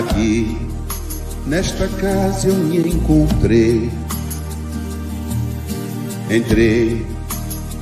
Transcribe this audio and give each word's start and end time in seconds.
Aqui, 0.00 0.56
nesta 1.46 1.86
casa 1.86 2.48
eu 2.48 2.54
me 2.54 2.78
encontrei. 2.78 3.90
Entrei 6.30 7.06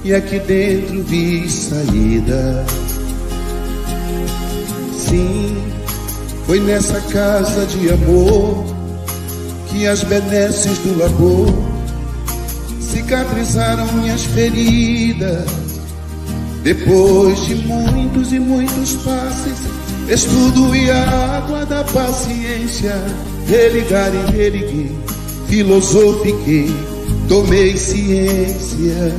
e 0.03 0.13
aqui 0.13 0.41
dentro 0.41 1.05
vi 1.05 1.49
saída. 1.49 2.67
Sim, 4.97 5.57
foi 6.45 6.59
nessa 6.59 7.01
casa 7.03 7.65
de 7.67 7.89
amor 7.91 8.65
que 9.69 9.87
as 9.87 10.03
benesses 10.03 10.77
do 10.79 10.99
labor 10.99 11.47
cicatrizaram 12.81 13.87
minhas 13.93 14.25
feridas. 14.25 15.47
Depois 16.65 17.47
de 17.47 17.55
muitos 17.55 18.33
e 18.33 18.41
muitos 18.41 18.95
passes, 19.05 19.59
estudo 20.09 20.75
e 20.75 20.91
a 20.91 21.37
água 21.37 21.67
da 21.67 21.85
paciência, 21.85 22.95
religar 23.47 24.11
e 24.15 24.33
religuei, 24.33 24.99
filosofiquei, 25.49 26.75
tomei 27.29 27.77
ciência. 27.77 29.15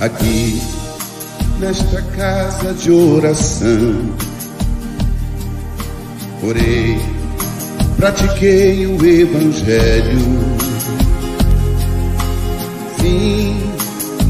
Aqui, 0.00 0.62
nesta 1.58 2.00
casa 2.16 2.72
de 2.72 2.90
oração, 2.90 4.14
orei, 6.42 6.98
pratiquei 7.96 8.86
o 8.86 9.04
Evangelho. 9.04 10.40
Sim, 12.98 13.60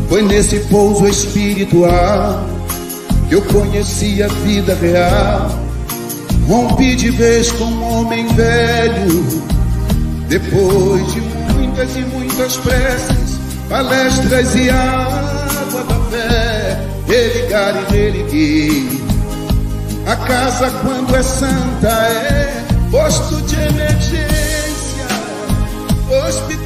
foi 0.08 0.22
nesse 0.22 0.58
pouso 0.60 1.06
espiritual 1.06 2.59
eu 3.30 3.42
conheci 3.42 4.22
a 4.22 4.28
vida 4.28 4.74
real. 4.74 5.50
Rompi 6.48 6.96
de 6.96 7.10
vez 7.10 7.52
com 7.52 7.64
um 7.64 8.00
homem 8.00 8.26
velho, 8.34 9.44
depois 10.28 11.12
de 11.12 11.20
muitas 11.20 11.96
e 11.96 12.00
muitas 12.00 12.56
preces, 12.56 13.38
palestras 13.68 14.54
e 14.56 14.68
água 14.68 15.84
da 15.84 15.94
fé, 16.10 16.88
religar 17.06 17.74
e 17.76 17.92
religuei. 17.92 19.00
A 20.06 20.16
casa, 20.16 20.70
quando 20.82 21.14
é 21.14 21.22
santa, 21.22 21.88
é 21.88 22.64
posto 22.90 23.40
de 23.42 23.54
emergência, 23.54 25.06
hospital 26.26 26.59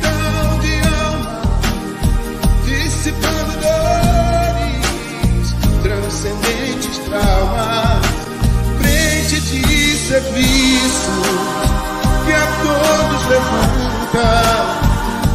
traumas, 7.15 8.05
frente 8.81 9.41
de 9.41 9.97
serviço 9.97 11.11
que 12.25 12.33
a 12.33 12.47
todos 12.63 13.27
levanta. 13.29 14.29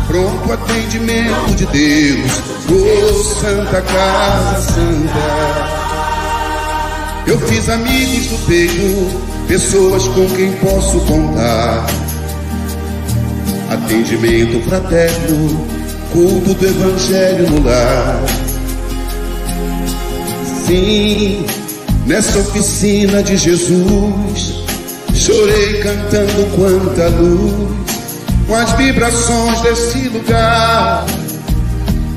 Pronto 0.08 0.54
atendimento 0.54 1.56
de 1.56 1.66
Deus, 1.68 2.42
oh 2.70 3.24
Santa 3.40 3.82
Casa 3.82 4.72
Santa. 4.72 5.80
Eu 7.28 7.38
fiz 7.48 7.70
amigos 7.70 8.26
do 8.28 8.38
peito, 8.48 9.22
pessoas 9.48 10.08
com 10.08 10.28
quem 10.30 10.52
posso 10.54 11.00
contar. 11.02 11.86
Atendimento 13.70 14.68
fraterno, 14.68 15.68
culto 16.12 16.56
do 16.56 16.66
Evangelho 16.66 17.52
no 17.52 17.64
lar. 17.64 18.20
Sim, 20.66 21.46
nessa 22.10 22.40
oficina 22.40 23.22
de 23.22 23.38
Jesus, 23.38 24.64
chorei 25.14 25.80
cantando 25.80 26.44
quanta 26.56 27.08
luz, 27.10 27.70
com 28.48 28.56
as 28.56 28.72
vibrações 28.72 29.62
desse 29.62 30.10
lugar. 30.10 31.06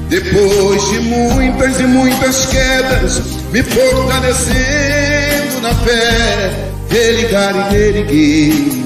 Depois 0.08 0.88
de 0.88 0.98
muitas 1.00 1.78
e 1.78 1.82
muitas 1.82 2.46
quedas, 2.46 3.20
me 3.52 3.62
fortalecendo 3.62 5.60
na 5.60 5.74
fé, 5.74 6.70
religar 6.88 7.54
e 7.54 7.74
reerguer. 7.74 8.82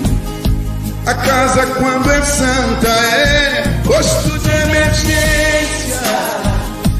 A 1.06 1.15
casa, 1.15 1.67
quando 1.67 2.11
é 2.11 2.23
santa, 2.23 2.88
é 2.88 3.81
posto 3.84 4.38
de 4.41 4.50
emergência, 4.50 6.00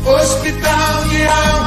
hospital 0.05 1.05
de 1.09 1.27
alma, 1.27 1.66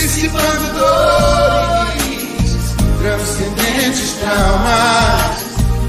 dissipando 0.00 0.72
dores, 0.78 2.74
transcendentes 3.00 4.12
traumas, 4.14 5.44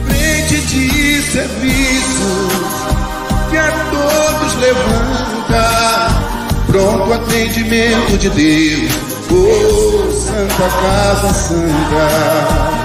frente 0.05 0.57
de 0.67 1.21
serviços 1.21 2.81
que 3.49 3.57
a 3.57 3.71
todos 3.89 4.55
levanta, 4.55 6.09
pronto 6.67 7.13
atendimento 7.13 8.17
de 8.17 8.29
Deus, 8.31 8.91
oh 9.31 10.11
Santa 10.11 10.69
Casa 10.81 11.33
Santa. 11.33 12.81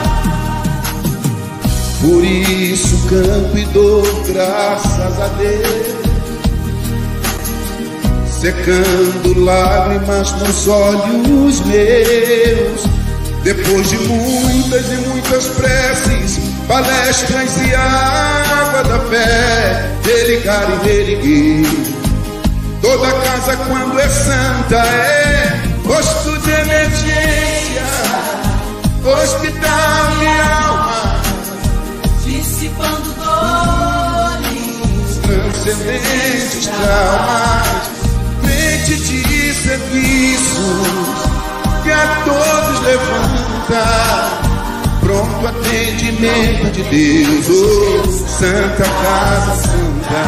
Por 2.03 2.25
isso 2.25 2.97
canto 3.09 3.59
e 3.59 3.65
dou 3.67 4.03
graças 4.27 5.21
a 5.21 5.27
Deus, 5.39 5.96
secando 8.47 9.45
lágrimas 9.45 10.31
nos 10.35 10.69
olhos 10.69 11.61
meus. 11.63 12.87
Depois 13.43 13.91
de 13.91 13.97
muitas 13.99 14.87
e 14.87 14.97
muitas 15.09 15.49
preces, 15.49 16.39
palestras 16.69 17.57
e 17.61 17.75
água 17.75 18.85
da 18.85 19.01
fé, 19.11 19.91
religar 20.05 20.69
e 20.71 20.87
reerguer. 20.87 21.67
Toda 22.83 23.11
casa, 23.11 23.57
quando 23.57 23.99
é 23.99 24.09
santa, 24.09 24.77
é 24.77 25.63
posto 25.85 26.39
de 26.39 26.51
emergência, 26.53 27.83
hospital 29.05 30.07
de 30.21 30.27
alma, 30.27 31.21
dissipando 32.25 33.13
dores, 33.25 35.19
transcendentes 35.23 36.67
traumas, 36.67 37.96
de 38.95 39.53
serviços 39.53 40.87
que 41.83 41.91
a 41.91 42.23
todos 42.25 42.81
levanta, 42.83 43.83
pronto 45.01 45.47
atendimento 45.49 46.71
de 46.71 46.85
Deus, 46.85 47.49
oh, 47.49 48.07
Santa 48.29 48.85
Casa 48.85 49.57
Santa. 49.57 50.23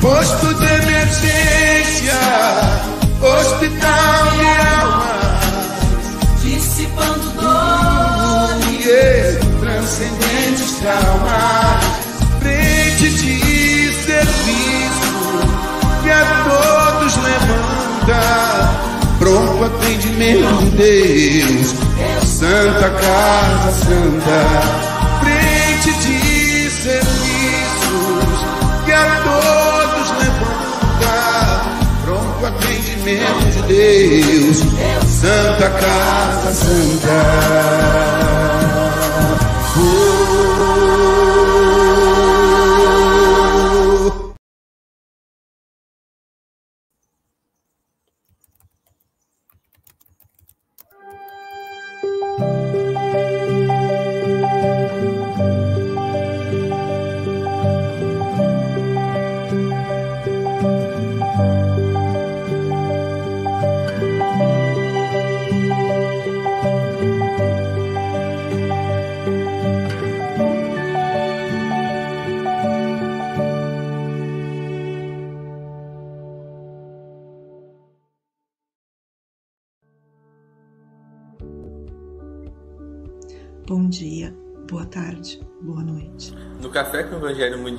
Posto 0.00 0.54
de 0.54 0.64
emergência, 0.64 2.18
hospital 3.20 4.30
de 4.36 4.46
almas, 4.80 5.42
dissipando 6.42 7.30
dores, 7.40 8.86
transcendentes 9.60 10.72
traumas, 10.80 11.84
frente 12.40 13.10
de 13.10 13.53
pronto 19.64 19.76
atendimento 19.76 20.56
de 20.62 20.70
Deus, 20.76 21.74
Santa 22.22 22.90
Casa 22.90 23.72
Santa, 23.72 24.38
frente 25.20 25.92
de 26.00 26.70
serviços 26.70 28.44
que 28.84 28.92
a 28.92 29.22
todos 29.24 30.10
levanta, 30.18 31.14
pronto 32.04 32.46
atendimento 32.46 33.44
de 33.52 33.74
Deus, 33.74 34.58
Santa 35.08 35.70
Casa 35.70 36.52
Santa. 36.52 37.94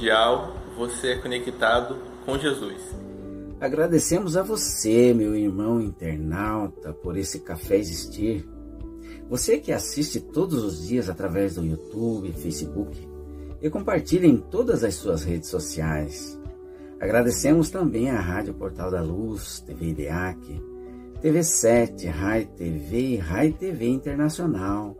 Mundial, 0.05 0.55
você 0.77 1.13
é 1.13 1.17
conectado 1.17 1.97
com 2.27 2.37
Jesus. 2.37 2.95
Agradecemos 3.59 4.37
a 4.37 4.43
você, 4.43 5.11
meu 5.15 5.35
irmão 5.35 5.81
internauta, 5.81 6.93
por 6.93 7.17
esse 7.17 7.39
café 7.39 7.77
existir. 7.77 8.47
Você 9.27 9.57
que 9.57 9.71
assiste 9.71 10.19
todos 10.19 10.63
os 10.63 10.87
dias 10.87 11.09
através 11.09 11.55
do 11.55 11.65
YouTube, 11.65 12.31
Facebook 12.33 12.95
e 13.59 13.67
compartilha 13.67 14.27
em 14.27 14.37
todas 14.37 14.83
as 14.83 14.93
suas 14.93 15.23
redes 15.23 15.49
sociais. 15.49 16.39
Agradecemos 16.99 17.71
também 17.71 18.11
à 18.11 18.19
Rádio 18.19 18.53
Portal 18.53 18.91
da 18.91 19.01
Luz, 19.01 19.59
TV 19.61 19.87
IDEAC, 19.87 20.63
TV7, 21.19 22.11
Rai 22.11 22.45
TV 22.45 22.99
e 22.99 23.17
Rai 23.17 23.51
TV 23.51 23.87
Internacional, 23.87 24.95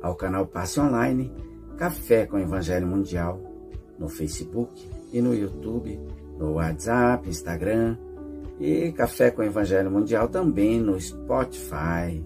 ao 0.00 0.14
canal 0.14 0.46
Passe 0.46 0.80
Online, 0.80 1.30
Café 1.76 2.24
com 2.24 2.38
Evangelho 2.38 2.86
Mundial, 2.86 3.49
no 4.00 4.08
Facebook 4.08 4.90
e 5.12 5.20
no 5.20 5.34
YouTube, 5.34 6.00
no 6.38 6.54
WhatsApp, 6.54 7.28
Instagram 7.28 7.98
e 8.58 8.90
Café 8.92 9.30
com 9.30 9.42
Evangelho 9.42 9.90
Mundial 9.90 10.26
também 10.26 10.80
no 10.80 10.98
Spotify. 10.98 12.24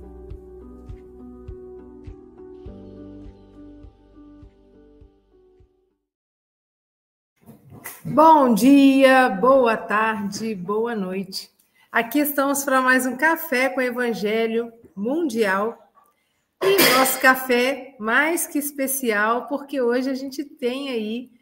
Bom 8.05 8.55
dia, 8.55 9.29
boa 9.29 9.77
tarde, 9.77 10.55
boa 10.55 10.95
noite. 10.95 11.51
Aqui 11.91 12.21
estamos 12.21 12.63
para 12.63 12.81
mais 12.81 13.05
um 13.05 13.17
café 13.17 13.69
com 13.69 13.81
Evangelho 13.81 14.73
Mundial. 14.95 15.77
E 16.63 16.97
nosso 16.97 17.21
café 17.21 17.97
mais 17.99 18.47
que 18.47 18.59
especial, 18.59 19.49
porque 19.49 19.81
hoje 19.81 20.09
a 20.09 20.15
gente 20.15 20.45
tem 20.45 20.89
aí 20.91 21.34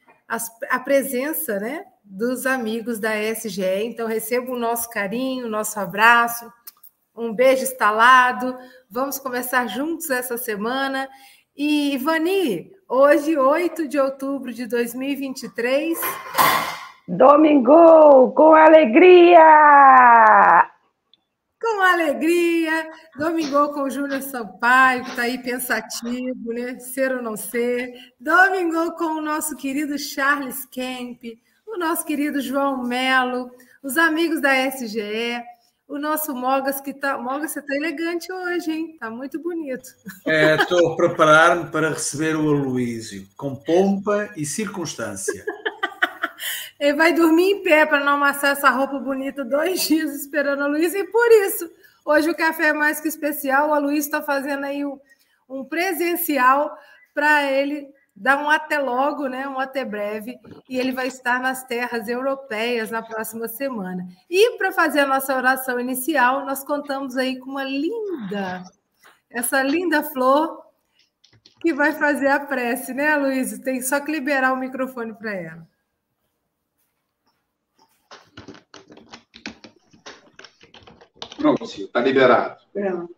a 0.71 0.79
presença 0.79 1.59
né, 1.61 1.85
dos 2.05 2.47
amigos 2.47 2.99
da 2.99 3.15
SGE. 3.15 3.85
Então, 3.85 4.07
recebo 4.07 4.53
o 4.53 4.59
nosso 4.59 4.89
carinho, 4.89 5.47
o 5.47 5.51
nosso 5.51 5.79
abraço, 5.79 6.51
um 7.15 7.35
beijo 7.35 7.63
instalado. 7.65 8.57
Vamos 8.91 9.19
começar 9.19 9.67
juntos 9.67 10.09
essa 10.11 10.39
semana. 10.39 11.09
E, 11.57 11.95
Ivani, 11.95 12.71
hoje, 12.89 13.37
8 13.37 13.87
de 13.87 13.99
outubro 13.99 14.53
de 14.53 14.67
2023. 14.67 15.99
Domingo, 17.07 18.33
com 18.33 18.55
alegria! 18.55 19.43
Com 21.63 21.81
alegria, 21.81 22.91
Domingou 23.17 23.73
com 23.73 23.83
o 23.83 23.91
Júnior 23.91 24.21
Sampaio, 24.21 25.05
que 25.05 25.11
está 25.11 25.23
aí 25.23 25.39
pensativo, 25.39 26.53
né? 26.53 26.77
Ser 26.81 27.13
ou 27.13 27.23
não 27.23 27.37
ser. 27.37 27.95
Domingou 28.19 28.91
com 28.97 29.05
o 29.05 29.23
nosso 29.23 29.55
querido 29.55 29.97
Charles 29.97 30.67
Kemp, 30.67 31.23
o 31.65 31.79
nosso 31.79 32.05
querido 32.05 32.41
João 32.41 32.83
Melo, 32.83 33.49
os 33.81 33.97
amigos 33.97 34.41
da 34.41 34.57
SGE, 34.67 35.41
o 35.87 35.99
nosso 35.99 36.35
Mogas, 36.35 36.81
que 36.81 36.93
tá. 36.93 37.17
Mogas, 37.17 37.53
você 37.53 37.61
está 37.61 37.77
elegante 37.77 38.33
hoje, 38.33 38.73
hein? 38.73 38.91
Está 38.95 39.09
muito 39.09 39.41
bonito. 39.41 39.89
Estou 40.27 40.91
é, 40.91 40.93
a 40.93 40.97
preparar-me 40.97 41.71
para 41.71 41.91
receber 41.91 42.35
o 42.35 42.51
Aloísio, 42.51 43.25
com 43.37 43.55
pompa 43.55 44.31
e 44.37 44.45
circunstância. 44.45 45.45
Ele 46.83 46.95
vai 46.95 47.13
dormir 47.13 47.49
em 47.49 47.63
pé 47.63 47.87
para 47.87 48.01
não 48.01 48.15
amassar 48.15 48.51
essa 48.51 48.69
roupa 48.69 48.99
bonita 48.99 49.45
dois 49.45 49.83
dias 49.87 50.17
esperando 50.17 50.65
a 50.65 50.67
Luísa. 50.67 50.99
E 50.99 51.05
por 51.05 51.31
isso, 51.47 51.71
hoje 52.05 52.29
o 52.29 52.35
café 52.35 52.71
é 52.71 52.73
mais 52.73 52.99
que 52.99 53.07
especial. 53.07 53.73
A 53.73 53.79
Luísa 53.79 54.09
está 54.09 54.21
fazendo 54.21 54.65
aí 54.65 54.85
um, 54.85 55.65
presencial 55.65 56.77
para 57.15 57.49
ele 57.49 57.89
dar 58.17 58.43
um 58.43 58.51
até 58.51 58.81
logo, 58.81 59.29
né? 59.29 59.47
Um 59.47 59.61
até 59.61 59.85
breve. 59.85 60.37
E 60.69 60.77
ele 60.77 60.91
vai 60.91 61.07
estar 61.07 61.39
nas 61.39 61.63
terras 61.63 62.09
europeias 62.09 62.91
na 62.91 63.01
próxima 63.01 63.47
semana. 63.47 64.05
E 64.29 64.59
para 64.59 64.73
fazer 64.73 65.03
a 65.03 65.07
nossa 65.07 65.37
oração 65.37 65.79
inicial, 65.79 66.45
nós 66.45 66.65
contamos 66.65 67.17
aí 67.17 67.39
com 67.39 67.49
uma 67.49 67.63
linda, 67.63 68.65
essa 69.31 69.63
linda 69.63 70.03
flor 70.03 70.67
que 71.61 71.73
vai 71.73 71.93
fazer 71.93 72.27
a 72.27 72.41
prece, 72.41 72.93
né, 72.93 73.15
Luísa? 73.15 73.63
Tem 73.63 73.81
só 73.81 74.01
que 74.01 74.11
liberar 74.11 74.53
o 74.53 74.57
microfone 74.57 75.15
para 75.15 75.33
ela. 75.33 75.72
Pronto, 81.43 81.67
Silvio, 81.67 81.87
está 81.87 82.01
liberado. 82.01 82.65
Pronto. 82.73 83.17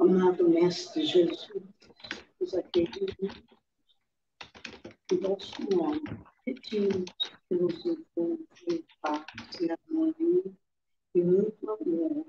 Amado 0.00 0.48
Mestre 0.48 1.04
Jesus, 1.04 1.52
os 2.40 2.54
aquecidos, 2.54 3.44
em 5.12 5.18
vosso 5.18 5.52
nome, 5.70 6.00
pedimos 6.42 7.04
que 7.46 7.54
nos 7.54 7.84
encontre 7.84 8.64
em 8.70 8.86
paz 9.02 9.26
e 9.60 9.70
harmonia 9.70 10.44
e 11.14 11.20
muito 11.20 11.70
amor, 11.70 12.26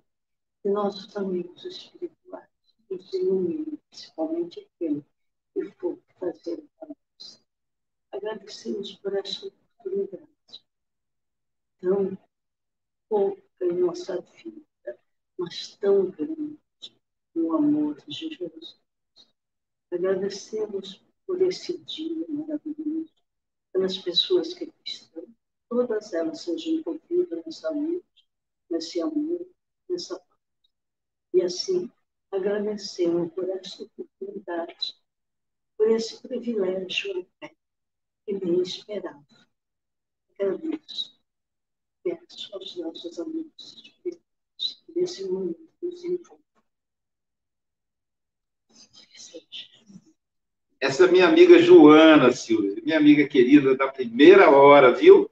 que 0.62 0.70
nossos 0.70 1.16
amigos 1.16 1.64
espirituais 1.64 2.50
nos 2.92 3.14
iluminem, 3.14 3.80
principalmente 3.90 4.60
aquele 4.60 5.06
que 5.54 5.72
for 5.78 5.98
fazer 6.20 6.62
a 6.82 6.88
nós. 6.88 7.42
Agradecemos 8.12 8.92
por 8.96 9.16
essa 9.16 9.48
oportunidade 9.48 10.28
tão 11.80 12.18
pouco 13.08 13.45
em 13.66 13.80
nossa 13.80 14.22
vida, 14.22 15.00
mas 15.38 15.76
tão 15.78 16.10
grande 16.12 16.60
no 17.34 17.54
amor 17.54 17.96
de 18.06 18.30
Jesus. 18.30 18.80
Agradecemos 19.92 21.02
por 21.26 21.42
esse 21.42 21.78
dia 21.80 22.26
maravilhoso, 22.30 23.14
pelas 23.72 23.98
pessoas 23.98 24.54
que 24.54 24.66
aqui 24.66 24.82
estão, 24.86 25.26
todas 25.70 26.14
elas 26.14 26.42
sejam 26.42 26.74
envolvidas 26.74 27.46
nessa 27.46 27.70
luz, 27.72 28.04
nesse 28.70 29.02
amor, 29.02 29.46
nessa 29.90 30.20
paz. 30.20 30.40
E 31.34 31.42
assim, 31.42 31.92
agradecemos 32.32 33.34
por 33.34 33.50
essa 33.50 33.84
oportunidade, 33.84 34.96
por 35.78 35.90
esse 35.90 36.22
privilégio 36.22 37.28
até 37.42 37.56
que 38.26 38.34
nem 38.34 38.62
esperava. 38.62 39.26
Agradeço 40.40 41.15
peço 42.06 42.54
aos 42.54 42.78
nossos 42.78 43.20
amigos 43.20 43.84
nesse 44.96 45.26
momento 45.28 45.58
nos. 45.82 46.04
Essa 50.80 51.06
é 51.06 51.12
minha 51.12 51.28
amiga 51.28 51.58
Joana 51.60 52.32
Silvia, 52.32 52.82
minha 52.84 52.98
amiga 52.98 53.28
querida 53.28 53.76
da 53.76 53.88
primeira 53.88 54.52
hora, 54.52 54.94
viu? 54.94 55.30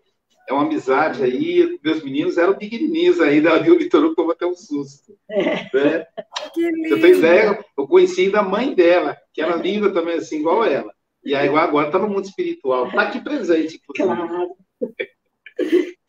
É 0.50 0.54
uma 0.54 0.64
amizade 0.64 1.24
aí. 1.24 1.80
Meus 1.84 2.04
meninos 2.04 2.38
eram 2.38 2.58
pequenininhos 2.58 3.22
ainda, 3.22 3.50
ela 3.50 3.62
viu 3.62 3.76
o 3.76 3.78
Vitor 3.78 4.16
como 4.16 4.32
até 4.32 4.46
um 4.46 4.56
susto. 4.56 5.18
É. 5.30 5.70
Né? 5.74 6.08
Que 6.54 6.72
lindo. 6.72 6.90
Você 6.90 7.02
tem 7.02 7.12
ideia? 7.14 7.66
Eu 7.78 7.88
conheci 7.88 8.30
da 8.32 8.42
mãe 8.42 8.74
dela, 8.74 9.18
que 9.32 9.42
era 9.42 9.56
linda 9.56 9.94
também, 9.94 10.16
assim, 10.16 10.40
igual 10.40 10.66
ela. 10.66 10.92
E 11.24 11.36
aí 11.36 11.48
agora 11.48 11.88
está 11.88 12.00
no 12.00 12.10
mundo 12.10 12.26
espiritual. 12.26 12.88
Está 12.88 13.04
aqui 13.04 13.22
presente. 13.22 13.80
Inclusive. 13.90 14.28
Claro. 14.28 14.58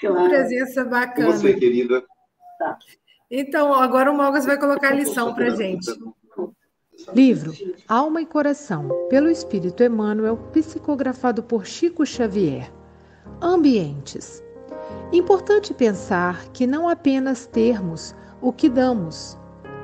Claro. 0.00 0.28
Presença 0.28 0.84
bacana. 0.84 1.32
Você, 1.32 1.54
querida. 1.54 2.04
Tá. 2.58 2.78
Então, 3.30 3.72
agora 3.72 4.10
o 4.10 4.16
Mogas 4.16 4.44
vai 4.44 4.58
colocar 4.58 4.88
a 4.88 4.94
lição 4.94 5.34
para 5.34 5.50
gente. 5.50 5.90
Livro 7.12 7.52
Alma 7.88 8.22
e 8.22 8.26
Coração, 8.26 8.88
pelo 9.08 9.28
Espírito 9.28 9.82
Emmanuel, 9.82 10.36
psicografado 10.52 11.42
por 11.42 11.66
Chico 11.66 12.06
Xavier. 12.06 12.72
Ambientes. 13.40 14.42
Importante 15.12 15.74
pensar 15.74 16.48
que 16.52 16.66
não 16.66 16.88
apenas 16.88 17.46
termos 17.46 18.14
o 18.40 18.52
que 18.52 18.68
damos, 18.68 19.38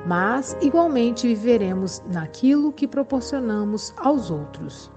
mas 0.05 0.55
igualmente 0.61 1.27
viveremos 1.27 2.01
naquilo 2.11 2.71
que 2.71 2.87
proporcionamos 2.87 3.93
aos 3.97 4.31
outros. 4.31 4.91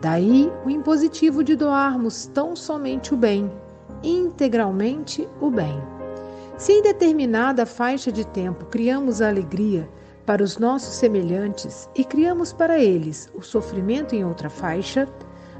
Daí 0.00 0.50
o 0.64 0.70
impositivo 0.70 1.42
de 1.42 1.56
doarmos 1.56 2.26
tão 2.26 2.54
somente 2.54 3.12
o 3.12 3.16
bem, 3.16 3.50
integralmente 4.02 5.28
o 5.40 5.50
bem. 5.50 5.80
Se 6.56 6.72
em 6.72 6.82
determinada 6.82 7.64
faixa 7.64 8.10
de 8.10 8.26
tempo 8.26 8.66
criamos 8.66 9.22
a 9.22 9.28
alegria 9.28 9.88
para 10.26 10.42
os 10.42 10.58
nossos 10.58 10.94
semelhantes 10.94 11.88
e 11.94 12.04
criamos 12.04 12.52
para 12.52 12.78
eles 12.78 13.30
o 13.34 13.42
sofrimento 13.42 14.14
em 14.14 14.24
outra 14.24 14.50
faixa, 14.50 15.08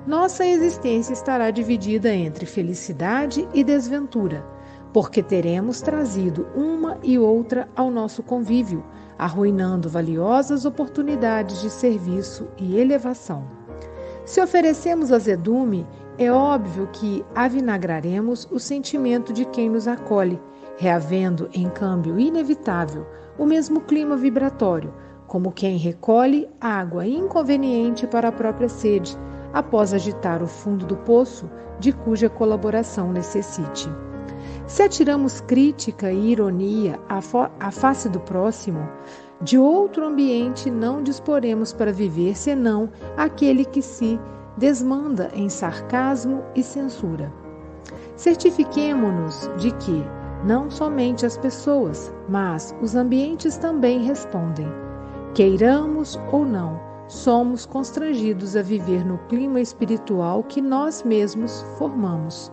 nossa 0.07 0.45
existência 0.45 1.13
estará 1.13 1.51
dividida 1.51 2.13
entre 2.13 2.47
felicidade 2.47 3.49
e 3.55 3.63
desventura, 3.63 4.45
porque 4.93 5.23
teremos 5.23 5.81
trazido 5.81 6.47
uma 6.55 6.99
e 7.03 7.19
outra 7.19 7.69
ao 7.77 7.91
nosso 7.91 8.23
convívio, 8.23 8.85
arruinando 9.19 9.89
valiosas 9.89 10.65
oportunidades 10.65 11.61
de 11.61 11.71
serviço 11.71 12.49
e 12.57 12.79
elevação. 12.79 13.45
Se 14.25 14.41
oferecemos 14.41 15.11
azedume 15.11 15.87
é 16.19 16.33
óbvio 16.33 16.89
que 16.93 17.25
avinagraremos 17.33 18.49
o 18.51 18.59
sentimento 18.59 19.33
de 19.33 19.45
quem 19.45 19.71
nos 19.71 19.87
acolhe, 19.87 20.41
reavendo, 20.77 21.49
em 21.55 21.71
câmbio 21.71 22.19
inevitável, 22.19 23.07
o 23.39 23.47
mesmo 23.47 23.81
clima 23.83 24.17
vibratório, 24.17 24.93
como 25.29 25.53
quem 25.53 25.77
recolhe 25.77 26.49
água 26.61 27.07
inconveniente 27.07 28.05
para 28.05 28.29
a 28.29 28.33
própria 28.33 28.69
sede, 28.69 29.17
após 29.53 29.95
agitar 29.95 30.43
o 30.43 30.49
fundo 30.49 30.85
do 30.85 30.97
poço 30.97 31.49
de 31.79 31.93
cuja 31.93 32.29
colaboração 32.29 33.13
necessite. 33.13 33.89
Se 34.67 34.83
atiramos 34.83 35.41
crítica 35.41 36.11
e 36.11 36.33
ironia 36.33 36.99
à 37.09 37.71
face 37.71 38.09
do 38.09 38.19
próximo, 38.19 38.89
de 39.41 39.57
outro 39.57 40.05
ambiente 40.05 40.69
não 40.69 41.01
disporemos 41.01 41.73
para 41.73 41.93
viver 41.93 42.37
senão 42.37 42.91
aquele 43.17 43.65
que 43.65 43.81
se 43.81 44.19
desmanda 44.59 45.31
em 45.33 45.49
sarcasmo 45.49 46.43
e 46.55 46.63
censura. 46.63 47.33
Certifiquemo-nos 48.17 49.49
de 49.57 49.71
que 49.77 50.05
não 50.45 50.71
somente 50.71 51.25
as 51.25 51.39
pessoas, 51.39 52.13
mas 52.29 52.75
os 52.83 52.95
ambientes 52.95 53.57
também 53.57 54.03
respondem. 54.03 54.69
Queiramos 55.35 56.19
ou 56.33 56.45
não, 56.45 56.81
somos 57.07 57.65
constrangidos 57.65 58.57
a 58.57 58.63
viver 58.63 59.05
no 59.05 59.19
clima 59.29 59.61
espiritual 59.61 60.43
que 60.43 60.61
nós 60.61 61.03
mesmos 61.03 61.65
formamos. 61.79 62.53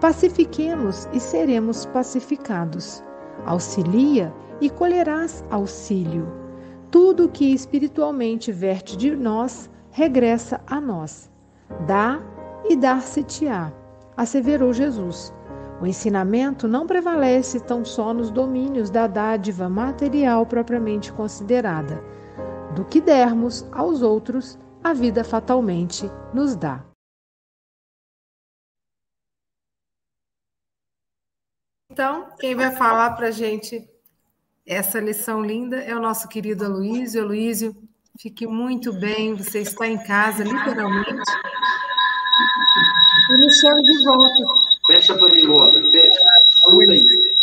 Pacifiquemos 0.00 1.08
e 1.12 1.20
seremos 1.20 1.84
pacificados. 1.86 3.02
Auxilia 3.44 4.32
e 4.60 4.70
colherás 4.70 5.44
auxílio. 5.50 6.26
Tudo 6.90 7.28
que 7.28 7.52
espiritualmente 7.52 8.50
verte 8.50 8.96
de 8.96 9.14
nós 9.14 9.70
regressa 9.90 10.60
a 10.66 10.80
nós. 10.80 11.30
Dá 11.86 12.20
e 12.68 12.76
dar-se-te-á, 12.76 13.72
asseverou 14.16 14.72
Jesus. 14.72 15.32
O 15.80 15.86
ensinamento 15.86 16.66
não 16.66 16.86
prevalece 16.86 17.60
tão 17.60 17.84
só 17.84 18.12
nos 18.12 18.30
domínios 18.30 18.90
da 18.90 19.06
dádiva 19.06 19.68
material 19.68 20.44
propriamente 20.44 21.12
considerada. 21.12 22.02
Do 22.74 22.84
que 22.84 23.00
dermos 23.00 23.66
aos 23.72 24.02
outros, 24.02 24.58
a 24.82 24.92
vida 24.92 25.22
fatalmente 25.22 26.10
nos 26.34 26.56
dá. 26.56 26.84
Então, 31.90 32.28
quem 32.38 32.54
vai 32.54 32.74
falar 32.76 33.16
para 33.16 33.28
a 33.28 33.30
gente 33.30 33.88
essa 34.64 35.00
lição 35.00 35.42
linda 35.42 35.78
é 35.78 35.96
o 35.96 36.00
nosso 36.00 36.28
querido 36.28 36.64
Aloysio. 36.64 37.22
Aloysio, 37.22 37.87
fique 38.18 38.46
muito 38.46 38.92
bem, 38.92 39.34
você 39.34 39.60
está 39.60 39.86
em 39.86 39.96
casa, 39.96 40.42
literalmente. 40.42 41.22
E 43.30 43.32
me 43.38 43.50
chame 43.50 43.82
de 43.82 44.04
volta. 44.04 44.44
Fecha 44.86 45.16
para 45.16 45.32
mim, 45.32 45.46
Morgan. 45.46 45.90
Fecha. 45.90 46.18
Muda 46.68 46.92
aí. 46.92 47.36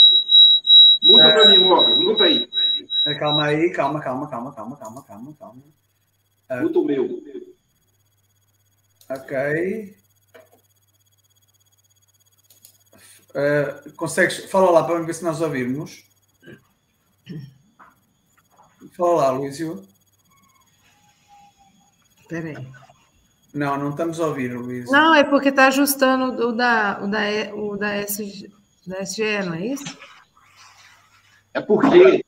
Muda 1.04 1.32
para 1.32 1.50
mim, 1.50 1.60
Morgan. 1.60 1.96
Muda 1.96 2.24
aí. 2.26 2.50
Calma 3.20 3.46
aí, 3.46 3.70
calma, 3.72 4.02
calma, 4.02 4.28
calma, 4.28 4.52
calma, 4.54 4.78
calma, 4.78 5.04
calma, 5.04 5.36
calma. 5.40 5.64
Muda 6.62 6.80
o 6.80 6.86
meu. 6.86 7.24
Ok. 9.10 9.96
Uh, 13.30 13.92
consegues? 13.96 14.46
Fala 14.50 14.72
lá 14.72 14.84
para 14.84 15.00
ver 15.00 15.14
se 15.14 15.24
nós 15.24 15.42
ouvimos. 15.42 16.04
Fala 18.98 19.16
lá, 19.16 19.32
Luísio. 19.32 19.95
Espera 22.26 22.48
aí. 22.50 22.68
Não, 23.54 23.78
não 23.78 23.92
estamos 23.92 24.20
a 24.20 24.28
ouvir, 24.28 24.52
Luísio. 24.52 24.92
Não, 24.92 25.14
é 25.14 25.24
porque 25.24 25.50
está 25.50 25.68
ajustando 25.68 26.48
o 26.48 26.52
da, 26.52 27.00
o 27.04 27.08
da, 27.08 27.56
o 27.56 27.78
da, 27.78 27.98
SG, 27.98 28.52
da 28.86 29.04
SGE, 29.04 29.44
não 29.46 29.54
é 29.54 29.68
isso? 29.68 29.98
É 31.54 31.62
porque 31.62 32.26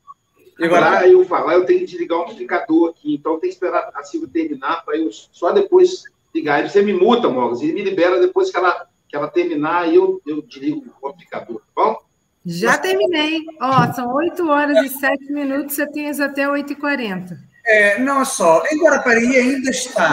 agora 0.61 1.07
eu 1.07 1.25
falar, 1.25 1.55
eu 1.55 1.65
tenho 1.65 1.79
que 1.79 1.87
desligar 1.87 2.19
o 2.19 2.21
amplificador 2.21 2.91
aqui, 2.91 3.15
então 3.15 3.39
tem 3.39 3.49
que 3.49 3.55
esperar 3.55 3.89
a 3.93 4.03
Silvia 4.03 4.29
terminar 4.31 4.85
para 4.85 4.97
eu 4.97 5.09
só 5.11 5.51
depois 5.51 6.03
ligar. 6.33 6.61
Aí 6.61 6.69
você 6.69 6.83
me 6.83 6.93
multa, 6.93 7.27
Morgan, 7.27 7.65
e 7.65 7.73
me 7.73 7.81
libera 7.81 8.19
depois 8.19 8.51
que 8.51 8.57
ela, 8.57 8.87
que 9.09 9.15
ela 9.15 9.27
terminar, 9.27 9.89
e 9.89 9.95
eu, 9.95 10.21
eu 10.27 10.43
desligo 10.43 10.85
o 11.01 11.07
amplificador, 11.09 11.57
tá 11.57 11.65
bom? 11.75 11.97
Já 12.45 12.77
terminei. 12.77 13.43
Ó, 13.59 13.91
são 13.93 14.13
8 14.13 14.47
horas 14.47 14.77
e 14.85 14.89
7 14.89 15.33
minutos, 15.33 15.75
você 15.75 15.87
tem 15.87 16.07
até 16.09 16.45
8h40. 16.45 17.46
É, 17.69 17.99
não 17.99 18.23
só, 18.23 18.65
em 18.71 18.81
Guarapari 18.81 19.35
ainda 19.35 19.69
está 19.69 20.09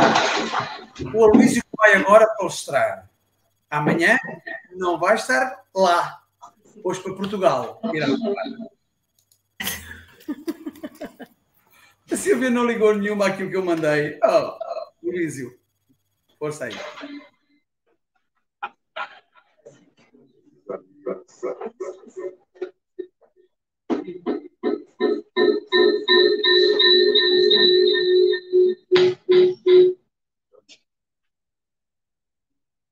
o 1.14 1.24
Aloysio 1.24 1.62
vai 1.76 1.94
agora 1.94 2.26
palestrar. 2.36 3.10
Amanhã 3.68 4.18
não 4.72 4.98
vai 4.98 5.16
estar 5.16 5.64
lá, 5.74 6.22
hoje 6.84 7.02
para 7.02 7.14
Portugal. 7.14 7.80
A 12.10 12.16
Silvia 12.16 12.50
não 12.50 12.66
ligou 12.66 12.94
nenhuma 12.94 13.26
àquilo 13.26 13.50
que 13.50 13.56
eu 13.56 13.64
mandei. 13.64 14.20
Oh, 14.22 14.56
oh, 15.02 15.08
Aloysio, 15.08 15.58
força 16.38 16.66
aí. 16.66 16.74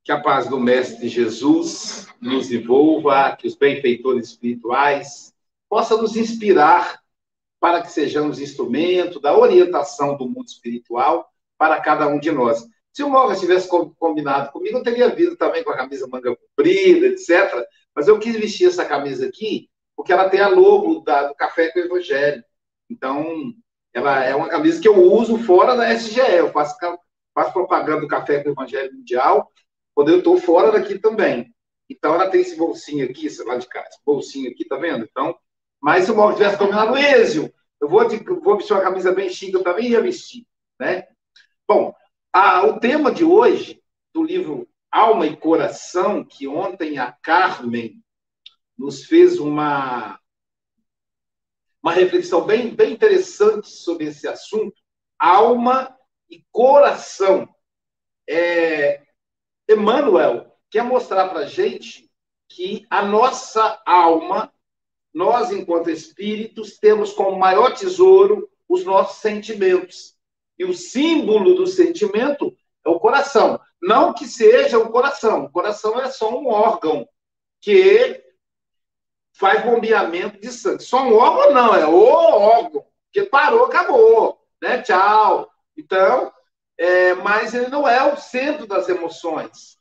Que 0.05 0.11
a 0.11 0.21
paz 0.21 0.49
do 0.49 0.59
Mestre 0.59 1.09
Jesus 1.09 2.09
nos 2.21 2.51
envolva, 2.51 3.37
que 3.37 3.47
os 3.47 3.55
benfeitores 3.55 4.29
espirituais 4.29 5.33
possam 5.69 6.03
nos 6.03 6.17
inspirar 6.17 7.01
para 7.61 7.81
que 7.81 7.93
sejamos 7.93 8.41
instrumento 8.41 9.21
da 9.21 9.39
orientação 9.39 10.17
do 10.17 10.29
mundo 10.29 10.49
espiritual 10.49 11.31
para 11.57 11.81
cada 11.81 12.09
um 12.09 12.19
de 12.19 12.33
nós. 12.33 12.67
Se 12.93 13.03
o 13.03 13.09
Morgan 13.09 13.39
tivesse 13.39 13.69
combinado 13.69 14.53
comigo, 14.53 14.79
eu 14.79 14.83
teria 14.83 15.09
vindo 15.09 15.37
também 15.37 15.65
com 15.65 15.71
a 15.71 15.77
camisa 15.77 16.07
manga 16.07 16.37
comprida, 16.37 17.07
etc. 17.07 17.65
Mas 17.95 18.09
eu 18.09 18.19
quis 18.19 18.37
vestir 18.37 18.67
essa 18.67 18.85
camisa 18.85 19.27
aqui 19.27 19.71
porque 19.97 20.13
ela 20.13 20.29
tem 20.29 20.41
a 20.41 20.49
logo 20.49 21.01
da, 21.01 21.29
do 21.29 21.35
Café 21.35 21.71
com 21.71 21.79
o 21.79 21.83
Evangelho. 21.83 22.43
Então, 22.91 23.53
ela 23.93 24.25
é 24.25 24.35
uma 24.35 24.49
camisa 24.49 24.81
que 24.81 24.89
eu 24.89 24.97
uso 24.97 25.39
fora 25.39 25.77
da 25.77 25.93
SGE. 25.93 26.21
Eu 26.21 26.51
faço, 26.51 26.77
faço 27.35 27.53
propaganda 27.53 28.01
do 28.01 28.09
Café 28.09 28.43
com 28.43 28.51
o 28.51 28.53
Evangelho 28.53 28.93
Mundial 28.95 29.51
quando 29.95 30.11
eu 30.11 30.19
estou 30.19 30.39
fora 30.39 30.73
daqui 30.73 30.99
também. 30.99 31.55
Então, 31.89 32.15
ela 32.15 32.31
tem 32.31 32.41
esse 32.41 32.57
bolsinho 32.57 33.05
aqui, 33.05 33.29
sei 33.29 33.45
lá 33.45 33.57
de 33.57 33.69
cá, 33.69 33.85
esse 33.87 33.99
bolsinho 34.05 34.51
aqui, 34.51 34.65
tá 34.65 34.77
vendo? 34.77 35.07
Então, 35.11 35.37
mas 35.81 36.05
se 36.05 36.11
o 36.11 36.17
Mauro 36.17 36.35
tivesse 36.35 36.57
combinado, 36.57 36.97
Ezio, 36.97 37.53
eu 37.81 37.89
vou, 37.89 38.09
vou 38.41 38.57
vestir 38.57 38.73
uma 38.73 38.83
camisa 38.83 39.13
bem 39.13 39.29
chique, 39.29 39.55
eu 39.55 39.63
também 39.63 39.89
ia 39.91 40.01
vestir, 40.01 40.47
né? 40.81 41.07
Bom, 41.69 41.93
a, 42.33 42.65
o 42.65 42.79
tema 42.79 43.13
de 43.13 43.25
hoje, 43.25 43.83
do 44.15 44.23
livro 44.23 44.69
Alma 44.91 45.27
e 45.27 45.37
Coração, 45.37 46.25
que 46.25 46.47
ontem 46.47 46.99
a 46.99 47.13
Carmen 47.23 48.03
nos 48.83 49.05
fez 49.05 49.39
uma, 49.39 50.19
uma 51.81 51.93
reflexão 51.93 52.45
bem, 52.45 52.75
bem 52.75 52.93
interessante 52.93 53.69
sobre 53.69 54.07
esse 54.07 54.27
assunto, 54.27 54.75
alma 55.17 55.97
e 56.29 56.45
coração. 56.51 57.49
É, 58.29 59.01
Emmanuel 59.71 60.59
quer 60.69 60.83
mostrar 60.83 61.29
para 61.29 61.41
a 61.41 61.47
gente 61.47 62.11
que 62.49 62.85
a 62.91 63.03
nossa 63.03 63.81
alma, 63.87 64.53
nós, 65.15 65.53
enquanto 65.53 65.89
espíritos, 65.89 66.77
temos 66.77 67.13
como 67.13 67.39
maior 67.39 67.73
tesouro 67.77 68.51
os 68.69 68.85
nossos 68.85 69.19
sentimentos. 69.19 70.17
E 70.59 70.65
o 70.65 70.75
símbolo 70.75 71.55
do 71.55 71.69
sentimento 71.69 72.53
é 72.85 72.89
o 72.89 72.99
coração. 72.99 73.61
Não 73.81 74.13
que 74.13 74.27
seja 74.27 74.77
o 74.77 74.91
coração. 74.91 75.45
O 75.45 75.53
coração 75.53 76.01
é 76.01 76.11
só 76.11 76.37
um 76.37 76.49
órgão 76.49 77.09
que 77.61 78.32
faz 79.33 79.65
bombeamento 79.65 80.41
de 80.41 80.51
sangue. 80.51 80.83
Só 80.83 81.03
um 81.03 81.15
órgão 81.15 81.53
não, 81.53 81.75
é 81.75 81.87
o 81.87 82.03
órgão. 82.03 82.85
Que 83.13 83.23
parou, 83.25 83.65
acabou. 83.65 84.41
Né? 84.61 84.81
Tchau. 84.83 85.51
Então, 85.77 86.33
é, 86.79 87.15
mas 87.15 87.55
ele 87.55 87.69
não 87.69 87.87
é 87.87 88.13
o 88.13 88.17
centro 88.17 88.67
das 88.67 88.89
emoções, 88.89 89.79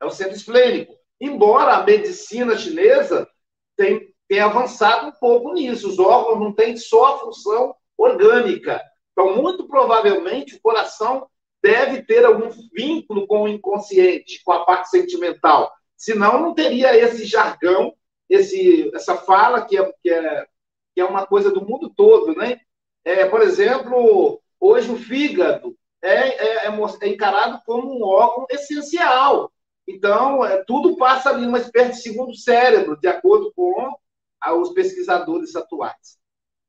é 0.00 0.04
o 0.04 0.10
centro 0.10 0.34
esplênico. 0.34 0.94
Embora 1.20 1.74
a 1.74 1.84
medicina 1.84 2.56
chinesa 2.56 3.28
tenha, 3.76 4.10
avançado 4.44 5.08
um 5.08 5.12
pouco 5.12 5.52
nisso, 5.52 5.88
os 5.88 5.98
órgãos 5.98 6.40
não 6.40 6.52
têm 6.52 6.76
só 6.76 7.14
a 7.14 7.18
função 7.18 7.74
orgânica. 7.96 8.82
Então, 9.12 9.36
muito 9.36 9.68
provavelmente, 9.68 10.56
o 10.56 10.60
coração 10.60 11.28
deve 11.62 12.02
ter 12.02 12.24
algum 12.24 12.48
vínculo 12.74 13.26
com 13.26 13.42
o 13.42 13.48
inconsciente, 13.48 14.42
com 14.42 14.52
a 14.52 14.64
parte 14.64 14.88
sentimental. 14.88 15.70
Senão, 15.96 16.40
não 16.40 16.54
teria 16.54 16.96
esse 16.96 17.24
jargão, 17.24 17.94
esse, 18.32 18.90
essa 18.94 19.16
fala 19.16 19.62
que 19.66 19.76
é, 19.76 19.92
que, 20.02 20.10
é, 20.10 20.46
que 20.94 21.00
é 21.00 21.04
uma 21.04 21.26
coisa 21.26 21.50
do 21.50 21.66
mundo 21.66 21.92
todo. 21.94 22.34
Né? 22.34 22.60
É, 23.04 23.26
por 23.26 23.42
exemplo, 23.42 24.40
hoje 24.58 24.90
o 24.90 24.96
fígado 24.96 25.76
é, 26.00 26.10
é, 26.10 26.66
é, 26.66 26.72
é 27.02 27.08
encarado 27.08 27.60
como 27.66 27.98
um 27.98 28.02
órgão 28.02 28.46
essencial. 28.50 29.52
Então, 29.86 30.44
é, 30.44 30.64
tudo 30.64 30.96
passa 30.96 31.28
ali 31.28 31.44
numa 31.44 31.58
espécie 31.58 31.92
de 31.92 32.02
segundo 32.02 32.34
cérebro, 32.34 32.98
de 32.98 33.06
acordo 33.06 33.52
com 33.54 33.94
os 34.60 34.70
pesquisadores 34.70 35.54
atuais. 35.54 36.18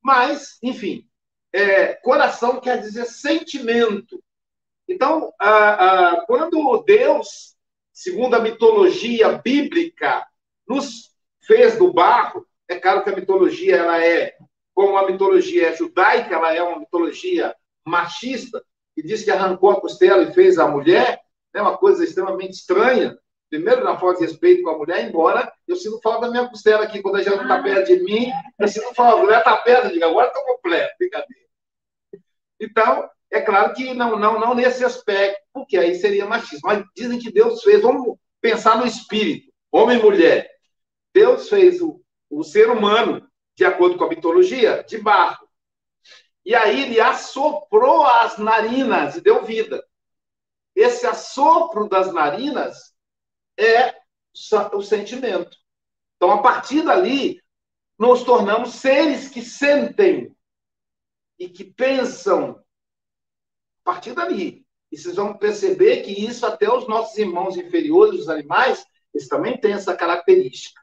Mas, 0.02 0.58
enfim, 0.62 1.08
é, 1.52 1.94
coração 1.94 2.60
quer 2.60 2.82
dizer 2.82 3.06
sentimento. 3.06 4.22
Então, 4.88 5.32
a, 5.40 6.10
a, 6.10 6.26
quando 6.26 6.84
Deus, 6.84 7.56
segundo 7.94 8.36
a 8.36 8.40
mitologia 8.40 9.38
bíblica, 9.38 10.28
nos 10.68 11.13
fez 11.46 11.78
do 11.78 11.92
barro, 11.92 12.46
é 12.68 12.76
claro 12.76 13.04
que 13.04 13.10
a 13.10 13.16
mitologia 13.16 13.78
ela 13.78 14.04
é, 14.04 14.36
como 14.74 14.98
a 14.98 15.06
mitologia 15.06 15.70
é 15.70 15.76
judaica, 15.76 16.36
ela 16.36 16.54
é 16.54 16.64
uma 16.64 16.80
mitologia 16.80 17.56
machista, 17.86 18.64
que 18.96 19.04
diz 19.04 19.24
que 19.24 19.32
arrancou 19.32 19.72
a 19.72 19.82
costela 19.82 20.24
e 20.24 20.34
fez 20.34 20.58
a 20.58 20.68
mulher, 20.68 21.20
é 21.54 21.62
uma 21.62 21.78
coisa 21.78 22.04
extremamente 22.04 22.54
estranha. 22.54 23.18
Primeiro, 23.50 23.84
na 23.84 23.98
falta 24.00 24.20
de 24.20 24.26
respeito 24.26 24.64
com 24.64 24.72
a 24.72 24.78
mulher, 24.78 25.08
embora 25.08 25.52
eu 25.68 25.76
sinto 25.76 26.02
falta 26.02 26.26
da 26.26 26.32
minha 26.32 26.50
costela 26.50 26.84
aqui, 26.84 27.02
quando 27.02 27.18
a 27.18 27.22
gente 27.22 27.40
está 27.40 27.62
perto 27.62 27.88
de 27.88 28.04
mim, 28.04 28.32
eu 28.58 28.68
sinto 28.68 28.96
falta, 28.96 29.20
a 29.20 29.24
mulher 29.24 29.40
está 29.40 29.58
perto, 29.58 29.88
eu 29.88 29.92
digo, 29.92 30.06
agora 30.06 30.28
estou 30.28 30.44
completo, 30.44 30.96
brincadeira. 30.98 31.44
Então, 32.60 33.10
é 33.32 33.42
claro 33.42 33.74
que 33.74 33.94
não, 33.94 34.18
não, 34.18 34.40
não 34.40 34.56
nesse 34.56 34.84
aspecto, 34.84 35.40
porque 35.54 35.78
aí 35.78 35.96
seria 35.96 36.26
machismo. 36.26 36.62
Mas 36.64 36.84
dizem 36.96 37.20
que 37.20 37.32
Deus 37.32 37.62
fez, 37.62 37.82
vamos 37.82 38.18
pensar 38.42 38.78
no 38.78 38.88
espírito, 38.88 39.52
homem 39.72 40.00
e 40.00 40.02
mulher. 40.02 40.50
Deus 41.14 41.48
fez 41.48 41.82
o, 41.82 42.04
o 42.30 42.44
ser 42.44 42.70
humano, 42.70 43.30
de 43.56 43.64
acordo 43.64 43.98
com 43.98 44.06
a 44.06 44.10
mitologia, 44.10 44.84
de 44.84 44.98
barro. 44.98 45.48
E 46.46 46.56
aí 46.56 46.82
ele 46.82 47.00
assoprou 47.00 48.06
as 48.06 48.38
narinas 48.38 49.16
e 49.16 49.22
deu 49.22 49.44
vida. 49.46 49.84
Esse 50.76 51.06
assopro 51.06 51.88
das 51.88 52.12
narinas 52.12 52.94
é 53.58 53.96
o 54.74 54.82
sentimento. 54.82 55.58
Então, 56.16 56.32
a 56.32 56.42
partir 56.42 56.82
dali, 56.84 57.42
nos 57.98 58.24
tornamos 58.24 58.74
seres 58.74 59.30
que 59.30 59.42
sentem 59.42 60.36
e 61.38 61.48
que 61.48 61.64
pensam. 61.64 62.64
A 63.86 63.92
partir 63.92 64.14
dali. 64.14 64.66
E 64.92 64.98
vocês 64.98 65.16
vão 65.16 65.38
perceber 65.38 66.02
que 66.02 66.12
isso 66.12 66.46
até 66.46 66.72
os 66.72 66.88
nossos 66.88 67.18
irmãos 67.18 67.58
inferiores, 67.58 68.22
os 68.22 68.30
animais, 68.30 68.86
eles 69.14 69.28
também 69.28 69.58
têm 69.58 69.74
essa 69.74 69.96
característica. 69.96 70.83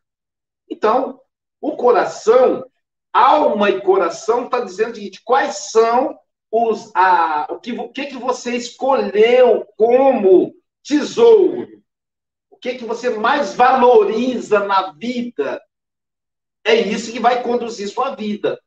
Então, 0.81 1.21
o 1.61 1.77
coração, 1.77 2.65
alma 3.13 3.69
e 3.69 3.83
coração, 3.83 4.47
está 4.47 4.61
dizendo 4.61 4.93
o 4.93 4.95
seguinte: 4.95 5.21
quais 5.23 5.71
são 5.71 6.19
os. 6.51 6.91
A, 6.95 7.47
o, 7.51 7.61
que, 7.61 7.73
o 7.73 7.91
que, 7.91 8.07
que 8.07 8.17
você 8.17 8.57
escolheu 8.57 9.67
como 9.77 10.55
tesouro? 10.83 11.69
O 12.49 12.57
que, 12.57 12.77
que 12.77 12.85
você 12.87 13.11
mais 13.11 13.55
valoriza 13.55 14.61
na 14.61 14.93
vida? 14.93 15.63
É 16.65 16.75
isso 16.75 17.13
que 17.13 17.21
vai 17.21 17.43
conduzir 17.43 17.87
sua 17.87 18.15
vida. 18.15 18.59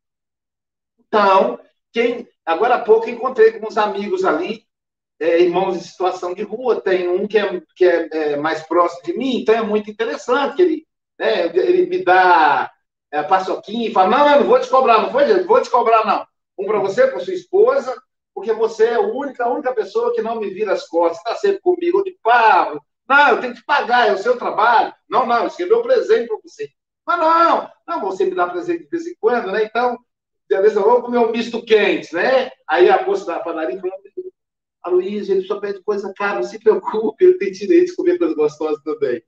Então, 0.99 1.59
quem 1.91 2.27
agora 2.45 2.75
há 2.75 2.83
pouco 2.83 3.09
encontrei 3.09 3.53
com 3.53 3.65
uns 3.67 3.77
amigos 3.77 4.23
ali, 4.23 4.67
é, 5.19 5.41
irmãos 5.41 5.75
em 5.77 5.79
situação 5.79 6.35
de 6.35 6.43
rua, 6.43 6.79
tem 6.79 7.07
um 7.07 7.27
que 7.27 7.39
é, 7.39 7.61
que 7.75 7.85
é, 7.85 8.09
é 8.11 8.37
mais 8.37 8.61
próximo 8.61 9.01
de 9.03 9.17
mim, 9.17 9.37
então 9.37 9.55
é 9.55 9.63
muito 9.63 9.89
interessante 9.89 10.55
que 10.55 10.61
ele 10.61 10.87
né? 11.19 11.45
Ele 11.47 11.85
me 11.87 12.03
dá 12.03 12.71
é, 13.11 13.23
paçoquinha 13.23 13.87
e 13.87 13.93
fala: 13.93 14.09
não, 14.09 14.29
não, 14.29 14.39
não 14.39 14.47
vou 14.47 14.59
te 14.59 14.69
cobrar, 14.69 15.01
não 15.01 15.27
gente? 15.27 15.43
Vou 15.45 15.61
te 15.61 15.69
cobrar, 15.69 16.05
não. 16.05 16.25
Um 16.57 16.65
para 16.65 16.79
você, 16.79 17.07
para 17.07 17.19
sua 17.19 17.33
esposa, 17.33 17.95
porque 18.33 18.53
você 18.53 18.85
é 18.85 18.95
a 18.95 19.01
única, 19.01 19.45
a 19.45 19.49
única 19.51 19.73
pessoa 19.73 20.13
que 20.13 20.21
não 20.21 20.39
me 20.39 20.49
vira 20.49 20.73
as 20.73 20.87
costas, 20.87 21.17
está 21.17 21.35
sempre 21.35 21.61
comigo. 21.61 21.99
Eu 21.99 22.03
digo, 22.03 22.17
Pablo, 22.21 22.81
não, 23.07 23.29
eu 23.29 23.41
tenho 23.41 23.53
que 23.53 23.65
pagar, 23.65 24.07
é 24.07 24.13
o 24.13 24.17
seu 24.17 24.37
trabalho. 24.37 24.93
Não, 25.09 25.25
não, 25.25 25.47
é 25.47 25.65
meu 25.65 25.81
presente 25.81 26.27
para 26.27 26.37
você. 26.43 26.69
Mas 27.05 27.19
não, 27.19 27.69
não, 27.87 28.01
você 28.01 28.25
me 28.25 28.35
dá 28.35 28.47
presente 28.47 28.83
de 28.83 28.89
vez 28.89 29.05
em 29.05 29.15
quando, 29.19 29.51
né? 29.51 29.63
Então, 29.65 29.97
beleza, 30.49 30.79
vamos 30.79 31.01
comer 31.01 31.17
um 31.17 31.31
misto 31.31 31.63
quente, 31.63 32.13
né? 32.13 32.51
Aí 32.67 32.89
a 32.89 33.05
moça 33.05 33.25
da 33.25 33.39
padaria 33.39 33.79
falou, 33.79 33.95
a 34.83 34.89
Luiz, 34.89 35.29
ele 35.29 35.43
só 35.43 35.59
pede 35.59 35.81
coisa 35.83 36.13
cara, 36.15 36.35
não 36.35 36.43
se 36.43 36.59
preocupe, 36.59 37.23
ele 37.23 37.37
tem 37.37 37.51
direito 37.51 37.87
de 37.87 37.95
comer 37.95 38.17
coisa 38.17 38.35
gostosa 38.35 38.81
também. 38.83 39.23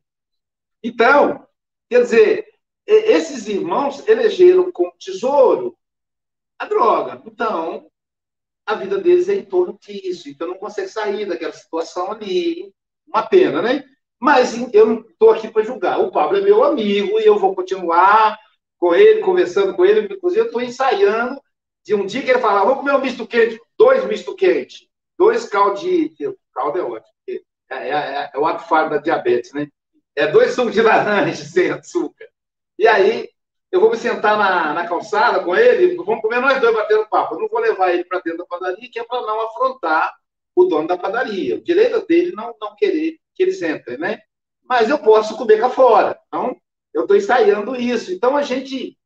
Então, 0.83 1.45
Quer 1.89 2.01
dizer, 2.01 2.45
esses 2.85 3.47
irmãos 3.47 4.07
elegeram 4.07 4.71
como 4.71 4.93
tesouro 4.99 5.77
a 6.57 6.65
droga. 6.65 7.21
Então, 7.25 7.89
a 8.65 8.75
vida 8.75 8.97
deles 8.97 9.29
é 9.29 9.35
em 9.35 9.45
torno 9.45 9.77
disso. 9.79 10.29
Então, 10.29 10.47
não 10.47 10.57
consegue 10.57 10.89
sair 10.89 11.25
daquela 11.25 11.53
situação 11.53 12.11
ali. 12.11 12.73
Uma 13.07 13.23
pena, 13.23 13.61
né? 13.61 13.83
Mas 14.19 14.55
eu 14.73 14.85
não 14.87 15.01
estou 15.01 15.31
aqui 15.31 15.47
para 15.49 15.63
julgar. 15.63 15.99
O 15.99 16.11
Pablo 16.11 16.37
é 16.37 16.41
meu 16.41 16.63
amigo 16.63 17.19
e 17.19 17.25
eu 17.25 17.37
vou 17.37 17.53
continuar 17.53 18.37
com 18.77 18.95
ele, 18.95 19.21
conversando 19.21 19.75
com 19.75 19.85
ele. 19.85 20.13
Inclusive, 20.13 20.41
eu 20.41 20.45
estou 20.47 20.61
ensaiando 20.61 21.39
de 21.83 21.93
um 21.93 22.05
dia 22.05 22.23
que 22.23 22.31
ele 22.31 22.39
falar, 22.39 22.63
vamos 22.63 22.79
comer 22.79 22.95
um 22.95 23.01
misto 23.01 23.27
quente, 23.27 23.61
dois 23.77 24.03
misto 24.05 24.35
quente, 24.35 24.89
dois 25.17 25.47
caldo 25.47 25.79
de... 25.79 26.15
Caldo 26.51 26.79
é 26.79 26.81
ótimo. 26.81 27.13
É, 27.29 27.75
é, 27.75 27.89
é, 27.89 28.31
é 28.33 28.39
o 28.39 28.45
ato 28.45 28.67
da 28.89 28.97
diabetes, 28.97 29.53
né? 29.53 29.67
É, 30.15 30.27
dois 30.27 30.53
sucos 30.53 30.73
de 30.73 30.81
laranja 30.81 31.35
sem 31.45 31.71
açúcar. 31.71 32.27
E 32.77 32.87
aí, 32.87 33.29
eu 33.71 33.79
vou 33.79 33.91
me 33.91 33.97
sentar 33.97 34.37
na, 34.37 34.73
na 34.73 34.87
calçada 34.87 35.43
com 35.43 35.55
ele, 35.55 35.95
vamos 35.95 36.21
comer 36.21 36.39
nós 36.39 36.61
dois 36.61 36.73
batendo 36.73 37.09
papo. 37.09 37.35
Eu 37.35 37.39
não 37.39 37.47
vou 37.49 37.59
levar 37.59 37.93
ele 37.93 38.05
para 38.05 38.19
dentro 38.19 38.39
da 38.39 38.45
padaria, 38.45 38.89
que 38.89 38.99
é 38.99 39.03
para 39.03 39.21
não 39.21 39.47
afrontar 39.47 40.13
o 40.55 40.65
dono 40.65 40.87
da 40.87 40.97
padaria. 40.97 41.55
O 41.55 41.63
direito 41.63 42.05
dele 42.07 42.31
não, 42.31 42.55
não 42.59 42.75
querer 42.75 43.17
que 43.33 43.43
eles 43.43 43.61
entrem, 43.61 43.97
né? 43.97 44.21
Mas 44.63 44.89
eu 44.89 44.97
posso 44.97 45.37
comer 45.37 45.59
cá 45.59 45.69
fora. 45.69 46.17
Então, 46.27 46.55
eu 46.93 47.01
estou 47.01 47.17
ensaiando 47.17 47.75
isso. 47.75 48.13
Então, 48.13 48.37
a 48.37 48.41
gente 48.41 48.97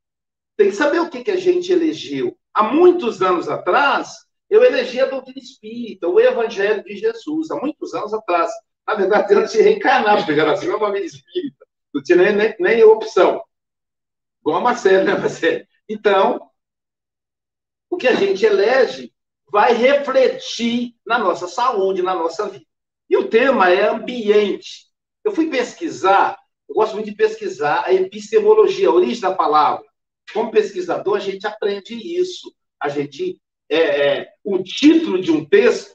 tem 0.56 0.70
que 0.70 0.76
saber 0.76 1.00
o 1.00 1.10
que, 1.10 1.24
que 1.24 1.32
a 1.32 1.38
gente 1.38 1.72
elegeu. 1.72 2.38
Há 2.54 2.64
muitos 2.64 3.22
anos 3.22 3.50
atrás, 3.50 4.26
eu 4.50 4.64
elegi 4.64 5.00
a 5.00 5.06
doutrina 5.06 5.40
espírita, 5.40 6.08
o 6.08 6.20
evangelho 6.20 6.84
de 6.84 6.96
Jesus, 6.96 7.50
há 7.50 7.56
muitos 7.56 7.94
anos 7.94 8.14
atrás. 8.14 8.52
Na 8.90 8.96
verdade, 8.96 9.36
antes 9.36 9.54
de 9.54 9.62
reencarnar, 9.62 10.18
porque 10.18 10.36
já 10.36 10.44
nasceu 10.44 10.68
uma 10.68 10.80
família 10.80 11.06
espírita. 11.06 11.64
Não 11.94 12.02
tinha 12.02 12.18
nem, 12.18 12.36
nem, 12.36 12.56
nem 12.60 12.84
opção. 12.84 13.40
Igual 14.42 14.58
a 14.58 14.62
Marcelo, 14.62 15.06
né, 15.06 15.16
Marcelo? 15.16 15.64
Então, 15.88 16.50
o 17.88 17.98
que 17.98 18.08
a 18.08 18.16
gente 18.16 18.44
elege 18.44 19.14
vai 19.52 19.74
refletir 19.74 20.96
na 21.06 21.20
nossa 21.20 21.48
saúde, 21.48 22.02
na 22.02 22.16
nossa 22.16 22.50
vida. 22.50 22.66
E 23.08 23.16
o 23.16 23.28
tema 23.28 23.70
é 23.70 23.88
ambiente. 23.90 24.88
Eu 25.24 25.34
fui 25.34 25.52
pesquisar, 25.52 26.36
eu 26.68 26.74
gosto 26.74 26.96
muito 26.96 27.12
de 27.12 27.16
pesquisar 27.16 27.84
a 27.86 27.94
epistemologia, 27.94 28.88
a 28.88 28.94
origem 28.94 29.22
da 29.22 29.36
palavra. 29.36 29.86
Como 30.34 30.50
pesquisador, 30.50 31.18
a 31.18 31.20
gente 31.20 31.46
aprende 31.46 31.94
isso. 31.94 32.52
A 32.82 32.90
gente, 32.90 33.40
é, 33.70 33.78
é, 33.78 34.34
o 34.44 34.64
título 34.64 35.22
de 35.22 35.30
um 35.30 35.46
texto 35.46 35.94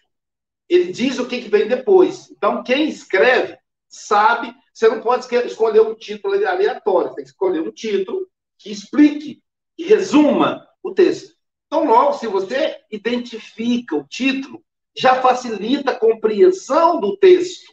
ele 0.68 0.92
diz 0.92 1.18
o 1.18 1.26
que, 1.26 1.42
que 1.42 1.48
vem 1.48 1.68
depois. 1.68 2.30
Então, 2.30 2.62
quem 2.62 2.88
escreve 2.88 3.56
sabe, 3.88 4.54
você 4.72 4.88
não 4.88 5.00
pode 5.00 5.26
escolher 5.46 5.80
um 5.80 5.94
título 5.94 6.34
aleatório, 6.34 7.10
você 7.10 7.16
tem 7.16 7.24
que 7.24 7.30
escolher 7.30 7.60
um 7.60 7.70
título 7.70 8.26
que 8.58 8.70
explique, 8.70 9.42
que 9.76 9.84
resuma 9.84 10.66
o 10.82 10.92
texto. 10.92 11.34
Então, 11.66 11.84
logo, 11.86 12.14
se 12.14 12.26
você 12.26 12.78
identifica 12.90 13.96
o 13.96 14.06
título, 14.06 14.64
já 14.96 15.20
facilita 15.20 15.90
a 15.90 15.98
compreensão 15.98 17.00
do 17.00 17.16
texto. 17.16 17.72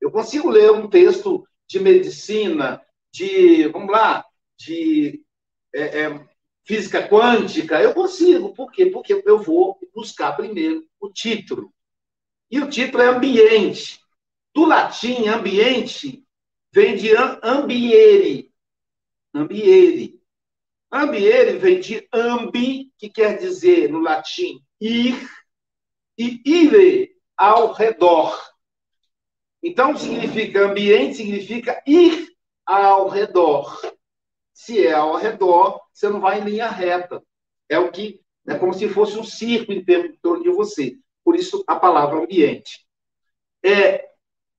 Eu 0.00 0.10
consigo 0.10 0.50
ler 0.50 0.70
um 0.70 0.88
texto 0.88 1.46
de 1.66 1.80
medicina, 1.80 2.80
de, 3.12 3.68
vamos 3.68 3.90
lá, 3.90 4.24
de 4.58 5.22
é, 5.74 6.02
é, 6.02 6.26
física 6.64 7.08
quântica, 7.08 7.80
eu 7.80 7.94
consigo. 7.94 8.52
Por 8.54 8.70
quê? 8.70 8.86
Porque 8.86 9.22
eu 9.24 9.42
vou 9.42 9.78
buscar 9.94 10.36
primeiro 10.36 10.84
o 11.00 11.10
título. 11.10 11.72
E 12.50 12.60
o 12.60 12.68
título 12.68 13.02
é 13.02 13.08
Ambiente. 13.08 14.00
Do 14.54 14.64
latim, 14.64 15.28
ambiente 15.28 16.24
vem 16.72 16.96
de 16.96 17.14
ambiere. 17.42 18.52
Ambiere. 19.34 20.20
Ambiere 20.90 21.58
vem 21.58 21.78
de 21.78 22.08
ambi, 22.12 22.90
que 22.96 23.10
quer 23.10 23.38
dizer 23.38 23.90
no 23.90 24.00
latim 24.00 24.64
ir, 24.80 25.28
e 26.16 26.40
ire, 26.44 27.16
ao 27.36 27.72
redor. 27.72 28.36
Então, 29.62 29.96
significa 29.96 30.64
ambiente, 30.64 31.18
significa 31.18 31.82
ir 31.86 32.28
ao 32.64 33.08
redor. 33.08 33.80
Se 34.54 34.84
é 34.86 34.94
ao 34.94 35.16
redor, 35.16 35.80
você 35.92 36.08
não 36.08 36.20
vai 36.20 36.40
em 36.40 36.44
linha 36.44 36.68
reta. 36.68 37.22
É 37.68 37.78
o 37.78 37.92
que 37.92 38.20
é 38.46 38.58
como 38.58 38.72
se 38.72 38.88
fosse 38.88 39.18
um 39.18 39.24
círculo 39.24 39.78
em 39.78 40.16
torno 40.22 40.42
de 40.42 40.50
você 40.50 40.98
por 41.28 41.36
isso 41.36 41.62
a 41.66 41.76
palavra 41.76 42.20
ambiente. 42.20 42.86
É, 43.62 44.08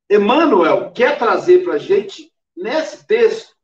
Emmanuel 0.08 0.92
quer 0.92 1.18
trazer 1.18 1.64
para 1.64 1.74
a 1.74 1.78
gente, 1.80 2.32
nesse 2.56 3.08
texto, 3.08 3.56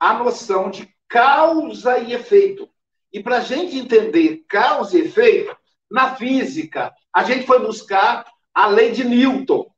a 0.00 0.14
noção 0.14 0.68
de 0.68 0.92
causa 1.08 1.98
e 1.98 2.12
efeito. 2.12 2.68
E 3.12 3.22
para 3.22 3.36
a 3.36 3.40
gente 3.40 3.78
entender 3.78 4.42
causa 4.48 4.98
e 4.98 5.02
efeito, 5.02 5.56
na 5.88 6.16
física, 6.16 6.92
a 7.14 7.22
gente 7.22 7.46
foi 7.46 7.60
buscar 7.64 8.26
a 8.52 8.66
lei 8.66 8.90
de 8.90 9.04
Newton, 9.04 9.70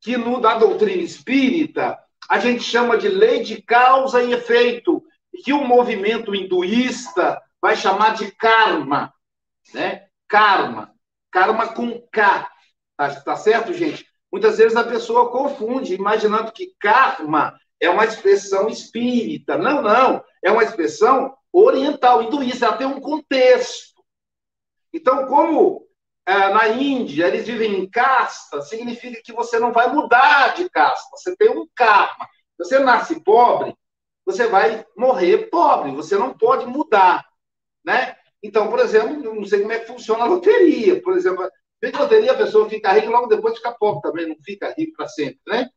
que 0.00 0.16
no, 0.16 0.40
na 0.40 0.56
doutrina 0.56 1.02
espírita 1.02 1.98
a 2.26 2.38
gente 2.38 2.62
chama 2.64 2.96
de 2.96 3.08
lei 3.10 3.42
de 3.42 3.60
causa 3.60 4.22
e 4.22 4.32
efeito, 4.32 5.04
que 5.44 5.52
o 5.52 5.62
movimento 5.62 6.34
hinduísta 6.34 7.38
vai 7.60 7.76
chamar 7.76 8.14
de 8.14 8.32
karma. 8.32 9.12
Né? 9.74 10.06
karma. 10.26 10.93
Karma 11.34 11.74
com 11.74 12.00
K. 12.12 12.48
Tá, 12.96 13.20
tá 13.20 13.36
certo, 13.36 13.72
gente? 13.72 14.06
Muitas 14.32 14.56
vezes 14.56 14.76
a 14.76 14.84
pessoa 14.84 15.32
confunde, 15.32 15.92
imaginando 15.92 16.52
que 16.52 16.76
karma 16.78 17.58
é 17.80 17.90
uma 17.90 18.04
expressão 18.04 18.68
espírita. 18.68 19.58
Não, 19.58 19.82
não. 19.82 20.24
É 20.44 20.52
uma 20.52 20.62
expressão 20.62 21.36
oriental, 21.52 22.22
hinduísta. 22.22 22.66
Ela 22.66 22.76
tem 22.76 22.86
um 22.86 23.00
contexto. 23.00 24.00
Então, 24.92 25.26
como 25.26 25.84
é, 26.24 26.54
na 26.54 26.68
Índia 26.68 27.26
eles 27.26 27.48
vivem 27.48 27.80
em 27.80 27.90
casta, 27.90 28.62
significa 28.62 29.20
que 29.24 29.32
você 29.32 29.58
não 29.58 29.72
vai 29.72 29.92
mudar 29.92 30.54
de 30.54 30.70
casta. 30.70 31.08
Você 31.16 31.34
tem 31.36 31.50
um 31.50 31.66
karma. 31.74 32.28
Você 32.56 32.78
nasce 32.78 33.20
pobre, 33.24 33.74
você 34.24 34.46
vai 34.46 34.86
morrer 34.96 35.50
pobre. 35.50 35.90
Você 35.96 36.16
não 36.16 36.32
pode 36.32 36.64
mudar, 36.64 37.26
né? 37.84 38.16
Então, 38.44 38.68
por 38.68 38.78
exemplo, 38.78 39.34
não 39.34 39.46
sei 39.46 39.60
como 39.60 39.72
é 39.72 39.78
que 39.78 39.86
funciona 39.86 40.24
a 40.24 40.26
loteria. 40.26 41.00
Por 41.00 41.16
exemplo, 41.16 41.48
vem 41.80 41.92
loteria, 41.92 42.32
a 42.32 42.36
pessoa 42.36 42.68
fica 42.68 42.92
rica 42.92 43.06
e 43.06 43.08
logo 43.08 43.26
depois 43.26 43.56
fica 43.56 43.72
pobre 43.72 44.02
também, 44.02 44.28
não 44.28 44.36
fica 44.44 44.74
rico 44.76 44.92
para 44.94 45.08
sempre, 45.08 45.40
né? 45.48 45.70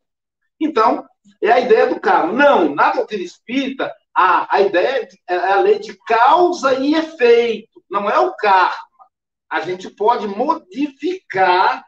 Então, 0.60 1.06
é 1.42 1.50
a 1.50 1.60
ideia 1.60 1.86
do 1.86 1.98
karma. 1.98 2.30
Não, 2.30 2.74
na 2.74 2.92
doutrina 2.92 3.24
espírita, 3.24 3.90
a, 4.14 4.54
a 4.54 4.60
ideia 4.60 5.08
é 5.26 5.34
a 5.34 5.60
lei 5.60 5.78
de 5.78 5.96
causa 6.06 6.74
e 6.74 6.94
efeito, 6.94 7.82
não 7.90 8.10
é 8.10 8.18
o 8.18 8.36
karma. 8.36 8.76
A 9.48 9.60
gente 9.60 9.88
pode 9.88 10.26
modificar 10.26 11.82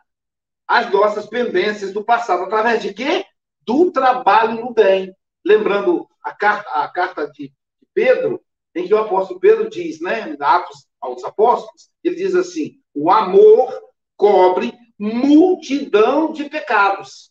as 0.66 0.90
nossas 0.90 1.27
pendências 1.27 1.93
do 1.93 2.03
passado 2.03 2.45
através 2.45 2.81
de 2.81 2.95
quê? 2.95 3.27
Do 3.66 3.93
trabalho 3.93 4.64
no 4.64 4.73
bem. 4.73 5.14
Lembrando 5.45 6.09
a 6.25 6.33
carta, 6.33 6.71
a 6.71 6.88
carta 6.88 7.31
de 7.31 7.53
Pedro, 7.93 8.40
em 8.75 8.87
que 8.87 8.95
o 8.95 8.99
apóstolo 8.99 9.41
Pedro 9.41 9.69
diz, 9.69 10.01
né, 10.01 10.37
Atos 10.41 10.87
aos 11.01 11.25
Apóstolos, 11.25 11.91
ele 12.05 12.17
diz 12.17 12.35
assim: 12.35 12.81
o 12.95 13.11
amor 13.11 13.73
cobre 14.17 14.73
multidão 14.99 16.33
de 16.33 16.49
pecados. 16.49 17.31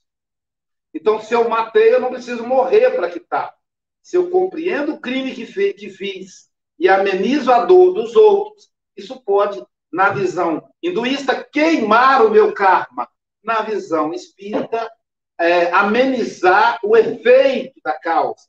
Então, 0.94 1.22
se 1.22 1.34
eu 1.34 1.48
matei, 1.48 1.94
eu 1.94 2.02
não 2.02 2.10
preciso 2.10 2.46
morrer 2.46 2.92
para 2.92 3.10
quitar. 3.10 3.54
Se 4.02 4.18
eu 4.18 4.32
compreendo 4.32 4.94
o 4.94 5.00
crime 5.00 5.34
que, 5.34 5.46
que 5.74 5.90
fiz 5.90 6.50
e 6.80 6.90
amenizo 6.90 7.52
a 7.52 7.64
dor 7.66 7.94
dos 7.94 8.16
outros, 8.16 8.72
isso 8.98 9.22
pode, 9.22 9.64
na 9.92 10.10
visão 10.10 10.68
hinduísta, 10.82 11.44
queimar 11.44 12.26
o 12.26 12.32
meu 12.32 12.54
karma. 12.54 13.08
Na 13.44 13.62
visão 13.62 14.12
espírita, 14.14 14.92
é, 15.40 15.72
amenizar 15.72 16.80
o 16.84 16.98
efeito 16.98 17.80
da 17.84 17.98
causa. 17.98 18.48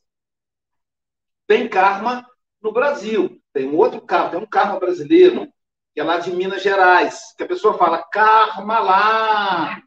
Tem 1.47 1.69
karma 1.69 2.27
no 2.61 2.71
Brasil. 2.71 3.41
Tem 3.53 3.67
um 3.67 3.77
outro 3.77 4.01
karma, 4.01 4.29
tem 4.29 4.39
um 4.39 4.45
karma 4.45 4.79
brasileiro, 4.79 5.47
que 5.93 5.99
é 5.99 6.03
lá 6.03 6.17
de 6.17 6.31
Minas 6.31 6.61
Gerais, 6.61 7.33
que 7.35 7.43
a 7.43 7.47
pessoa 7.47 7.77
fala, 7.77 8.03
karma 8.11 8.79
lá. 8.79 9.81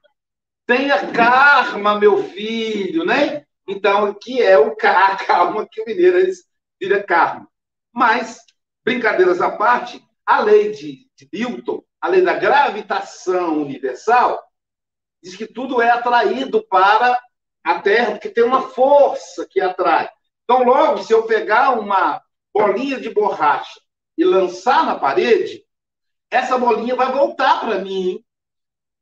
Tenha 0.67 1.13
karma, 1.13 1.99
meu 1.99 2.25
filho, 2.25 3.05
né? 3.05 3.45
Então, 3.67 4.13
que 4.15 4.43
é 4.43 4.59
o 4.59 4.75
karma 4.77 5.67
que 5.71 5.81
o 5.83 5.87
mineiro 5.87 6.19
vira 6.81 7.03
karma. 7.03 7.49
Mas, 7.93 8.41
brincadeiras 8.85 9.41
à 9.41 9.51
parte, 9.51 10.03
a 10.27 10.41
lei 10.41 10.73
de, 10.73 11.07
de 11.17 11.29
Newton, 11.33 11.83
a 12.01 12.09
lei 12.09 12.23
da 12.23 12.35
gravitação 12.35 13.63
universal, 13.63 14.43
diz 15.23 15.37
que 15.37 15.47
tudo 15.47 15.81
é 15.81 15.91
atraído 15.91 16.67
para 16.67 17.19
a 17.63 17.81
Terra, 17.81 18.13
porque 18.13 18.29
tem 18.29 18.45
uma 18.45 18.69
força 18.69 19.47
que 19.49 19.61
atrai. 19.61 20.11
Então, 20.45 20.63
logo, 20.65 21.03
se 21.03 21.13
eu 21.13 21.23
pegar 21.23 21.79
uma 21.79 22.21
bolinha 22.55 23.01
de 23.01 23.11
borracha 23.11 23.81
e 24.17 24.25
lançar 24.25 24.87
na 24.87 24.97
parede, 24.97 25.65
essa 26.31 26.57
bolinha 26.57 26.95
vai 26.95 27.13
voltar 27.13 27.61
para 27.61 27.81
mim 27.81 28.25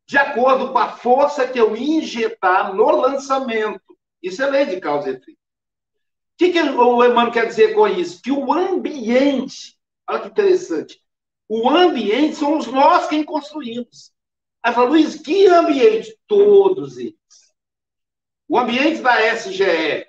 de 0.06 0.16
acordo 0.18 0.72
com 0.72 0.78
a 0.78 0.88
força 0.88 1.46
que 1.46 1.58
eu 1.58 1.76
injetar 1.76 2.74
no 2.74 2.90
lançamento. 2.90 3.80
Isso 4.22 4.42
é 4.42 4.50
lei 4.50 4.66
de 4.66 4.80
causa 4.80 5.10
e 5.10 5.12
efeito. 5.12 5.32
O 5.32 6.36
que, 6.38 6.52
que 6.52 6.60
o 6.60 7.04
Emmanuel 7.04 7.30
quer 7.30 7.46
dizer 7.46 7.74
com 7.74 7.86
isso? 7.86 8.20
Que 8.20 8.32
o 8.32 8.52
ambiente, 8.52 9.78
olha 10.08 10.20
que 10.20 10.28
interessante, 10.28 11.00
o 11.48 11.68
ambiente 11.68 12.36
somos 12.36 12.66
nós 12.66 13.06
quem 13.06 13.22
construímos. 13.22 14.12
Aí 14.62 14.72
fala, 14.72 14.88
Luiz, 14.88 15.20
que 15.20 15.46
ambiente? 15.46 16.16
Todos 16.26 16.96
eles. 16.96 17.14
O 18.48 18.58
ambiente 18.58 19.02
da 19.02 19.20
SGE. 19.34 20.06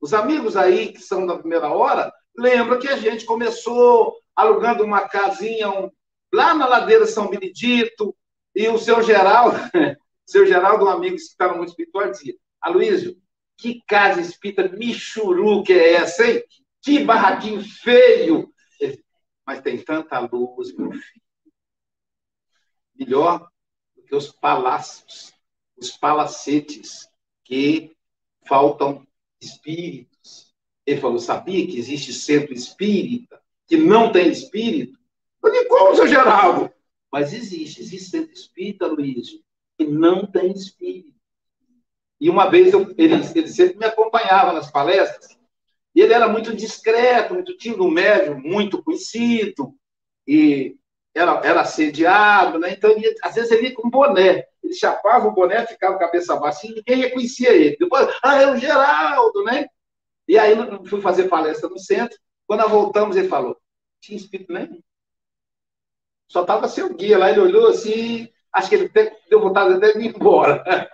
Os 0.00 0.14
amigos 0.14 0.56
aí 0.56 0.92
que 0.92 1.00
são 1.00 1.26
da 1.26 1.38
primeira 1.38 1.68
hora, 1.68 2.12
lembra 2.36 2.78
que 2.78 2.88
a 2.88 2.96
gente 2.96 3.24
começou 3.24 4.16
alugando 4.34 4.84
uma 4.84 5.08
casinha 5.08 5.70
um, 5.70 5.90
lá 6.32 6.54
na 6.54 6.66
ladeira 6.66 7.06
São 7.06 7.28
Benedito, 7.28 8.16
e 8.54 8.68
o 8.68 8.78
seu 8.78 9.02
Geraldo, 9.02 9.58
seu 10.26 10.46
Geraldo, 10.46 10.84
um 10.84 10.88
amigo 10.88 11.16
que 11.16 11.22
está 11.22 11.48
no 11.48 11.58
mundo 11.58 11.68
espiritual, 11.68 12.10
dizia, 12.10 12.34
Aloysio, 12.60 13.16
que 13.56 13.82
casa 13.86 14.20
espírita 14.20 14.68
michuru 14.68 15.62
que 15.62 15.72
é 15.72 15.94
essa, 15.94 16.26
hein? 16.26 16.42
Que 16.82 17.04
barraquinho 17.04 17.62
feio! 17.62 18.52
Mas 19.46 19.60
tem 19.60 19.82
tanta 19.82 20.18
luz, 20.20 20.74
meu 20.76 20.90
filho. 20.90 21.22
Melhor 22.94 23.48
do 23.94 24.02
que 24.02 24.14
os 24.14 24.32
palácios, 24.32 25.32
os 25.76 25.90
palacetes, 25.90 27.08
que 27.44 27.96
faltam 28.46 29.06
espíritos. 29.40 30.09
Ele 30.86 31.00
falou: 31.00 31.18
sabia 31.18 31.66
que 31.66 31.78
existe 31.78 32.12
centro 32.12 32.52
espírita 32.52 33.40
que 33.66 33.76
não 33.76 34.10
tem 34.10 34.30
espírito? 34.30 34.98
Eu 35.42 35.52
disse, 35.52 35.68
como, 35.68 35.94
seu 35.94 36.08
Geraldo? 36.08 36.72
Mas 37.10 37.32
existe, 37.32 37.80
existe 37.80 38.10
centro 38.10 38.32
espírita, 38.32 38.86
Luiz, 38.86 39.40
que 39.78 39.84
não 39.86 40.26
tem 40.26 40.52
espírito. 40.52 41.14
E 42.20 42.28
uma 42.28 42.50
vez 42.50 42.72
eu, 42.72 42.82
ele, 42.98 43.14
ele 43.14 43.48
sempre 43.48 43.78
me 43.78 43.86
acompanhava 43.86 44.52
nas 44.52 44.70
palestras, 44.70 45.38
e 45.94 46.00
ele 46.00 46.12
era 46.12 46.28
muito 46.28 46.54
discreto, 46.54 47.34
muito 47.34 47.56
tímido, 47.56 47.84
um 47.84 47.90
médium 47.90 48.38
muito 48.38 48.82
conhecido, 48.82 49.74
e 50.26 50.76
era, 51.14 51.40
era 51.44 51.64
né? 52.58 52.72
Então, 52.72 52.90
ele, 52.90 53.14
às 53.22 53.34
vezes 53.34 53.50
ele 53.50 53.68
ia 53.68 53.74
com 53.74 53.90
boné. 53.90 54.44
Ele 54.62 54.74
chapava 54.74 55.26
o 55.26 55.32
boné, 55.32 55.66
ficava 55.66 55.98
cabeça 55.98 56.36
baixa, 56.36 56.66
e 56.66 56.74
ninguém 56.74 56.96
reconhecia 56.96 57.52
ele. 57.52 57.76
Depois, 57.78 58.08
ah, 58.22 58.40
é 58.40 58.50
o 58.50 58.56
Geraldo, 58.56 59.42
né? 59.42 59.66
E 60.30 60.38
aí 60.38 60.54
fui 60.86 61.00
fazer 61.00 61.28
palestra 61.28 61.68
no 61.68 61.76
centro. 61.76 62.16
Quando 62.46 62.60
nós 62.60 62.70
voltamos, 62.70 63.16
ele 63.16 63.26
falou: 63.26 63.56
tinha 64.00 64.16
espírito 64.16 64.52
nenhum. 64.52 64.80
Só 66.28 66.42
estava 66.42 66.68
seu 66.68 66.94
guia 66.94 67.18
lá, 67.18 67.30
ele 67.30 67.40
olhou 67.40 67.66
assim, 67.66 68.28
acho 68.52 68.68
que 68.68 68.76
ele 68.76 68.86
até 68.86 69.18
deu 69.28 69.40
vontade 69.40 69.74
até 69.74 69.92
de 69.92 70.04
ir 70.04 70.14
embora. 70.14 70.62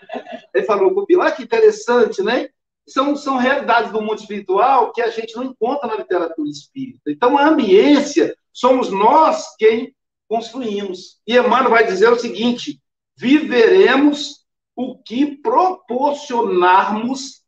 Ele 0.55 0.64
falou 0.64 0.94
comigo, 0.94 1.20
olha 1.20 1.33
que 1.33 1.42
interessante, 1.42 2.22
né? 2.22 2.49
São, 2.88 3.14
são 3.14 3.37
realidades 3.37 3.92
do 3.92 4.01
mundo 4.01 4.18
espiritual 4.18 4.90
que 4.90 5.03
a 5.03 5.11
gente 5.11 5.37
não 5.37 5.44
encontra 5.44 5.87
na 5.87 5.96
literatura 5.96 6.49
espírita. 6.49 7.11
Então, 7.11 7.37
a 7.37 7.46
ambiência 7.46 8.35
somos 8.51 8.88
nós 8.88 9.55
quem 9.59 9.94
construímos. 10.27 11.20
E 11.27 11.37
Emmanuel 11.37 11.72
vai 11.72 11.85
dizer 11.85 12.09
o 12.09 12.18
seguinte: 12.18 12.81
viveremos 13.14 14.46
o 14.75 14.96
que 14.96 15.37
proporcionarmos 15.37 17.42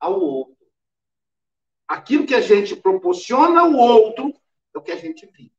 ao 0.00 0.20
outro. 0.20 0.57
Aquilo 1.88 2.26
que 2.26 2.34
a 2.34 2.40
gente 2.40 2.76
proporciona 2.76 3.62
ao 3.62 3.72
outro 3.72 4.32
é 4.74 4.78
o 4.78 4.82
que 4.82 4.92
a 4.92 4.96
gente 4.96 5.26
vive. 5.26 5.52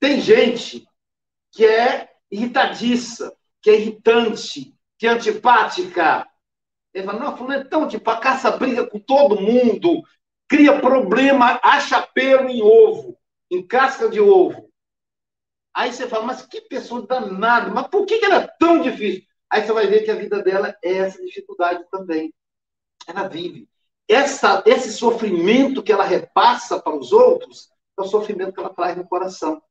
Tem 0.00 0.18
gente 0.18 0.88
que 1.52 1.66
é 1.66 2.10
irritadiça, 2.30 3.36
que 3.60 3.68
é 3.68 3.74
irritante, 3.74 4.74
que 4.98 5.06
é 5.06 5.10
antipática. 5.10 6.26
Ele 6.94 7.04
fala, 7.04 7.18
não, 7.18 7.36
fulano 7.36 7.60
é 7.60 7.64
tão 7.64 7.84
antipático, 7.84 8.22
caça 8.22 8.50
briga 8.52 8.86
com 8.86 8.98
todo 8.98 9.40
mundo, 9.40 10.02
cria 10.48 10.80
problema, 10.80 11.60
acha 11.62 12.00
pelo 12.02 12.48
em 12.48 12.62
ovo, 12.62 13.18
em 13.50 13.64
casca 13.64 14.08
de 14.08 14.20
ovo. 14.20 14.70
Aí 15.72 15.92
você 15.92 16.08
fala, 16.08 16.24
mas 16.24 16.44
que 16.46 16.62
pessoa 16.62 17.06
danada, 17.06 17.70
mas 17.70 17.86
por 17.86 18.04
que, 18.06 18.18
que 18.18 18.24
ela 18.24 18.42
é 18.42 18.46
tão 18.58 18.82
difícil? 18.82 19.24
Aí 19.48 19.62
você 19.62 19.72
vai 19.72 19.86
ver 19.86 20.02
que 20.02 20.10
a 20.10 20.16
vida 20.16 20.42
dela 20.42 20.76
é 20.82 20.94
essa 20.94 21.24
dificuldade 21.24 21.84
também. 21.90 22.34
Ela 23.06 23.28
vive. 23.28 23.69
Essa, 24.10 24.60
esse 24.66 24.92
sofrimento 24.92 25.84
que 25.84 25.92
ela 25.92 26.02
repassa 26.02 26.80
para 26.80 26.96
os 26.96 27.12
outros 27.12 27.70
é 27.96 28.02
o 28.02 28.06
sofrimento 28.06 28.52
que 28.52 28.58
ela 28.58 28.74
traz 28.74 28.96
no 28.96 29.06
coração. 29.06 29.62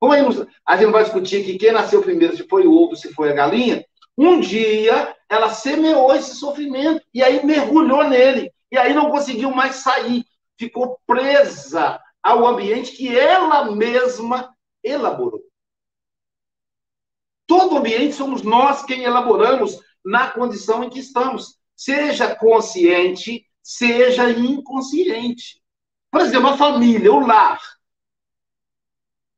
Como 0.00 0.12
a 0.12 0.76
gente 0.76 0.90
vai 0.90 1.04
discutir 1.04 1.44
que 1.44 1.56
quem 1.56 1.70
nasceu 1.70 2.02
primeiro, 2.02 2.36
se 2.36 2.48
foi 2.48 2.66
o 2.66 2.74
ovo, 2.74 2.96
se 2.96 3.14
foi 3.14 3.30
a 3.30 3.34
galinha, 3.34 3.84
um 4.18 4.40
dia 4.40 5.14
ela 5.28 5.50
semeou 5.54 6.12
esse 6.16 6.34
sofrimento 6.34 7.00
e 7.14 7.22
aí 7.22 7.46
mergulhou 7.46 8.08
nele. 8.08 8.52
E 8.72 8.76
aí 8.76 8.92
não 8.92 9.08
conseguiu 9.08 9.52
mais 9.52 9.76
sair. 9.76 10.24
Ficou 10.58 10.98
presa 11.06 12.00
ao 12.20 12.44
ambiente 12.48 12.90
que 12.96 13.16
ela 13.16 13.70
mesma 13.70 14.52
elaborou. 14.82 15.44
Todo 17.46 17.78
ambiente 17.78 18.16
somos 18.16 18.42
nós 18.42 18.82
quem 18.82 19.04
elaboramos 19.04 19.78
na 20.04 20.28
condição 20.28 20.82
em 20.82 20.90
que 20.90 20.98
estamos, 20.98 21.56
seja 21.76 22.34
consciente, 22.34 23.46
seja 23.62 24.30
inconsciente. 24.30 25.62
Por 26.10 26.20
exemplo, 26.22 26.48
a 26.48 26.56
família, 26.56 27.12
o 27.12 27.20
lar. 27.20 27.60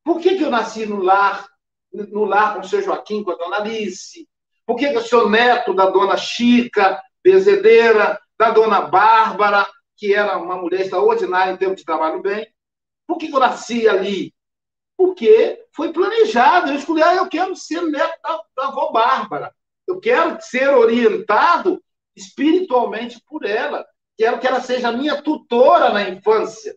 Por 0.05 0.21
que, 0.21 0.37
que 0.37 0.43
eu 0.43 0.51
nasci 0.51 0.87
no 0.87 1.01
lar, 1.03 1.47
no 1.93 2.25
lar 2.25 2.55
com 2.55 2.61
o 2.61 2.69
seu 2.69 2.83
Joaquim, 2.83 3.23
com 3.23 3.33
a 3.33 3.37
dona 3.37 3.59
Alice? 3.59 4.29
Por 4.67 4.77
que, 4.77 4.89
que 4.89 4.97
eu 4.97 5.03
sou 5.03 5.29
neto 5.29 5.75
da 5.75 5.91
dona 5.91 6.17
Chica, 6.17 7.01
bezedeira, 7.23 8.21
da 8.39 8.51
dona 8.51 8.83
Bárbara, 8.83 9.67
que 9.97 10.15
era 10.15 10.39
uma 10.39 10.57
mulher 10.57 10.81
extraordinária 10.81 11.53
em 11.53 11.57
termos 11.57 11.77
de 11.77 11.85
trabalho 11.85 12.21
bem? 12.23 12.53
Por 13.07 13.19
que, 13.19 13.29
que 13.29 13.35
eu 13.35 13.41
nasci 13.41 13.89
ali? 13.89 14.35
Porque 14.97 15.65
foi 15.73 15.93
planejado. 15.93 16.71
Eu 16.71 16.77
escolhi, 16.77 17.03
ah, 17.03 17.15
eu 17.17 17.29
quero 17.29 17.55
ser 17.55 17.83
neto 17.83 18.19
da, 18.23 18.43
da 18.57 18.69
avó 18.69 18.91
Bárbara. 18.91 19.55
Eu 19.87 20.01
quero 20.01 20.39
ser 20.41 20.69
orientado 20.71 21.83
espiritualmente 22.17 23.21
por 23.27 23.45
ela. 23.45 23.87
Quero 24.17 24.39
que 24.39 24.47
ela 24.47 24.61
seja 24.61 24.93
minha 24.93 25.21
tutora 25.23 25.91
na 25.91 26.09
infância. 26.09 26.77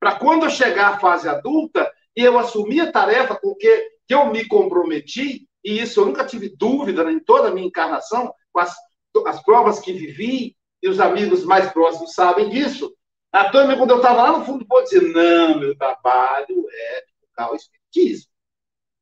Para 0.00 0.16
quando 0.16 0.44
eu 0.44 0.50
chegar 0.50 0.94
à 0.94 0.98
fase 0.98 1.28
adulta 1.28 1.90
e 2.16 2.22
eu 2.22 2.38
assumir 2.38 2.80
a 2.80 2.92
tarefa 2.92 3.36
com 3.36 3.54
que, 3.54 3.90
que 4.06 4.14
eu 4.14 4.26
me 4.26 4.46
comprometi, 4.46 5.48
e 5.64 5.80
isso 5.80 6.00
eu 6.00 6.06
nunca 6.06 6.24
tive 6.24 6.54
dúvida 6.56 7.10
em 7.10 7.20
toda 7.20 7.48
a 7.48 7.50
minha 7.52 7.66
encarnação, 7.66 8.32
com 8.52 8.60
as, 8.60 8.74
as 9.26 9.42
provas 9.42 9.78
que 9.78 9.92
vivi, 9.92 10.56
e 10.82 10.88
os 10.88 10.98
amigos 10.98 11.44
mais 11.44 11.70
próximos 11.72 12.14
sabem 12.14 12.50
disso. 12.50 12.92
A 13.30 13.48
turma, 13.50 13.76
quando 13.76 13.90
eu 13.90 13.98
estava 13.98 14.22
lá 14.24 14.38
no 14.38 14.44
fundo, 14.44 14.66
pode 14.66 14.90
dizer: 14.90 15.12
não, 15.12 15.58
meu 15.58 15.76
trabalho 15.76 16.66
é 16.70 17.04
tocar 17.20 17.52
o 17.52 17.56
espiritismo. 17.56 18.30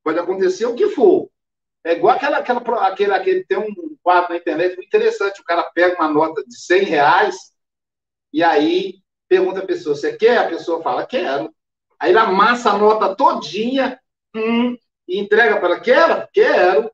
Pode 0.03 0.19
acontecer 0.19 0.65
o 0.65 0.75
que 0.75 0.87
for. 0.89 1.29
É 1.83 1.93
igual 1.93 2.15
aquela, 2.15 2.37
aquela, 2.37 2.87
aquele, 2.87 3.13
aquele, 3.13 3.43
tem 3.45 3.57
um 3.57 3.97
quadro 4.03 4.29
na 4.29 4.37
internet 4.37 4.75
muito 4.75 4.87
interessante. 4.87 5.41
O 5.41 5.43
cara 5.43 5.63
pega 5.73 5.95
uma 5.99 6.07
nota 6.07 6.43
de 6.45 6.55
100 6.55 6.83
reais 6.83 7.50
e 8.31 8.43
aí 8.43 8.95
pergunta 9.27 9.59
a 9.59 9.65
pessoa: 9.65 9.95
você 9.95 10.15
quer? 10.15 10.37
A 10.37 10.49
pessoa 10.49 10.81
fala: 10.81 11.05
quero. 11.05 11.53
Aí 11.99 12.11
ele 12.11 12.19
amassa 12.19 12.71
a 12.71 12.77
nota 12.77 13.15
todinha 13.15 13.99
hum, 14.35 14.75
e 15.07 15.19
entrega 15.19 15.57
para 15.57 15.69
ela: 15.69 15.79
quero? 15.79 16.27
Quero. 16.33 16.91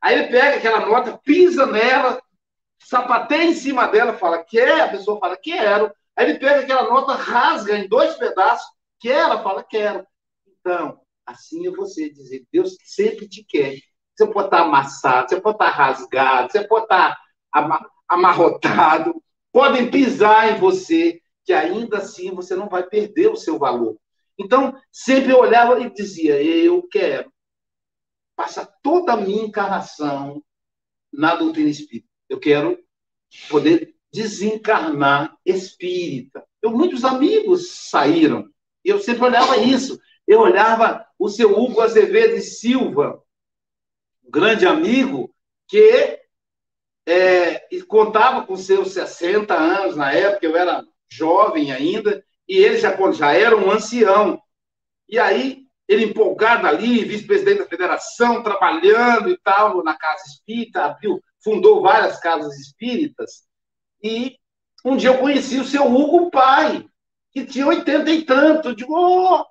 Aí 0.00 0.18
ele 0.18 0.28
pega 0.28 0.56
aquela 0.56 0.86
nota, 0.86 1.18
pisa 1.24 1.66
nela, 1.66 2.22
sapateia 2.78 3.44
em 3.44 3.54
cima 3.54 3.86
dela, 3.88 4.14
fala: 4.14 4.44
quer? 4.44 4.80
A 4.80 4.88
pessoa 4.88 5.18
fala: 5.18 5.36
quero. 5.36 5.92
Aí 6.16 6.30
ele 6.30 6.38
pega 6.38 6.60
aquela 6.60 6.84
nota, 6.84 7.14
rasga 7.14 7.76
em 7.76 7.88
dois 7.88 8.14
pedaços, 8.14 8.66
quer? 9.00 9.20
Ela 9.20 9.42
fala: 9.42 9.62
quero. 9.62 10.06
Então, 10.46 11.00
assim 11.26 11.66
é 11.66 11.70
você 11.70 12.08
dizer: 12.10 12.44
Deus 12.52 12.76
sempre 12.84 13.28
te 13.28 13.44
quer 13.44 13.78
você 14.16 14.26
pode 14.26 14.46
estar 14.46 14.60
amassado, 14.60 15.28
você 15.28 15.40
pode 15.40 15.56
estar 15.56 15.70
rasgado, 15.70 16.52
você 16.52 16.66
pode 16.66 16.84
estar 16.84 17.18
amarrotado, 18.08 19.22
podem 19.54 19.88
pisar 19.88 20.52
em 20.52 20.58
você, 20.58 21.22
que 21.44 21.52
ainda 21.52 21.98
assim 21.98 22.34
você 22.34 22.56
não 22.56 22.68
vai 22.68 22.82
perder 22.82 23.28
o 23.28 23.36
seu 23.36 23.56
valor. 23.56 23.96
Então, 24.36 24.76
sempre 24.90 25.30
eu 25.30 25.38
olhava 25.38 25.80
e 25.80 25.94
dizia: 25.94 26.42
Eu 26.42 26.82
quero 26.88 27.32
passar 28.34 28.66
toda 28.82 29.12
a 29.12 29.16
minha 29.16 29.44
encarnação 29.44 30.42
na 31.12 31.36
doutrina 31.36 31.70
espírita. 31.70 32.08
Eu 32.28 32.40
quero 32.40 32.76
poder 33.48 33.94
desencarnar 34.12 35.36
espírita. 35.46 36.44
Eu, 36.60 36.72
muitos 36.72 37.04
amigos 37.04 37.70
saíram. 37.90 38.48
Eu 38.84 38.98
sempre 38.98 39.24
olhava 39.24 39.56
isso. 39.58 40.00
Eu 40.26 40.40
olhava 40.40 41.06
o 41.16 41.28
seu 41.28 41.56
Hugo 41.56 41.80
Azevedo 41.80 42.34
e 42.34 42.40
Silva, 42.40 43.22
grande 44.28 44.66
amigo 44.66 45.32
que 45.68 46.23
é, 47.06 47.66
contava 47.88 48.46
com 48.46 48.56
seus 48.56 48.92
60 48.92 49.54
anos 49.54 49.96
na 49.96 50.12
época, 50.12 50.46
eu 50.46 50.56
era 50.56 50.84
jovem 51.10 51.72
ainda, 51.72 52.24
e 52.48 52.56
ele 52.56 52.78
já, 52.78 52.96
já 53.12 53.32
era 53.32 53.56
um 53.56 53.70
ancião. 53.70 54.40
E 55.08 55.18
aí, 55.18 55.64
ele 55.86 56.04
empolgado 56.04 56.66
ali, 56.66 57.04
vice-presidente 57.04 57.58
da 57.58 57.68
federação, 57.68 58.42
trabalhando 58.42 59.30
e 59.30 59.38
tal, 59.38 59.82
na 59.82 59.96
Casa 59.96 60.24
Espírita, 60.26 60.84
abriu, 60.84 61.20
fundou 61.42 61.82
várias 61.82 62.18
casas 62.18 62.58
espíritas. 62.58 63.42
E 64.02 64.36
um 64.84 64.96
dia 64.96 65.10
eu 65.10 65.18
conheci 65.18 65.58
o 65.58 65.64
seu 65.64 65.86
Hugo 65.86 66.30
Pai, 66.30 66.86
que 67.30 67.44
tinha 67.44 67.66
oitenta 67.66 68.10
e 68.10 68.22
tanto. 68.22 68.68
Eu 68.68 68.74
digo, 68.74 68.94
oh, 68.94 69.44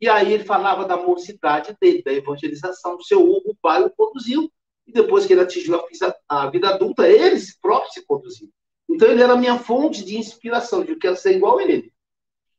e 0.00 0.08
aí 0.08 0.32
ele 0.32 0.44
falava 0.44 0.84
da 0.84 0.96
mocidade 0.96 1.76
dele, 1.80 2.02
da 2.02 2.12
evangelização. 2.12 2.96
O 2.96 3.02
seu 3.02 3.20
Hugo 3.20 3.56
Pai 3.62 3.82
o 3.82 3.90
conduziu. 3.90 4.50
E 4.86 4.92
depois 4.92 5.26
que 5.26 5.32
ele 5.32 5.42
atingiu 5.42 5.82
a 6.28 6.50
vida 6.50 6.68
adulta, 6.68 7.08
ele 7.08 7.40
próprio 7.60 7.92
se 7.92 8.04
conduziu. 8.06 8.50
Então 8.88 9.08
ele 9.08 9.22
era 9.22 9.32
a 9.32 9.36
minha 9.36 9.58
fonte 9.58 10.04
de 10.04 10.16
inspiração, 10.16 10.84
de 10.84 10.92
eu 10.92 10.98
quero 10.98 11.16
ser 11.16 11.36
igual 11.36 11.58
a 11.58 11.62
ele. 11.64 11.92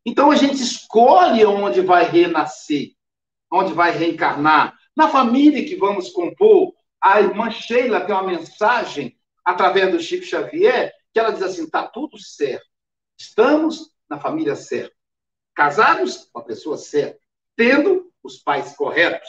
Então 0.05 0.29
a 0.29 0.35
gente 0.35 0.61
escolhe 0.61 1.45
onde 1.45 1.81
vai 1.81 2.03
renascer, 2.03 2.91
onde 3.51 3.73
vai 3.73 3.91
reencarnar. 3.91 4.77
Na 4.95 5.07
família 5.07 5.65
que 5.65 5.75
vamos 5.75 6.09
compor, 6.09 6.73
a 7.01 7.21
irmã 7.21 7.49
Sheila 7.49 8.01
tem 8.01 8.13
uma 8.13 8.23
mensagem 8.23 9.17
através 9.43 9.91
do 9.91 9.99
Chico 9.99 10.25
Xavier, 10.25 10.93
que 11.13 11.19
ela 11.19 11.31
diz 11.31 11.41
assim: 11.41 11.63
está 11.63 11.87
tudo 11.87 12.17
certo. 12.19 12.65
Estamos 13.17 13.91
na 14.09 14.19
família 14.19 14.55
certa. 14.55 14.95
Casados 15.55 16.29
com 16.31 16.39
a 16.39 16.43
pessoa 16.43 16.77
certa 16.77 17.19
tendo 17.57 18.09
os 18.23 18.37
pais 18.37 18.75
corretos, 18.75 19.27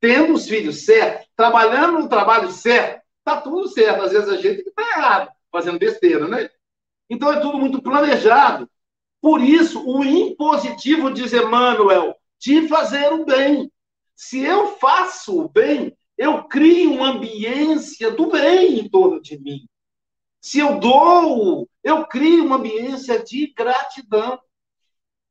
tendo 0.00 0.34
os 0.34 0.48
filhos 0.48 0.84
certos, 0.84 1.28
trabalhando 1.36 2.00
no 2.00 2.08
trabalho 2.08 2.50
certo, 2.50 3.02
tá 3.24 3.40
tudo 3.40 3.68
certo. 3.68 4.02
Às 4.02 4.12
vezes 4.12 4.28
a 4.28 4.36
gente 4.36 4.60
está 4.60 4.82
errado, 4.82 5.30
fazendo 5.52 5.78
besteira, 5.78 6.26
né? 6.26 6.48
Então 7.08 7.32
é 7.32 7.40
tudo 7.40 7.58
muito 7.58 7.82
planejado. 7.82 8.68
Por 9.20 9.42
isso, 9.42 9.84
o 9.86 10.02
impositivo, 10.04 11.12
diz 11.12 11.32
Emmanuel, 11.32 12.16
de 12.38 12.66
fazer 12.68 13.12
o 13.12 13.24
bem. 13.24 13.70
Se 14.16 14.42
eu 14.42 14.78
faço 14.78 15.42
o 15.42 15.48
bem, 15.48 15.96
eu 16.16 16.44
crio 16.44 16.94
uma 16.94 17.10
ambiência 17.10 18.10
do 18.10 18.30
bem 18.30 18.78
em 18.78 18.88
torno 18.88 19.20
de 19.20 19.38
mim. 19.38 19.66
Se 20.40 20.58
eu 20.58 20.78
dou, 20.78 21.68
eu 21.84 22.06
crio 22.06 22.44
uma 22.44 22.56
ambiência 22.56 23.22
de 23.22 23.52
gratidão. 23.54 24.40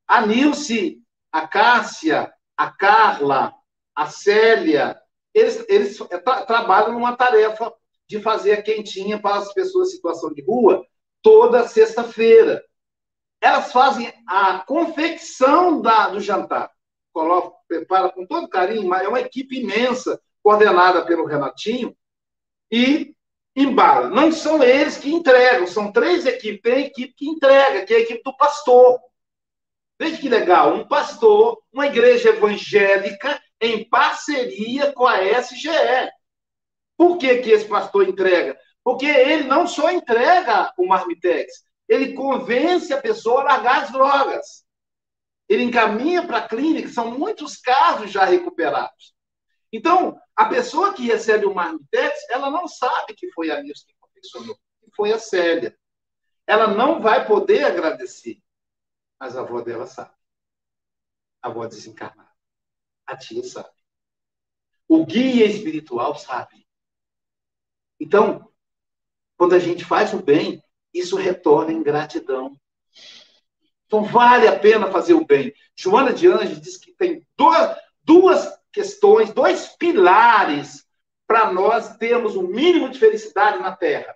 A 0.08 0.25
Nilce 0.25 1.01
a 1.32 1.47
Cássia, 1.47 2.32
a 2.58 2.71
Carla, 2.71 3.53
a 3.99 4.07
Célia, 4.07 4.97
eles, 5.33 5.65
eles 5.67 5.97
tra 5.97 6.45
trabalham 6.45 6.93
numa 6.93 7.17
tarefa 7.17 7.73
de 8.07 8.21
fazer 8.21 8.53
a 8.53 8.62
quentinha 8.62 9.19
para 9.19 9.35
as 9.35 9.53
pessoas 9.53 9.89
em 9.89 9.95
situação 9.95 10.33
de 10.33 10.41
rua 10.41 10.88
toda 11.21 11.67
sexta-feira. 11.67 12.63
Elas 13.41 13.73
fazem 13.73 14.09
a 14.25 14.59
confecção 14.59 15.81
da, 15.81 16.07
do 16.07 16.21
jantar. 16.21 16.71
Coloca, 17.12 17.57
prepara 17.67 18.09
com 18.09 18.25
todo 18.25 18.47
carinho, 18.47 18.88
mas 18.88 19.03
é 19.03 19.09
uma 19.09 19.19
equipe 19.19 19.59
imensa, 19.59 20.17
coordenada 20.41 21.05
pelo 21.05 21.25
Renatinho, 21.25 21.93
e 22.71 23.13
embala. 23.53 24.09
Não 24.09 24.31
são 24.31 24.63
eles 24.63 24.97
que 24.97 25.13
entregam, 25.13 25.67
são 25.67 25.91
três 25.91 26.25
equipes. 26.25 26.62
Tem 26.62 26.73
a 26.73 26.88
equipe 26.88 27.13
que 27.17 27.27
entrega, 27.27 27.85
que 27.85 27.93
é 27.93 27.97
a 27.97 28.01
equipe 28.01 28.23
do 28.23 28.38
pastor. 28.38 28.97
Veja 29.99 30.21
que 30.21 30.29
legal, 30.29 30.73
um 30.73 30.88
pastor, 30.88 31.62
uma 31.73 31.88
igreja 31.88 32.29
evangélica 32.29 33.38
em 33.61 33.87
parceria 33.87 34.91
com 34.93 35.05
a 35.05 35.23
SGE. 35.23 36.11
Por 36.97 37.17
que, 37.17 37.37
que 37.37 37.51
esse 37.51 37.67
pastor 37.67 38.07
entrega? 38.07 38.59
Porque 38.83 39.05
ele 39.05 39.43
não 39.43 39.67
só 39.67 39.91
entrega 39.91 40.73
o 40.77 40.87
marmitex, 40.87 41.63
ele 41.87 42.13
convence 42.13 42.93
a 42.93 43.01
pessoa 43.01 43.41
a 43.41 43.43
largar 43.45 43.83
as 43.83 43.91
drogas. 43.91 44.65
Ele 45.47 45.63
encaminha 45.63 46.25
para 46.25 46.37
a 46.37 46.47
clínica, 46.47 46.89
são 46.89 47.11
muitos 47.17 47.57
casos 47.57 48.11
já 48.11 48.23
recuperados. 48.23 49.15
Então, 49.71 50.19
a 50.35 50.45
pessoa 50.45 50.93
que 50.93 51.05
recebe 51.05 51.45
o 51.45 51.53
marmitex, 51.53 52.29
ela 52.29 52.49
não 52.49 52.67
sabe 52.67 53.13
que 53.15 53.31
foi 53.31 53.51
a 53.51 53.61
Nilce 53.61 53.85
que 53.85 53.95
confeccionou, 53.99 54.55
que 54.55 54.91
foi 54.95 55.11
a 55.11 55.19
Célia. 55.19 55.77
Ela 56.45 56.67
não 56.67 57.01
vai 57.01 57.25
poder 57.27 57.63
agradecer. 57.63 58.41
Mas 59.19 59.35
a 59.35 59.41
avó 59.41 59.61
dela 59.61 59.85
sabe. 59.85 60.13
A 61.41 61.49
avó 61.49 61.67
desencarnada. 61.67 62.28
A 63.09 63.17
tia 63.17 63.43
sabe. 63.43 63.69
O 64.87 65.03
guia 65.03 65.47
espiritual 65.47 66.15
sabe. 66.15 66.63
Então, 67.99 68.47
quando 69.35 69.55
a 69.55 69.59
gente 69.59 69.83
faz 69.83 70.13
o 70.13 70.21
bem, 70.21 70.63
isso 70.93 71.15
retorna 71.15 71.73
em 71.73 71.81
gratidão. 71.81 72.55
Então, 73.87 74.03
vale 74.03 74.47
a 74.47 74.59
pena 74.59 74.91
fazer 74.91 75.15
o 75.15 75.25
bem. 75.25 75.51
Joana 75.75 76.13
de 76.13 76.27
Anjos 76.27 76.61
diz 76.61 76.77
que 76.77 76.93
tem 76.93 77.25
duas, 77.35 77.75
duas 78.03 78.59
questões, 78.71 79.33
dois 79.33 79.69
pilares 79.69 80.85
para 81.25 81.51
nós 81.51 81.97
termos 81.97 82.35
o 82.35 82.41
um 82.41 82.47
mínimo 82.47 82.89
de 82.89 82.99
felicidade 82.99 83.57
na 83.57 83.75
Terra. 83.75 84.15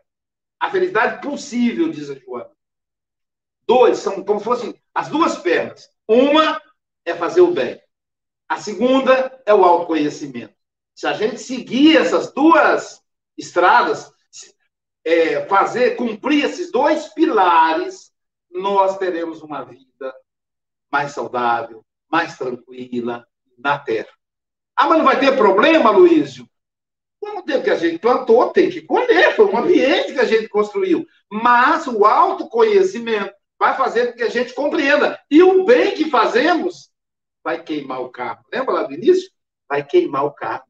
A 0.60 0.70
felicidade 0.70 1.20
possível, 1.20 1.90
diz 1.90 2.12
a 2.12 2.16
Joana. 2.16 2.52
Dois, 3.66 3.98
são 3.98 4.24
como 4.24 4.38
se 4.38 4.46
fossem 4.46 4.84
as 4.94 5.10
duas 5.10 5.40
pernas. 5.40 5.90
Uma 6.08 6.62
é 7.04 7.16
fazer 7.16 7.42
o 7.42 7.52
bem. 7.52 7.83
A 8.54 8.58
segunda 8.58 9.42
é 9.48 9.54
o 9.54 9.66
autoconhecimento. 9.66 10.54
Se 10.94 11.08
a 11.08 11.14
gente 11.14 11.40
seguir 11.40 11.98
essas 11.98 12.32
duas 12.32 13.02
estradas, 13.36 14.14
é, 15.04 15.44
fazer, 15.48 15.96
cumprir 15.96 16.46
esses 16.46 16.72
dois 16.72 17.08
pilares, 17.16 18.12
nós 18.52 19.00
teremos 19.00 19.42
uma 19.42 19.64
vida 19.64 20.14
mais 20.92 21.14
saudável, 21.14 21.84
mais 22.08 22.38
tranquila, 22.38 23.26
na 23.58 23.80
terra. 23.80 24.14
Ah, 24.76 24.88
mas 24.88 25.00
não 25.00 25.06
vai 25.06 25.20
ter 25.20 25.36
problema, 25.36 25.90
Luísio? 25.90 26.48
Não 27.24 27.42
tem 27.42 27.60
que 27.60 27.72
a 27.72 27.76
gente 27.76 27.98
plantou, 27.98 28.52
tem 28.52 28.70
que 28.70 28.84
colher, 28.84 29.36
foi 29.36 29.46
um 29.46 29.58
ambiente 29.58 30.14
que 30.14 30.20
a 30.20 30.26
gente 30.26 30.48
construiu. 30.48 31.08
Mas 31.28 31.88
o 31.88 32.06
autoconhecimento 32.06 33.34
vai 33.58 33.76
fazer 33.76 34.12
com 34.12 34.18
que 34.18 34.24
a 34.24 34.30
gente 34.30 34.54
compreenda. 34.54 35.20
E 35.32 35.42
o 35.42 35.66
bem 35.66 35.96
que 35.96 36.08
fazemos 36.12 36.93
vai 37.44 37.62
queimar 37.64 38.02
o 38.02 38.10
carro. 38.10 38.44
Lembra 38.52 38.74
lá 38.74 38.84
do 38.84 38.94
início? 38.94 39.30
Vai 39.68 39.86
queimar 39.86 40.26
o 40.26 40.34
carro. 40.34 40.64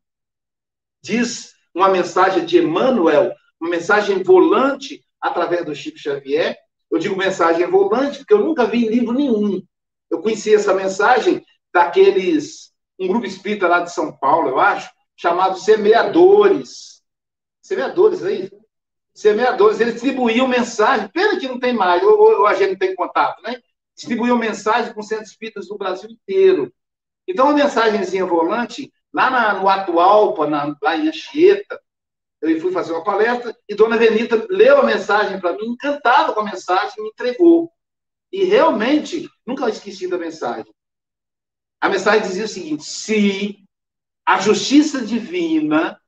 Diz 1.01 1.53
uma 1.73 1.89
mensagem 1.89 2.45
de 2.45 2.57
Emmanuel, 2.57 3.33
uma 3.59 3.69
mensagem 3.69 4.23
volante 4.23 5.03
através 5.21 5.65
do 5.65 5.75
Chico 5.75 5.97
Xavier. 5.97 6.57
Eu 6.89 6.99
digo 6.99 7.15
mensagem 7.15 7.65
volante 7.67 8.19
porque 8.19 8.33
eu 8.33 8.43
nunca 8.43 8.65
vi 8.65 8.85
em 8.85 8.89
livro 8.89 9.13
nenhum. 9.13 9.61
Eu 10.09 10.21
conheci 10.21 10.53
essa 10.53 10.73
mensagem 10.73 11.43
daqueles, 11.73 12.71
um 12.99 13.07
grupo 13.07 13.25
espírita 13.25 13.67
lá 13.67 13.79
de 13.81 13.91
São 13.91 14.15
Paulo, 14.15 14.49
eu 14.49 14.59
acho, 14.59 14.89
chamado 15.15 15.57
Semeadores. 15.57 17.01
Semeadores 17.61 18.23
aí? 18.23 18.51
Semeadores, 19.13 19.79
eles 19.79 19.93
distribuíam 19.93 20.47
mensagem, 20.47 21.07
pena 21.09 21.39
que 21.39 21.47
não 21.47 21.59
tem 21.59 21.73
mais, 21.73 22.03
ou, 22.03 22.19
ou 22.19 22.47
a 22.47 22.53
gente 22.53 22.71
não 22.71 22.77
tem 22.77 22.95
contato, 22.95 23.41
né? 23.43 23.61
Distribuíam 23.95 24.37
mensagem 24.37 24.93
com 24.93 25.01
centros 25.01 25.29
espíritas 25.29 25.67
do 25.67 25.77
Brasil 25.77 26.09
inteiro. 26.09 26.73
Então, 27.27 27.45
uma 27.45 27.53
mensagenzinha 27.53 28.25
volante, 28.25 28.91
lá 29.13 29.29
na, 29.29 29.53
no 29.53 29.69
Atualpa, 29.69 30.47
na, 30.47 30.75
lá 30.81 30.97
em 30.97 31.07
Anchieta, 31.07 31.79
eu 32.41 32.59
fui 32.59 32.71
fazer 32.73 32.91
uma 32.91 33.03
palestra 33.03 33.55
e 33.69 33.73
Dona 33.73 33.97
Venita 33.97 34.45
leu 34.49 34.77
a 34.77 34.85
mensagem 34.85 35.39
para 35.39 35.53
mim, 35.53 35.67
encantada 35.67 36.33
com 36.33 36.41
a 36.41 36.45
mensagem, 36.45 37.01
me 37.01 37.09
entregou. 37.09 37.71
E 38.31 38.43
realmente, 38.43 39.29
nunca 39.45 39.69
esqueci 39.69 40.07
da 40.07 40.17
mensagem. 40.17 40.73
A 41.79 41.87
mensagem 41.87 42.27
dizia 42.27 42.45
o 42.45 42.47
seguinte: 42.47 42.83
se 42.83 43.63
a 44.25 44.39
justiça 44.39 45.05
divina 45.05 45.99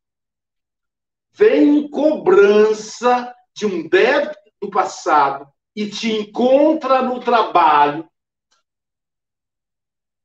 vem 1.33 1.77
em 1.77 1.89
cobrança 1.89 3.33
de 3.53 3.65
um 3.65 3.87
débito 3.87 4.37
do 4.61 4.69
passado 4.69 5.47
e 5.75 5.89
te 5.89 6.11
encontra 6.11 7.01
no 7.01 7.19
trabalho, 7.19 8.09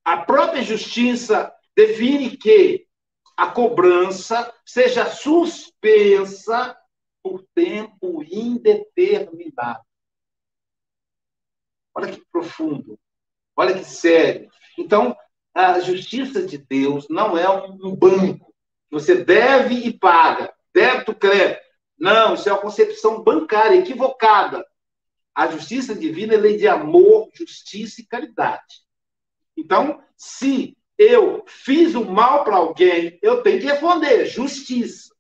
a 0.05 0.19
própria 0.19 0.63
justiça 0.63 1.53
define 1.75 2.37
que 2.37 2.87
a 3.37 3.51
cobrança 3.51 4.53
seja 4.65 5.07
suspensa 5.07 6.77
por 7.23 7.45
tempo 7.55 8.23
indeterminado. 8.23 9.85
Olha 11.95 12.13
que 12.13 12.25
profundo, 12.31 12.99
olha 13.57 13.77
que 13.77 13.85
sério. 13.85 14.49
Então, 14.79 15.17
a 15.53 15.81
justiça 15.81 16.47
de 16.47 16.57
Deus 16.59 17.09
não 17.09 17.37
é 17.37 17.49
um 17.51 17.95
banco 17.97 18.51
você 18.91 19.23
deve 19.25 19.75
e 19.75 19.93
paga, 19.93 20.53
débito, 20.75 21.15
crédito. 21.15 21.63
Não, 21.97 22.35
isso 22.35 22.49
é 22.49 22.53
uma 22.53 22.61
concepção 22.61 23.23
bancária 23.23 23.77
equivocada. 23.77 24.67
A 25.35 25.47
justiça 25.49 25.95
divina 25.95 26.35
é 26.35 26.37
lei 26.37 26.57
de 26.57 26.67
amor, 26.67 27.31
justiça 27.33 28.01
e 28.01 28.07
caridade. 28.07 28.83
Então, 29.57 30.03
se 30.17 30.77
eu 30.99 31.45
fiz 31.47 31.95
o 31.95 32.05
mal 32.05 32.45
para 32.45 32.57
alguém, 32.57 33.19
eu 33.23 33.43
tenho 33.43 33.61
que 33.61 33.67
responder, 33.67 34.27
justiça. 34.27 35.15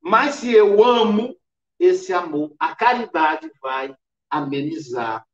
Mas 0.00 0.36
se 0.36 0.52
eu 0.52 0.82
amo, 0.84 1.36
esse 1.78 2.12
amor, 2.12 2.54
a 2.58 2.74
caridade 2.74 3.50
vai 3.62 3.94
amenizar 4.28 5.24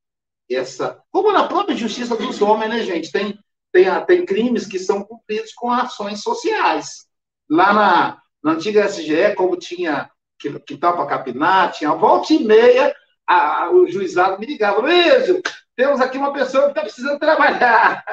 essa. 0.51 1.03
Como 1.11 1.33
na 1.33 1.49
própria 1.49 1.77
justiça 1.77 2.17
dos 2.17 2.41
homens, 2.43 2.71
né, 2.71 2.83
gente? 2.83 3.11
Tem 3.11 3.39
tem, 3.75 3.87
tem 4.07 4.25
crimes 4.25 4.67
que 4.67 4.79
são 4.79 5.03
cumpridos 5.03 5.53
com 5.53 5.69
ações 5.69 6.23
sociais. 6.23 7.09
Lá 7.51 7.73
na, 7.73 8.23
na 8.41 8.53
antiga 8.53 8.87
SGE, 8.87 9.35
como 9.37 9.57
tinha 9.57 10.09
que, 10.39 10.61
que 10.61 10.77
tal 10.77 10.95
para 10.95 11.07
capinar, 11.09 11.73
tinha 11.73 11.93
volta 11.93 12.33
e 12.33 12.45
meia, 12.45 12.95
a, 13.27 13.71
o 13.71 13.87
juizado 13.87 14.39
me 14.39 14.47
ligava, 14.47 14.81
Luiz, 14.81 15.43
temos 15.77 16.01
aqui 16.01 16.19
uma 16.19 16.33
pessoa 16.33 16.65
que 16.65 16.71
está 16.71 16.83
precisando 16.83 17.19
trabalhar. 17.19 18.05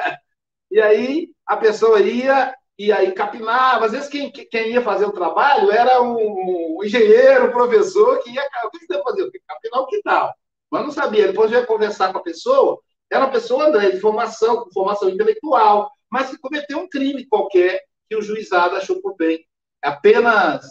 E 0.70 0.80
aí 0.80 1.28
a 1.46 1.56
pessoa 1.56 2.00
ia 2.00 2.54
e 2.78 2.90
aí 2.90 3.12
capinava. 3.12 3.86
Às 3.86 3.92
vezes 3.92 4.08
quem, 4.08 4.30
quem 4.30 4.72
ia 4.72 4.82
fazer 4.82 5.04
o 5.04 5.12
trabalho 5.12 5.70
era 5.70 6.00
um, 6.00 6.16
um 6.16 6.84
engenheiro, 6.84 7.46
um 7.46 7.52
professor, 7.52 8.22
que 8.22 8.30
ia. 8.30 8.42
O 8.64 8.70
que 8.70 8.86
você 8.86 9.02
fazer? 9.02 9.30
Capinar 9.46 9.80
o 9.80 9.86
quintal. 9.86 10.34
Mas 10.70 10.82
não 10.82 10.90
sabia. 10.90 11.28
Depois 11.28 11.52
eu 11.52 11.60
ia 11.60 11.66
conversar 11.66 12.12
com 12.12 12.18
a 12.18 12.22
pessoa, 12.22 12.80
era 13.10 13.24
uma 13.24 13.30
pessoa, 13.30 13.66
André, 13.66 13.90
de 13.90 14.00
formação, 14.00 14.64
com 14.64 14.72
formação 14.72 15.10
intelectual, 15.10 15.90
mas 16.10 16.30
que 16.30 16.38
cometeu 16.38 16.78
um 16.78 16.88
crime 16.88 17.26
qualquer 17.26 17.82
que 18.08 18.16
o 18.16 18.22
juizado 18.22 18.76
achou 18.76 19.00
por 19.02 19.14
bem. 19.16 19.46
Apenas. 19.82 20.64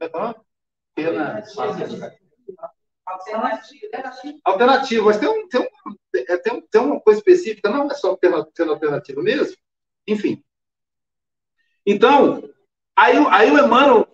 Apenas. 0.00 1.54
Alternativa. 4.44 5.04
Mas 5.04 5.18
tem, 5.18 5.28
um, 5.28 5.48
tem, 5.48 5.60
um, 5.60 5.96
é, 6.14 6.36
tem, 6.38 6.60
tem 6.60 6.80
uma 6.80 7.00
coisa 7.00 7.18
específica, 7.20 7.70
não 7.70 7.90
é 7.90 7.94
só 7.94 8.18
sendo 8.54 8.72
alternativa 8.72 9.22
mesmo. 9.22 9.56
Enfim. 10.06 10.42
Então, 11.84 12.48
aí, 12.96 13.16
aí 13.30 13.50
o 13.50 13.58
Emmanuel 13.58 14.08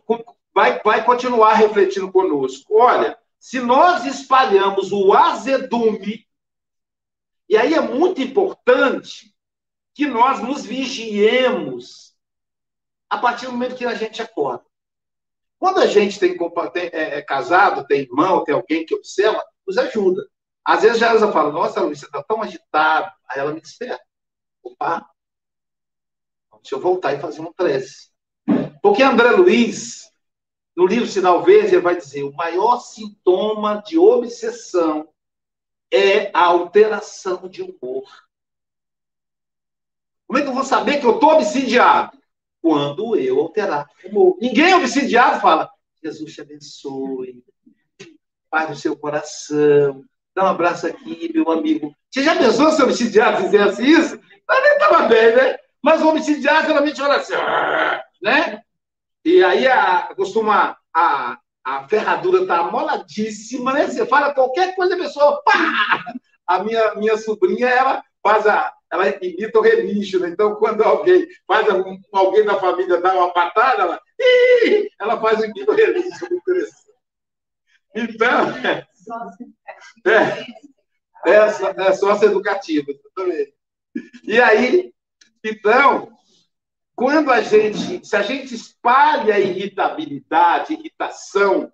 vai, 0.54 0.80
vai 0.82 1.04
continuar 1.04 1.54
refletindo 1.54 2.10
conosco. 2.10 2.78
Olha, 2.78 3.18
se 3.38 3.60
nós 3.60 4.04
espalhamos 4.04 4.90
o 4.92 5.12
azedume 5.12 6.26
e 7.48 7.56
aí 7.56 7.74
é 7.74 7.80
muito 7.80 8.20
importante 8.20 9.34
que 9.94 10.06
nós 10.06 10.40
nos 10.42 10.64
vigiemos 10.64 12.14
a 13.08 13.16
partir 13.16 13.46
do 13.46 13.52
momento 13.52 13.76
que 13.76 13.86
a 13.86 13.94
gente 13.94 14.20
acorda. 14.20 14.67
Quando 15.58 15.78
a 15.78 15.86
gente 15.86 16.20
tem, 16.20 16.36
tem 16.36 16.90
é, 16.92 17.18
é, 17.18 17.22
casado, 17.22 17.86
tem 17.86 18.02
irmão, 18.02 18.44
tem 18.44 18.54
alguém 18.54 18.86
que 18.86 18.94
observa, 18.94 19.44
nos 19.66 19.76
ajuda. 19.76 20.28
Às 20.64 20.82
vezes 20.82 20.98
já 20.98 21.08
ela 21.08 21.32
fala, 21.32 21.50
nossa, 21.50 21.80
Luiz, 21.80 21.98
você 21.98 22.06
está 22.06 22.22
tão 22.22 22.42
agitado. 22.42 23.10
Aí 23.28 23.40
ela 23.40 23.52
me 23.52 23.60
desperta. 23.60 24.04
Opa, 24.62 25.04
deixa 26.62 26.74
eu 26.74 26.80
voltar 26.80 27.14
e 27.14 27.20
fazer 27.20 27.40
um 27.40 27.52
prece. 27.52 28.10
Porque 28.82 29.02
André 29.02 29.30
Luiz, 29.30 30.10
no 30.76 30.86
livro 30.86 31.08
Sinal 31.08 31.42
Verde, 31.42 31.74
ele 31.74 31.82
vai 31.82 31.96
dizer, 31.96 32.22
o 32.22 32.34
maior 32.34 32.80
sintoma 32.80 33.82
de 33.84 33.98
obsessão 33.98 35.08
é 35.90 36.30
a 36.32 36.44
alteração 36.44 37.48
de 37.48 37.62
humor. 37.62 38.04
Como 40.26 40.38
é 40.38 40.42
que 40.42 40.48
eu 40.48 40.54
vou 40.54 40.64
saber 40.64 41.00
que 41.00 41.06
eu 41.06 41.14
estou 41.14 41.32
obsidiado? 41.32 42.17
Quando 42.60 43.16
eu 43.16 43.40
alterar 43.40 43.86
o. 44.12 44.36
Ninguém 44.40 44.74
obsidiado 44.74 45.40
fala, 45.40 45.70
Jesus 46.02 46.34
te 46.34 46.40
abençoe, 46.40 47.42
Pai 48.50 48.66
do 48.66 48.76
seu 48.76 48.96
coração, 48.96 50.04
dá 50.34 50.44
um 50.44 50.48
abraço 50.48 50.86
aqui, 50.86 51.30
meu 51.34 51.50
amigo. 51.50 51.94
Você 52.10 52.22
já 52.22 52.34
pensou 52.34 52.70
se 52.72 52.80
o 52.80 52.84
obsidiado 52.84 53.42
fizesse 53.42 53.82
isso? 53.84 54.14
Eu 54.14 54.62
nem 54.62 54.72
estava 54.72 55.06
bem, 55.06 55.36
né? 55.36 55.56
Mas 55.82 56.00
o 56.02 56.08
obsidiado 56.08 56.66
geralmente 56.66 57.00
olha 57.02 57.16
assim, 57.16 57.34
né? 58.22 58.62
E 59.24 59.44
aí 59.44 59.66
a, 59.66 60.14
costuma 60.16 60.76
a, 60.94 61.38
a 61.62 61.86
ferradura 61.88 62.46
tá 62.46 62.60
amoladíssima, 62.60 63.74
né? 63.74 63.86
Você 63.86 64.06
fala 64.06 64.32
qualquer 64.32 64.74
coisa, 64.74 64.94
a 64.94 64.98
pessoa, 64.98 65.42
pá! 65.44 66.02
A 66.46 66.64
minha, 66.64 66.94
minha 66.94 67.18
sobrinha, 67.18 67.68
ela 67.68 68.02
faz 68.28 68.46
a, 68.46 68.74
ela 68.92 69.08
imita 69.24 69.58
o 69.58 69.62
relincho, 69.62 70.20
né? 70.20 70.28
Então, 70.28 70.54
quando 70.56 70.82
alguém 70.82 71.26
faz 71.46 71.66
alguém 72.12 72.44
da 72.44 72.60
família 72.60 73.00
dá 73.00 73.14
uma 73.14 73.32
patada, 73.32 73.82
ela, 73.82 74.00
Ih! 74.20 74.90
ela 75.00 75.18
faz 75.18 75.40
o 75.40 75.46
imita 75.46 75.72
o 75.72 75.74
relincho. 75.74 76.26
Então, 77.94 78.50
é, 80.06 80.44
é, 81.26 81.88
é 81.88 81.92
sócio 81.94 82.28
educativa 82.28 82.92
também. 83.14 83.52
E 84.24 84.38
aí, 84.38 84.92
então, 85.42 86.12
quando 86.94 87.32
a 87.32 87.40
gente, 87.40 88.06
se 88.06 88.14
a 88.14 88.22
gente 88.22 88.54
espalha 88.54 89.40
irritabilidade, 89.40 90.74
irritação, 90.74 91.72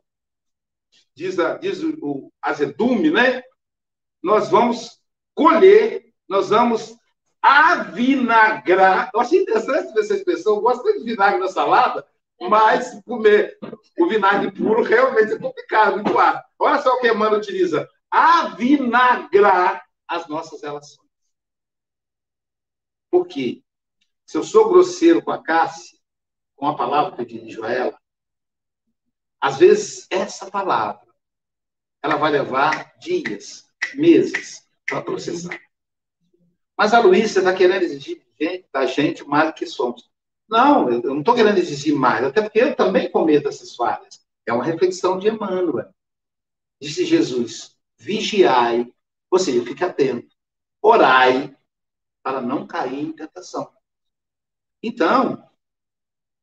diz, 1.16 1.38
a, 1.40 1.59
diz 1.59 1.82
o, 1.82 1.98
o 2.00 2.32
azedume, 2.40 3.11
né? 3.11 3.42
Nós 4.22 4.50
vamos 4.50 5.02
colher, 5.34 6.13
nós 6.29 6.49
vamos 6.49 6.97
avinagrar. 7.43 9.11
Eu 9.12 9.20
achei 9.20 9.43
interessante 9.43 9.99
essa 9.99 10.14
expressão, 10.14 10.57
eu 10.57 10.62
gosto 10.62 10.85
de 10.85 11.05
vinagre 11.05 11.39
na 11.39 11.49
salada, 11.49 12.07
mas 12.41 13.01
comer 13.05 13.59
o 13.99 14.09
vinagre 14.09 14.51
puro 14.53 14.83
realmente 14.83 15.35
é 15.35 15.39
complicado, 15.39 15.97
muito 15.97 16.18
ar. 16.18 16.45
Olha 16.59 16.81
só 16.81 16.95
o 16.95 17.01
que 17.01 17.09
a 17.09 17.14
Emmanuel 17.14 17.41
utiliza: 17.41 17.89
avinagrar 18.11 19.85
as 20.09 20.27
nossas 20.29 20.62
relações. 20.62 21.09
Por 23.11 23.27
quê? 23.27 23.62
Se 24.27 24.39
eu 24.39 24.43
sou 24.43 24.68
grosseiro 24.68 25.22
com 25.22 25.31
a 25.31 25.43
Cássia, 25.43 25.99
com 26.57 26.66
a 26.66 26.77
palavra 26.77 27.14
que 27.14 27.22
eu 27.22 27.27
dirijo 27.27 27.62
a 27.62 27.70
ela, 27.70 27.99
às 29.41 29.59
vezes 29.59 30.07
essa 30.11 30.51
palavra 30.51 31.05
ela 32.03 32.16
vai 32.16 32.33
levar 32.33 32.97
dias, 32.99 33.66
meses 33.95 34.66
para 34.87 35.03
processar. 35.03 35.59
Mas 36.77 36.93
a 36.93 37.01
Luísa 37.01 37.39
está 37.39 37.55
querendo 37.55 37.83
exigir 37.83 38.22
da 38.72 38.85
gente 38.87 39.25
mais 39.25 39.49
do 39.49 39.55
que 39.55 39.66
somos. 39.66 40.11
Não, 40.49 40.91
eu 40.91 41.03
não 41.03 41.20
estou 41.20 41.35
querendo 41.35 41.59
exigir 41.59 41.95
mais, 41.95 42.25
até 42.25 42.43
porque 42.43 42.61
eu 42.61 42.77
também 42.77 43.11
cometo 43.11 43.49
essas 43.49 43.75
falhas. 43.75 44.25
É 44.47 44.53
uma 44.53 44.64
reflexão 44.64 45.18
de 45.18 45.29
Emmanuel. 45.29 45.93
Disse 46.81 47.05
Jesus: 47.05 47.77
vigiai, 47.97 48.93
ou 49.31 49.39
seja, 49.39 49.64
fique 49.64 49.83
atento, 49.83 50.35
orai, 50.83 51.57
para 52.22 52.41
não 52.41 52.66
cair 52.66 53.01
em 53.01 53.12
tentação. 53.12 53.72
Então, 54.83 55.49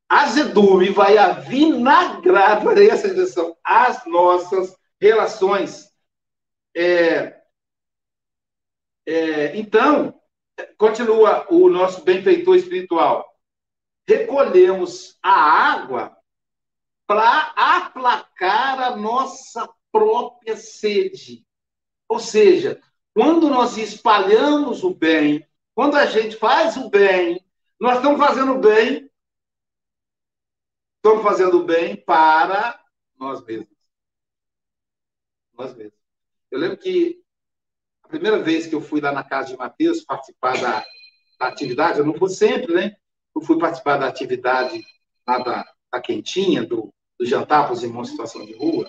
azedume 0.10 0.90
vai 0.90 1.18
avinagrar, 1.18 2.64
para 2.64 2.84
essa 2.84 3.10
direção, 3.10 3.56
as 3.64 4.06
nossas 4.06 4.76
relações. 5.00 5.92
É, 6.76 7.42
é, 9.06 9.58
então, 9.58 10.21
continua 10.78 11.48
o 11.50 11.70
nosso 11.70 12.04
benfeitor 12.04 12.56
espiritual. 12.56 13.28
Recolhemos 14.08 15.18
a 15.22 15.32
água 15.32 16.18
para 17.08 17.54
aplacar 17.56 18.80
a 18.80 18.96
nossa 18.96 19.70
própria 19.92 20.56
sede. 20.56 21.46
Ou 22.08 22.20
seja, 22.20 22.82
quando 23.14 23.50
nós 23.50 23.78
espalhamos 23.78 24.84
o 24.84 24.94
bem, 24.94 25.46
quando 25.76 25.96
a 25.96 26.06
gente 26.06 26.36
faz 26.36 26.78
o 26.78 26.90
bem, 26.90 27.46
nós 27.80 27.98
estamos 27.98 28.20
fazendo 28.20 28.54
o 28.54 28.60
bem, 28.60 29.10
estamos 30.98 31.24
fazendo 31.24 31.60
o 31.60 31.66
bem 31.66 31.96
para 31.96 32.80
nós 33.16 33.44
mesmos. 33.44 33.68
Nós 35.54 35.76
mesmos. 35.76 36.00
Eu 36.50 36.60
lembro 36.60 36.78
que 36.78 37.21
primeira 38.12 38.44
vez 38.44 38.68
que 38.68 38.76
eu 38.76 38.82
fui 38.82 39.00
lá 39.00 39.12
na 39.12 39.24
casa 39.24 39.48
de 39.48 39.58
Mateus 39.58 40.04
participar 40.04 40.60
da, 40.62 40.86
da 41.40 41.48
atividade, 41.48 42.00
eu 42.00 42.06
não 42.06 42.14
fui 42.14 42.30
sempre, 42.30 42.74
né? 42.74 42.94
Eu 43.34 43.42
fui 43.42 43.58
participar 43.58 43.98
da 43.98 44.08
atividade 44.08 44.84
lá 45.26 45.40
da, 45.40 45.66
da 45.92 46.02
quentinha, 46.02 46.64
do, 46.64 46.94
do 47.18 47.26
jantar 47.26 47.64
para 47.64 47.74
os 47.74 47.84
irmãos 47.84 48.10
em 48.10 48.12
situação 48.12 48.46
de 48.46 48.54
rua. 48.54 48.88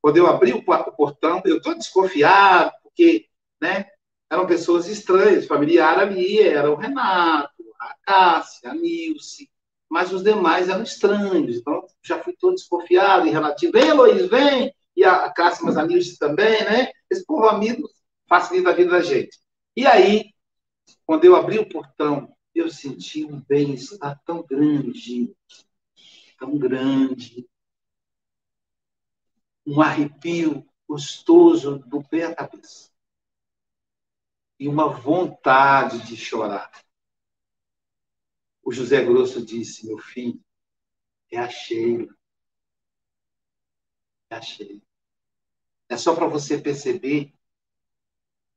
Quando 0.00 0.16
eu 0.16 0.26
abri 0.26 0.54
o, 0.54 0.58
o 0.58 0.92
portão, 0.92 1.42
eu 1.44 1.58
estou 1.58 1.74
desconfiado, 1.74 2.72
porque 2.82 3.26
né, 3.60 3.86
eram 4.30 4.46
pessoas 4.46 4.88
estranhas, 4.88 5.46
familiar 5.46 5.98
ali, 5.98 6.40
era 6.40 6.70
o 6.70 6.76
Renato, 6.76 7.62
a 7.78 7.94
Cássia, 8.02 8.70
a 8.70 8.74
Nilce, 8.74 9.50
mas 9.88 10.12
os 10.12 10.22
demais 10.22 10.68
eram 10.68 10.82
estranhos, 10.82 11.56
então 11.56 11.86
já 12.02 12.22
fui 12.22 12.34
todo 12.38 12.54
desconfiado 12.54 13.26
em 13.26 13.30
relativo. 13.30 13.72
Vem, 13.72 13.92
Luiz, 13.92 14.28
vem! 14.28 14.72
E 14.96 15.04
a 15.04 15.30
Cássia, 15.30 15.64
mas 15.64 15.76
a 15.76 15.84
Nilce 15.84 16.18
também, 16.18 16.64
né? 16.64 16.90
Esse 17.10 17.24
povo 17.24 17.46
amigo 17.46 17.88
facilita 18.28 18.70
a 18.70 18.74
vida 18.74 18.90
da 18.90 19.00
gente. 19.00 19.38
E 19.76 19.86
aí, 19.86 20.34
quando 21.06 21.24
eu 21.24 21.34
abri 21.34 21.58
o 21.58 21.68
portão, 21.68 22.36
eu 22.54 22.70
senti 22.70 23.24
um 23.24 23.40
bem-estar 23.40 24.20
tão 24.24 24.42
grande, 24.42 25.34
tão 26.38 26.58
grande, 26.58 27.48
um 29.66 29.80
arrepio 29.80 30.66
gostoso 30.86 31.78
do 31.80 32.02
pé 32.02 32.24
à 32.24 32.34
cabeça 32.34 32.90
e 34.58 34.66
uma 34.68 34.88
vontade 34.88 36.04
de 36.06 36.16
chorar. 36.16 36.70
O 38.62 38.72
José 38.72 39.04
Grosso 39.04 39.44
disse: 39.44 39.86
Meu 39.86 39.98
filho, 39.98 40.42
é 41.30 41.38
a 41.38 41.48
Sheila. 41.48 42.14
É 44.30 44.36
a 44.36 44.42
Sheila. 44.42 44.82
É 45.88 45.96
só 45.96 46.14
para 46.14 46.26
você 46.26 46.60
perceber 46.60 47.32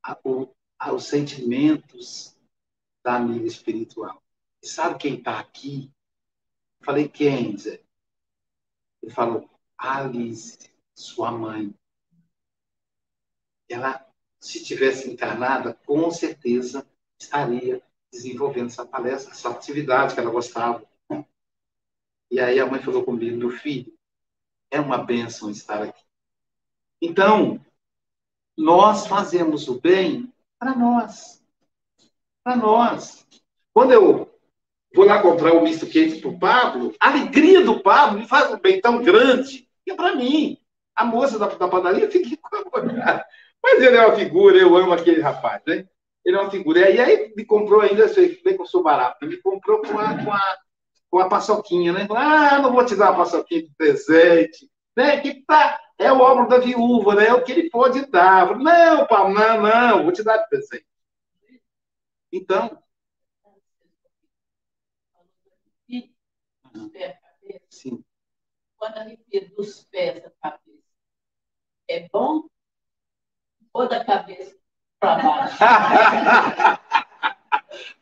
a, 0.02 0.18
o, 0.24 0.54
a, 0.78 0.92
os 0.92 1.04
sentimentos 1.04 2.36
da 3.02 3.16
amiga 3.16 3.46
espiritual. 3.46 4.22
E 4.62 4.66
sabe 4.66 4.98
quem 4.98 5.14
está 5.14 5.38
aqui? 5.38 5.92
Eu 6.80 6.86
falei, 6.86 7.08
quem, 7.08 7.56
Zé? 7.56 7.82
Ele 9.02 9.12
falou, 9.12 9.48
Alice, 9.76 10.70
sua 10.94 11.30
mãe. 11.32 11.74
Ela 13.68 14.06
se 14.40 14.62
tivesse 14.64 15.10
encarnada, 15.10 15.74
com 15.86 16.10
certeza 16.10 16.86
estaria 17.18 17.82
desenvolvendo 18.12 18.66
essa 18.66 18.84
palestra, 18.84 19.32
essa 19.32 19.50
atividade 19.50 20.14
que 20.14 20.20
ela 20.20 20.30
gostava. 20.30 20.86
E 22.30 22.40
aí 22.40 22.58
a 22.58 22.66
mãe 22.66 22.82
falou 22.82 23.04
comigo, 23.04 23.36
meu 23.36 23.50
filho, 23.50 23.96
é 24.70 24.80
uma 24.80 24.98
bênção 24.98 25.50
estar 25.50 25.82
aqui. 25.82 26.02
Então, 27.00 27.64
nós 28.56 29.06
fazemos 29.06 29.68
o 29.68 29.80
bem 29.80 30.32
para 30.58 30.74
nós. 30.74 31.42
Para 32.44 32.56
nós. 32.56 33.26
Quando 33.72 33.92
eu 33.92 34.30
vou 34.94 35.04
lá 35.04 35.20
comprar 35.22 35.52
o 35.54 35.62
misto 35.62 35.86
quente 35.86 36.20
para 36.20 36.30
o 36.30 36.38
Pablo, 36.38 36.94
a 37.00 37.08
alegria 37.08 37.64
do 37.64 37.80
Pablo 37.80 38.18
me 38.18 38.28
faz 38.28 38.52
um 38.52 38.58
bem 38.58 38.80
tão 38.80 39.02
grande, 39.02 39.68
que 39.84 39.92
é 39.92 39.94
para 39.94 40.14
mim. 40.14 40.58
A 40.94 41.04
moça 41.04 41.38
da, 41.38 41.46
da 41.46 41.68
padaria 41.68 42.10
fica 42.10 42.28
incomodada. 42.28 43.24
Mas 43.62 43.82
ele 43.82 43.96
é 43.96 44.06
uma 44.06 44.16
figura, 44.16 44.58
eu 44.58 44.76
amo 44.76 44.92
aquele 44.92 45.20
rapaz, 45.20 45.62
né? 45.66 45.86
Ele 46.24 46.36
é 46.36 46.40
uma 46.40 46.50
figura. 46.50 46.90
E 46.90 47.00
aí 47.00 47.32
me 47.36 47.44
comprou 47.44 47.80
ainda, 47.80 48.06
bem 48.06 48.56
que 48.56 48.60
eu 48.60 48.66
sou 48.66 48.82
barato, 48.82 49.26
me 49.26 49.36
comprou 49.38 49.80
com 49.80 49.98
a, 49.98 50.24
com 50.24 50.32
a, 50.32 50.56
com 51.10 51.18
a 51.18 51.28
paçoquinha, 51.28 51.92
né? 51.92 52.06
Ah, 52.10 52.58
não 52.58 52.72
vou 52.72 52.84
te 52.84 52.96
dar 52.96 53.10
uma 53.10 53.18
paçoquinha 53.18 53.62
de 53.62 53.70
presente, 53.76 54.68
né? 54.96 55.20
Que 55.20 55.42
tá, 55.46 55.78
é 56.04 56.12
o 56.12 56.20
ombro 56.20 56.48
da 56.48 56.58
viúva, 56.58 57.14
né? 57.14 57.26
É 57.26 57.34
o 57.34 57.42
que 57.42 57.52
ele 57.52 57.70
pode 57.70 58.06
dar. 58.06 58.58
Não, 58.58 59.06
Paulo, 59.06 59.34
não, 59.34 59.62
não, 59.62 60.02
vou 60.04 60.12
te 60.12 60.22
dar 60.22 60.38
de 60.38 60.48
presente. 60.48 60.86
Então. 62.32 62.82
Sim. 67.68 68.04
Quando 68.76 68.98
arrepia 68.98 69.48
dos 69.50 69.84
pés 69.84 70.24
a 70.24 70.30
cabeça, 70.30 70.82
é 71.88 72.08
bom 72.08 72.46
ou 73.72 73.88
da 73.88 74.04
cabeça 74.04 74.56
para 75.00 75.22
baixo? 75.22 75.56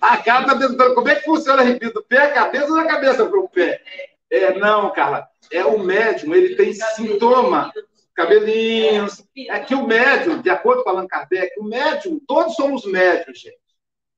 a 0.01 0.17
cara 0.23 0.43
está 0.43 0.59
perguntando 0.59 0.95
como 0.95 1.09
é 1.09 1.15
que 1.15 1.25
funciona 1.25 1.63
arrepio 1.63 1.93
do 1.93 2.03
pé, 2.03 2.19
a 2.23 2.35
cabeça 2.35 2.67
ou 2.67 2.77
da 2.77 2.87
cabeça 2.87 3.27
para 3.27 3.41
o 3.41 3.49
pé? 3.49 3.83
É, 4.31 4.59
não, 4.59 4.93
Carla. 4.93 5.29
É 5.51 5.65
o 5.65 5.79
médium, 5.79 6.35
ele 6.35 6.57
tem 6.57 6.73
sintoma, 6.73 7.73
cabelinhos. 8.21 9.25
É 9.49 9.59
que 9.61 9.75
o 9.75 9.87
médium, 9.87 10.43
de 10.43 10.51
acordo 10.51 10.85
com 10.85 10.91
Allan 10.91 11.07
Kardec, 11.07 11.59
o 11.59 11.65
médium, 11.65 12.21
todos 12.27 12.55
somos 12.55 12.85
médios, 12.85 13.41
gente. 13.41 13.59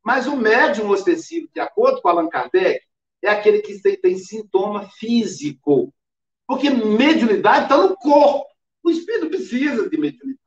Mas 0.04 0.26
o 0.26 0.36
médium 0.36 0.90
ostensivo, 0.90 1.48
de 1.54 1.60
acordo 1.60 2.02
com 2.02 2.08
Allan 2.08 2.28
Kardec, 2.28 2.84
é 3.22 3.30
aquele 3.30 3.60
que 3.60 3.80
tem, 3.80 3.96
tem 3.96 4.18
sintoma 4.18 4.88
físico. 4.98 5.94
Porque 6.46 6.68
mediunidade 6.70 7.64
está 7.64 7.76
no 7.76 7.96
corpo. 7.96 8.46
O 8.82 8.90
espírito 8.90 9.28
precisa 9.28 9.88
de 9.88 9.96
mediunidade. 9.96 10.40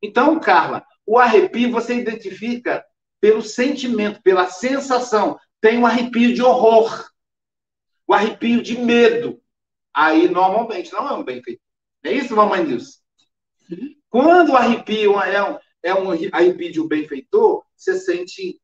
Então, 0.00 0.40
Carla, 0.40 0.84
o 1.06 1.18
arrepio 1.18 1.70
você 1.70 1.94
identifica 1.94 2.84
pelo 3.20 3.42
sentimento, 3.42 4.22
pela 4.22 4.48
sensação. 4.48 5.38
Tem 5.60 5.78
um 5.78 5.86
arrepio 5.86 6.34
de 6.34 6.42
horror, 6.42 7.08
o 8.06 8.12
um 8.12 8.14
arrepio 8.16 8.62
de 8.62 8.78
medo. 8.78 9.40
Aí, 9.94 10.28
normalmente, 10.28 10.90
não 10.92 11.06
é 11.06 11.12
um 11.12 11.22
bem 11.22 11.42
feito. 11.42 11.60
É 12.04 12.12
isso, 12.12 12.34
mamãe 12.34 12.64
Nilce? 12.64 12.98
Quando 14.10 14.50
o 14.50 14.56
arrepio 14.56 15.18
é 15.20 15.50
um, 15.50 15.58
é 15.82 15.94
um 15.94 16.10
arrepio 16.10 16.72
de 16.72 16.80
um 16.80 16.88
benfeitor, 16.88 17.64
você 17.76 17.98
sente 17.98 18.60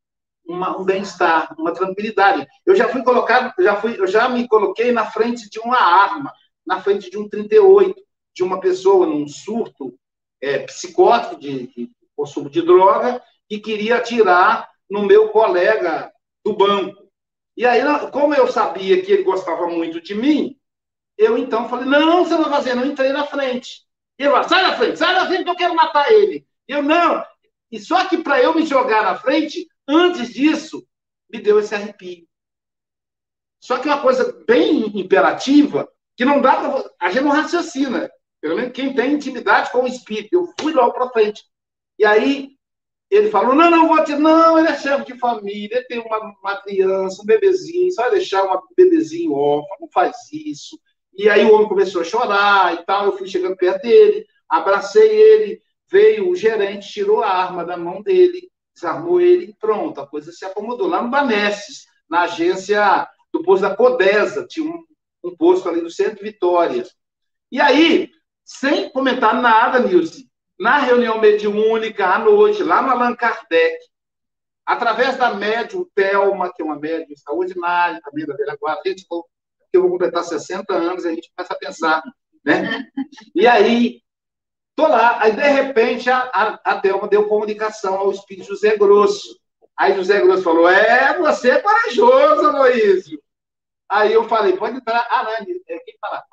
uma, 0.46 0.78
um 0.78 0.84
bem-estar, 0.84 1.54
uma 1.58 1.72
tranquilidade. 1.72 2.46
Eu 2.66 2.74
já 2.74 2.88
fui 2.88 3.02
colocado, 3.02 3.54
já 3.62 3.76
fui, 3.76 3.98
eu 3.98 4.06
já 4.06 4.28
me 4.28 4.48
coloquei 4.48 4.92
na 4.92 5.10
frente 5.10 5.48
de 5.48 5.58
uma 5.60 5.78
arma, 5.78 6.32
na 6.66 6.80
frente 6.80 7.10
de 7.10 7.18
um 7.18 7.28
38, 7.28 7.94
de 8.34 8.42
uma 8.42 8.60
pessoa 8.60 9.06
num 9.06 9.28
surto 9.28 9.94
é, 10.40 10.60
psicótico, 10.60 11.38
de, 11.38 11.66
de, 11.68 11.90
consumo 12.16 12.50
de 12.50 12.62
droga, 12.62 13.22
e 13.48 13.60
queria 13.60 13.96
atirar 13.96 14.68
no 14.90 15.04
meu 15.04 15.28
colega 15.28 16.10
do 16.44 16.56
banco. 16.56 17.08
E 17.56 17.64
aí, 17.64 17.80
como 18.10 18.34
eu 18.34 18.48
sabia 18.48 19.00
que 19.02 19.12
ele 19.12 19.22
gostava 19.22 19.66
muito 19.68 20.00
de 20.00 20.14
mim, 20.14 20.57
eu 21.18 21.36
então 21.36 21.68
falei: 21.68 21.84
não, 21.84 22.24
você 22.24 22.34
não 22.34 22.44
vai 22.44 22.52
fazer, 22.52 22.74
não 22.74 22.86
entrei 22.86 23.12
na 23.12 23.26
frente. 23.26 23.82
E 24.18 24.22
ele 24.22 24.30
falou: 24.30 24.48
sai 24.48 24.62
da 24.62 24.76
frente, 24.76 24.98
sai 24.98 25.14
da 25.14 25.26
frente 25.26 25.44
que 25.44 25.50
eu 25.50 25.56
quero 25.56 25.74
matar 25.74 26.10
ele. 26.12 26.46
Eu 26.66 26.82
não. 26.82 27.24
E 27.70 27.78
só 27.80 28.06
que 28.06 28.18
para 28.18 28.40
eu 28.40 28.54
me 28.54 28.64
jogar 28.64 29.02
na 29.02 29.16
frente, 29.16 29.68
antes 29.86 30.32
disso, 30.32 30.86
me 31.28 31.40
deu 31.40 31.58
esse 31.58 31.74
arrepio. 31.74 32.26
Só 33.60 33.78
que 33.78 33.88
uma 33.88 34.00
coisa 34.00 34.44
bem 34.46 34.86
imperativa, 34.98 35.90
que 36.16 36.24
não 36.24 36.40
dá 36.40 36.56
para. 36.56 36.90
A 37.00 37.10
gente 37.10 37.24
não 37.24 37.32
raciocina. 37.32 38.08
Pelo 38.40 38.54
menos 38.54 38.72
quem 38.72 38.94
tem 38.94 39.14
intimidade 39.14 39.72
com 39.72 39.82
o 39.82 39.88
espírito. 39.88 40.32
Eu 40.32 40.46
fui 40.60 40.72
logo 40.72 40.92
para 40.92 41.10
frente. 41.10 41.42
E 41.98 42.04
aí 42.04 42.50
ele 43.10 43.30
falou: 43.30 43.56
não, 43.56 43.70
não, 43.70 43.88
vou 43.88 44.04
te. 44.04 44.14
Não, 44.14 44.56
ele 44.56 44.68
é 44.68 44.78
chefe 44.78 45.12
de 45.12 45.18
família, 45.18 45.78
ele 45.78 45.86
tem 45.86 45.98
uma, 45.98 46.18
uma 46.40 46.56
criança, 46.62 47.22
um 47.22 47.26
bebezinho, 47.26 47.90
você 47.90 48.00
vai 48.00 48.10
deixar 48.12 48.44
um 48.44 48.60
bebezinho 48.76 49.32
órfão, 49.32 49.76
não 49.80 49.88
faz 49.90 50.16
isso. 50.32 50.78
E 51.18 51.28
aí 51.28 51.44
o 51.44 51.52
homem 51.52 51.68
começou 51.68 52.00
a 52.00 52.04
chorar 52.04 52.74
e 52.74 52.84
tal. 52.86 53.06
Eu 53.06 53.18
fui 53.18 53.26
chegando 53.26 53.56
perto 53.56 53.82
dele, 53.82 54.24
abracei 54.48 55.10
ele, 55.10 55.60
veio 55.90 56.30
o 56.30 56.36
gerente, 56.36 56.88
tirou 56.88 57.22
a 57.22 57.28
arma 57.28 57.64
da 57.64 57.76
mão 57.76 58.00
dele, 58.00 58.48
desarmou 58.72 59.20
ele 59.20 59.46
e 59.46 59.54
pronto, 59.54 60.00
a 60.00 60.06
coisa 60.06 60.30
se 60.30 60.44
acomodou. 60.44 60.86
Lá 60.86 61.02
no 61.02 61.10
Banesses, 61.10 61.86
na 62.08 62.22
agência 62.22 63.08
do 63.32 63.42
posto 63.42 63.62
da 63.62 63.74
Codesa, 63.74 64.46
tinha 64.46 64.70
um, 64.70 64.84
um 65.24 65.36
posto 65.36 65.68
ali 65.68 65.80
do 65.80 65.90
Centro 65.90 66.22
Vitória. 66.22 66.84
E 67.50 67.60
aí, 67.60 68.10
sem 68.44 68.88
comentar 68.90 69.34
nada, 69.42 69.80
Nilce, 69.80 70.30
na 70.58 70.78
reunião 70.78 71.20
mediúnica, 71.20 72.06
à 72.06 72.18
noite, 72.20 72.62
lá 72.62 72.80
no 72.80 72.90
Allan 72.90 73.16
Kardec, 73.16 73.76
através 74.64 75.16
da 75.16 75.34
médium 75.34 75.84
Thelma, 75.94 76.52
que 76.54 76.62
é 76.62 76.64
uma 76.64 76.78
médium 76.78 77.12
extraordinária, 77.12 78.00
também 78.04 78.24
da 78.24 78.36
velha 78.36 78.56
guarda, 78.60 78.82
gente, 78.86 79.06
eu 79.72 79.82
vou 79.82 79.90
completar 79.90 80.24
60 80.24 80.74
anos, 80.74 81.04
a 81.04 81.10
gente 81.10 81.30
começa 81.34 81.54
a 81.54 81.58
pensar, 81.58 82.02
né? 82.44 82.86
E 83.34 83.46
aí, 83.46 84.00
tô 84.74 84.86
lá, 84.86 85.22
aí 85.22 85.32
de 85.32 85.48
repente 85.48 86.08
a, 86.08 86.30
a, 86.32 86.60
a 86.64 86.80
Thelma 86.80 87.08
deu 87.08 87.28
comunicação 87.28 87.94
ao 87.94 88.10
espírito 88.10 88.48
José 88.48 88.76
Grosso. 88.76 89.38
Aí 89.76 89.94
José 89.94 90.20
Grosso 90.20 90.42
falou: 90.42 90.68
É, 90.68 91.16
você 91.18 91.50
é 91.50 91.60
corajoso, 91.60 92.46
Aloísio. 92.48 93.20
Aí 93.88 94.12
eu 94.12 94.24
falei: 94.28 94.56
Pode 94.56 94.76
entrar. 94.76 95.06
Ah, 95.10 95.24
não, 95.24 95.32
é 95.32 95.44
quem 95.44 95.96
fala? 96.00 96.24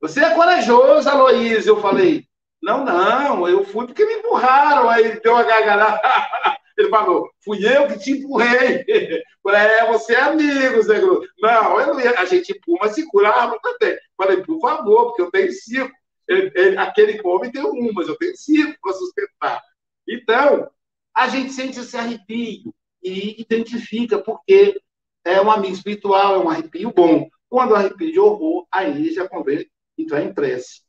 Você 0.00 0.24
é 0.24 0.34
corajoso, 0.34 1.08
Aloísio. 1.08 1.76
Eu 1.76 1.80
falei: 1.80 2.24
Não, 2.62 2.84
não, 2.84 3.48
eu 3.48 3.64
fui 3.64 3.86
porque 3.86 4.04
me 4.04 4.14
empurraram. 4.14 4.88
Aí 4.88 5.04
ele 5.04 5.20
deu 5.20 5.32
uma 5.32 5.42
gargalhada. 5.42 6.00
Ele 6.78 6.88
falou, 6.88 7.28
fui 7.44 7.66
eu 7.66 7.88
que 7.88 7.98
te 7.98 8.12
empurrei. 8.12 8.84
É, 9.50 9.90
você 9.90 10.14
é 10.14 10.20
amigo, 10.20 10.82
Zé 10.82 11.00
Grosso. 11.00 11.26
Não, 11.40 11.80
eu 11.80 11.86
não 11.86 12.00
ia. 12.00 12.20
a 12.20 12.26
gente 12.26 12.52
empurra, 12.52 12.80
mas 12.82 12.94
segura 12.94 13.30
a 13.30 13.58
também. 13.58 13.96
Falei, 14.14 14.42
por 14.42 14.60
favor, 14.60 15.06
porque 15.06 15.22
eu 15.22 15.30
tenho 15.30 15.50
cinco. 15.50 15.90
Ele, 16.28 16.52
ele, 16.54 16.76
aquele 16.76 17.18
homem 17.24 17.50
tem 17.50 17.64
um, 17.64 17.90
mas 17.94 18.08
eu 18.08 18.16
tenho 18.18 18.36
cinco 18.36 18.76
para 18.82 18.92
sustentar. 18.92 19.62
Então, 20.06 20.70
a 21.16 21.28
gente 21.28 21.54
sente 21.54 21.80
esse 21.80 21.96
arrepio 21.96 22.74
e 23.02 23.40
identifica 23.40 24.18
porque 24.18 24.78
é 25.24 25.40
um 25.40 25.50
amigo 25.50 25.72
espiritual, 25.72 26.34
é 26.34 26.38
um 26.44 26.50
arrepio 26.50 26.92
bom. 26.92 27.26
Quando 27.48 27.70
o 27.70 27.74
arrepio 27.74 28.12
de 28.12 28.20
horror, 28.20 28.66
aí 28.70 29.14
já 29.14 29.26
convém 29.26 29.66
entrar 29.96 30.22
em 30.22 30.34
prece. 30.34 30.82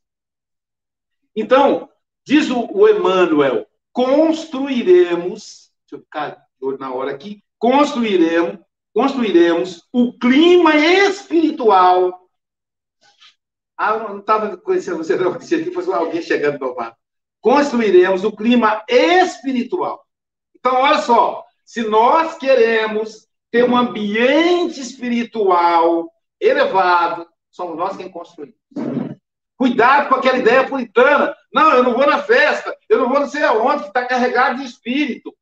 Então, 1.34 1.90
diz 2.26 2.50
o, 2.50 2.70
o 2.74 2.90
Emmanuel, 2.90 3.66
construiremos 3.94 5.69
deixa 5.90 5.96
eu 5.96 6.00
ficar 6.00 6.46
de 6.60 6.66
olho 6.66 6.78
na 6.78 6.94
hora 6.94 7.12
aqui, 7.12 7.44
construiremos, 7.58 8.60
construiremos 8.94 9.84
o 9.92 10.14
clima 10.18 10.76
espiritual. 10.76 12.30
Ah, 13.76 13.98
não 13.98 14.20
estava 14.20 14.56
conhecendo 14.58 14.98
você, 14.98 15.16
não, 15.16 15.40
se 15.40 15.56
aqui 15.56 15.72
fosse 15.72 15.92
alguém 15.92 16.22
chegando 16.22 16.60
no 16.60 16.76
bar. 16.76 16.96
Construiremos 17.42 18.24
o 18.24 18.36
clima 18.36 18.84
espiritual. 18.88 20.06
Então, 20.56 20.76
olha 20.76 21.00
só, 21.00 21.44
se 21.66 21.82
nós 21.88 22.38
queremos 22.38 23.28
ter 23.50 23.64
um 23.64 23.76
ambiente 23.76 24.82
espiritual 24.82 26.12
elevado, 26.40 27.28
somos 27.50 27.78
nós 27.78 27.96
quem 27.96 28.12
construímos. 28.12 28.60
Cuidado 29.58 30.10
com 30.10 30.16
aquela 30.16 30.38
ideia 30.38 30.68
puritana. 30.68 31.34
Não, 31.54 31.72
eu 31.72 31.84
não 31.84 31.94
vou 31.94 32.06
na 32.06 32.22
festa, 32.22 32.78
eu 32.88 33.00
não 33.00 33.10
vou 33.10 33.20
não 33.20 33.28
sei 33.28 33.44
aonde, 33.44 33.84
que 33.84 33.88
está 33.88 34.06
carregado 34.06 34.58
de 34.58 34.66
espírito. 34.66 35.34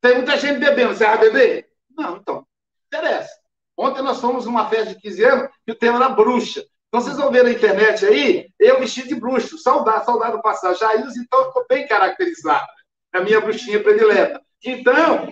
Tem 0.00 0.16
muita 0.16 0.36
gente 0.36 0.58
bebendo. 0.58 0.94
Você 0.94 1.04
vai 1.04 1.18
beber? 1.18 1.68
Não, 1.96 2.16
então. 2.16 2.46
Interessa. 2.86 3.32
Ontem 3.76 4.02
nós 4.02 4.20
fomos 4.20 4.46
numa 4.46 4.68
festa 4.68 4.94
de 4.94 5.00
15 5.00 5.24
anos 5.24 5.50
e 5.66 5.72
o 5.72 5.74
tema 5.74 5.96
era 5.96 6.08
bruxa. 6.08 6.64
Então 6.88 7.00
vocês 7.00 7.16
vão 7.16 7.30
ver 7.30 7.44
na 7.44 7.50
internet 7.50 8.06
aí, 8.06 8.48
eu 8.58 8.78
vestido 8.78 9.08
de 9.08 9.14
bruxo. 9.16 9.58
Saudade, 9.58 10.04
saudade 10.06 10.32
do 10.32 10.42
passado. 10.42 10.78
Jair, 10.78 11.04
então, 11.18 11.46
ficou 11.46 11.66
bem 11.68 11.86
caracterizado. 11.86 12.66
A 13.12 13.20
minha 13.20 13.40
bruxinha 13.40 13.82
predileta. 13.82 14.40
Então, 14.64 15.28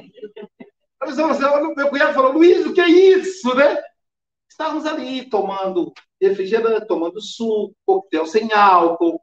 meu 1.77 1.89
cunhado 1.89 2.15
falou, 2.15 2.33
Luiz, 2.33 2.67
o 2.67 2.73
que 2.73 2.81
é 2.81 2.89
isso, 2.89 3.55
né? 3.55 3.83
Estávamos 4.49 4.87
ali 4.87 5.29
tomando 5.29 5.93
refrigerante, 6.21 6.87
tomando 6.87 7.21
suco, 7.21 7.75
coquetel 7.85 8.27
sem 8.27 8.53
álcool, 8.53 9.21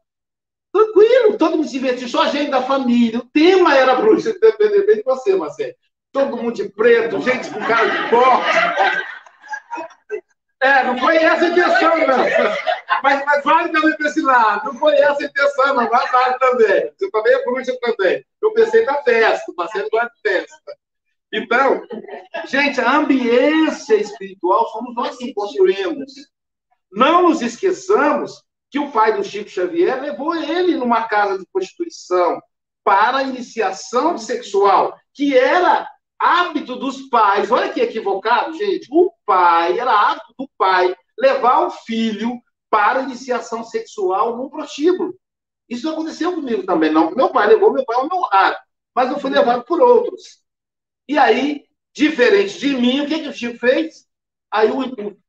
Tranquilo, 0.72 1.38
todo 1.38 1.58
mundo 1.58 1.68
se 1.68 1.74
divertiu, 1.74 2.08
só 2.08 2.28
gente 2.28 2.50
da 2.50 2.62
família. 2.62 3.20
O 3.20 3.26
tema 3.26 3.76
era 3.76 3.96
bruxa, 3.96 4.34
bem 4.58 4.98
de 4.98 5.04
você, 5.04 5.36
Marcelo. 5.36 5.74
Todo 6.12 6.38
mundo 6.38 6.54
de 6.54 6.70
preto, 6.70 7.22
gente 7.22 7.50
com 7.50 7.60
cara 7.60 7.88
de 7.88 8.10
porte. 8.10 8.58
É, 10.62 10.84
não 10.84 10.98
foi 11.00 11.18
essa 11.18 11.46
a 11.46 11.50
intenção, 11.50 11.98
não. 11.98 12.18
Mas, 13.02 13.26
mas 13.26 13.44
vale 13.44 13.70
também 13.72 13.98
para 13.98 14.08
esse 14.08 14.22
lado. 14.22 14.66
Não 14.66 14.80
foi 14.80 14.94
essa 14.94 15.24
a 15.24 15.26
intenção, 15.26 15.68
não. 15.74 15.90
Mas 15.90 16.12
vale 16.12 16.38
também. 16.38 16.92
Você 16.98 17.10
também 17.10 17.34
é 17.34 17.44
bruxa 17.44 17.78
também. 17.82 18.26
Eu 18.42 18.54
pensei 18.54 18.86
na 18.86 19.02
festa, 19.02 19.52
o 19.52 19.56
Marcelo 19.56 19.90
gosta 19.90 20.12
de 20.16 20.22
festa. 20.22 20.78
Então, 21.34 21.82
gente, 22.46 22.80
a 22.80 22.98
ambiência 22.98 23.96
espiritual 23.96 24.68
somos 24.68 24.94
nós 24.94 25.18
que 25.18 25.34
construímos. 25.34 26.14
Não 26.92 27.30
nos 27.30 27.42
esqueçamos 27.42 28.44
que 28.72 28.80
o 28.80 28.90
pai 28.90 29.16
do 29.16 29.24
Chico 29.24 29.50
Xavier 29.50 30.02
levou 30.02 30.34
ele 30.34 30.78
numa 30.78 31.04
casa 31.04 31.38
de 31.38 31.46
prostituição 31.52 32.42
para 32.84 33.22
iniciação 33.24 34.18
sexual, 34.18 34.98
que 35.14 35.38
era 35.38 35.88
hábito 36.18 36.78
dos 36.78 37.02
pais. 37.10 37.52
Olha 37.52 37.72
que 37.72 37.82
equivocado, 37.82 38.58
gente. 38.58 38.88
O 38.90 39.12
pai, 39.26 39.78
era 39.78 39.92
hábito 39.92 40.34
do 40.40 40.50
pai 40.58 40.96
levar 41.20 41.68
o 41.68 41.72
filho 41.72 42.42
para 42.70 43.02
iniciação 43.02 43.64
sexual 43.64 44.38
no 44.38 44.50
prostíbulo. 44.50 45.14
Isso 45.70 45.86
não 45.86 45.94
aconteceu 45.94 46.34
comigo 46.34 46.64
também, 46.64 46.92
não. 46.92 47.12
Meu 47.12 47.30
pai 47.30 47.48
levou 47.48 47.74
meu 47.74 47.84
pai 47.86 47.98
ao 47.98 48.08
meu 48.08 48.20
lado, 48.22 48.58
mas 48.96 49.12
eu 49.12 49.20
fui 49.20 49.30
levado 49.30 49.64
por 49.66 49.82
outros. 49.82 50.42
E 51.08 51.18
aí, 51.18 51.66
diferente 51.94 52.58
de 52.58 52.70
mim, 52.76 53.02
o 53.02 53.08
que, 53.08 53.20
que 53.20 53.28
o 53.28 53.34
Chico 53.34 53.60
fez? 53.60 54.08
Aí, 54.52 54.70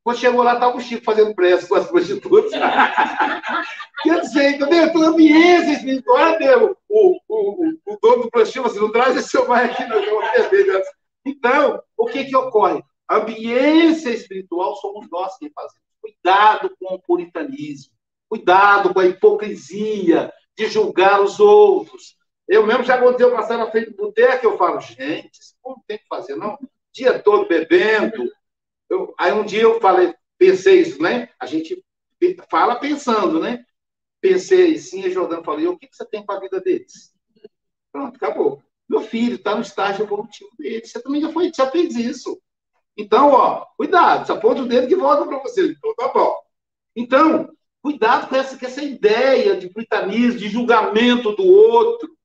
quando 0.03 0.17
chegou 0.17 0.43
lá, 0.43 0.55
estava 0.55 0.75
o 0.75 0.81
Chico 0.81 1.05
fazendo 1.05 1.33
pressa 1.33 1.67
com 1.67 1.75
as 1.75 1.87
prostitutas. 1.87 2.51
Quer 4.03 4.19
dizer, 4.19 4.49
entendeu? 4.49 4.83
Então, 4.83 5.01
ambiência 5.03 5.71
espiritual, 5.71 6.37
meu, 6.37 6.77
o, 6.89 7.17
o, 7.29 7.69
o, 7.85 7.97
dono 8.01 8.23
do 8.23 8.29
prostíbulo, 8.29 8.69
assim, 8.69 8.81
não 8.81 8.91
traz 8.91 9.15
esse 9.15 9.29
seu 9.29 9.45
pai 9.45 9.65
aqui, 9.65 9.85
não, 9.85 10.03
eu 10.03 10.49
perder. 10.49 10.83
Então, 11.25 11.81
o 11.95 12.05
que 12.07 12.25
que 12.25 12.35
ocorre? 12.35 12.83
A 13.07 13.17
ambiência 13.17 14.09
espiritual 14.09 14.75
somos 14.75 15.09
nós 15.09 15.37
quem 15.37 15.49
fazemos. 15.51 15.81
Cuidado 16.01 16.75
com 16.77 16.95
o 16.95 16.99
puritanismo. 16.99 17.93
Cuidado 18.27 18.93
com 18.93 18.99
a 18.99 19.05
hipocrisia 19.05 20.33
de 20.57 20.67
julgar 20.67 21.21
os 21.21 21.39
outros. 21.39 22.17
Eu 22.45 22.65
mesmo 22.65 22.83
já 22.83 22.95
aconteceu 22.95 23.31
passar 23.31 23.57
na 23.57 23.71
frente 23.71 23.91
do 23.91 23.95
boteco, 23.95 24.45
eu 24.45 24.57
falo, 24.57 24.81
gente, 24.81 25.31
isso 25.39 25.55
não 25.65 25.81
tem 25.87 25.97
que 25.97 26.07
fazer, 26.09 26.35
não. 26.35 26.57
Dia 26.91 27.19
todo 27.19 27.47
bebendo, 27.47 28.29
eu, 28.89 29.13
aí 29.17 29.31
um 29.31 29.45
dia 29.45 29.63
eu 29.63 29.79
falei, 29.79 30.13
pensei 30.37 30.81
isso, 30.81 31.01
né? 31.01 31.29
A 31.39 31.45
gente 31.45 31.83
fala 32.49 32.79
pensando, 32.79 33.39
né? 33.39 33.65
Pensei 34.21 34.77
sim, 34.77 35.03
e 35.03 35.11
Jordano 35.11 35.43
falou, 35.43 35.59
e 35.59 35.67
o 35.67 35.77
que, 35.77 35.89
você 35.91 36.05
tem 36.05 36.25
para 36.25 36.37
a 36.37 36.39
vida 36.39 36.61
deles? 36.61 37.13
Pronto, 37.91 38.15
acabou. 38.15 38.63
Meu 38.87 39.01
filho 39.01 39.35
está 39.35 39.55
no 39.55 39.61
estágio 39.61 40.03
evolutivo 40.03 40.49
dele. 40.57 40.85
Você 40.85 41.01
também 41.01 41.21
já, 41.21 41.31
foi, 41.31 41.51
já 41.53 41.69
fez 41.69 41.95
isso. 41.95 42.41
Então, 42.95 43.31
ó, 43.31 43.65
cuidado, 43.75 44.25
você 44.25 44.31
aponta 44.31 44.61
o 44.61 44.67
dedo 44.67 44.87
que 44.87 44.95
volta 44.95 45.25
para 45.25 45.39
você. 45.39 45.71
Então, 45.71 45.95
tá 45.95 46.07
bom. 46.09 46.35
Então, 46.95 47.49
cuidado 47.81 48.29
com 48.29 48.35
essa, 48.35 48.57
com 48.57 48.65
essa 48.65 48.83
ideia 48.83 49.57
de 49.57 49.69
puritanismo, 49.69 50.39
de 50.39 50.47
julgamento 50.47 51.35
do 51.35 51.45
outro. 51.45 52.15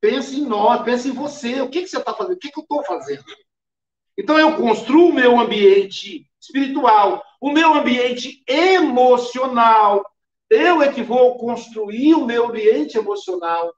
Pense 0.00 0.38
em 0.38 0.46
nós, 0.46 0.82
pense 0.82 1.08
em 1.08 1.12
você. 1.12 1.60
O 1.60 1.68
que, 1.68 1.82
que 1.82 1.88
você 1.88 1.98
está 1.98 2.14
fazendo? 2.14 2.36
O 2.36 2.38
que, 2.38 2.50
que 2.50 2.58
eu 2.58 2.62
estou 2.62 2.84
fazendo? 2.84 3.24
Então 4.18 4.36
eu 4.36 4.56
construo 4.56 5.10
o 5.10 5.14
meu 5.14 5.38
ambiente 5.38 6.28
espiritual, 6.40 7.22
o 7.40 7.52
meu 7.52 7.72
ambiente 7.74 8.42
emocional. 8.48 10.04
Eu 10.50 10.82
é 10.82 10.92
que 10.92 11.04
vou 11.04 11.38
construir 11.38 12.14
o 12.14 12.26
meu 12.26 12.48
ambiente 12.48 12.98
emocional. 12.98 13.72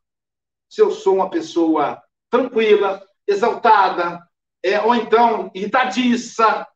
Se 0.66 0.80
eu 0.80 0.90
sou 0.90 1.16
uma 1.16 1.28
pessoa 1.28 2.02
tranquila, 2.30 3.04
exaltada, 3.26 4.18
é, 4.62 4.80
ou 4.80 4.94
então 4.94 5.50
irritadiça, 5.54 6.66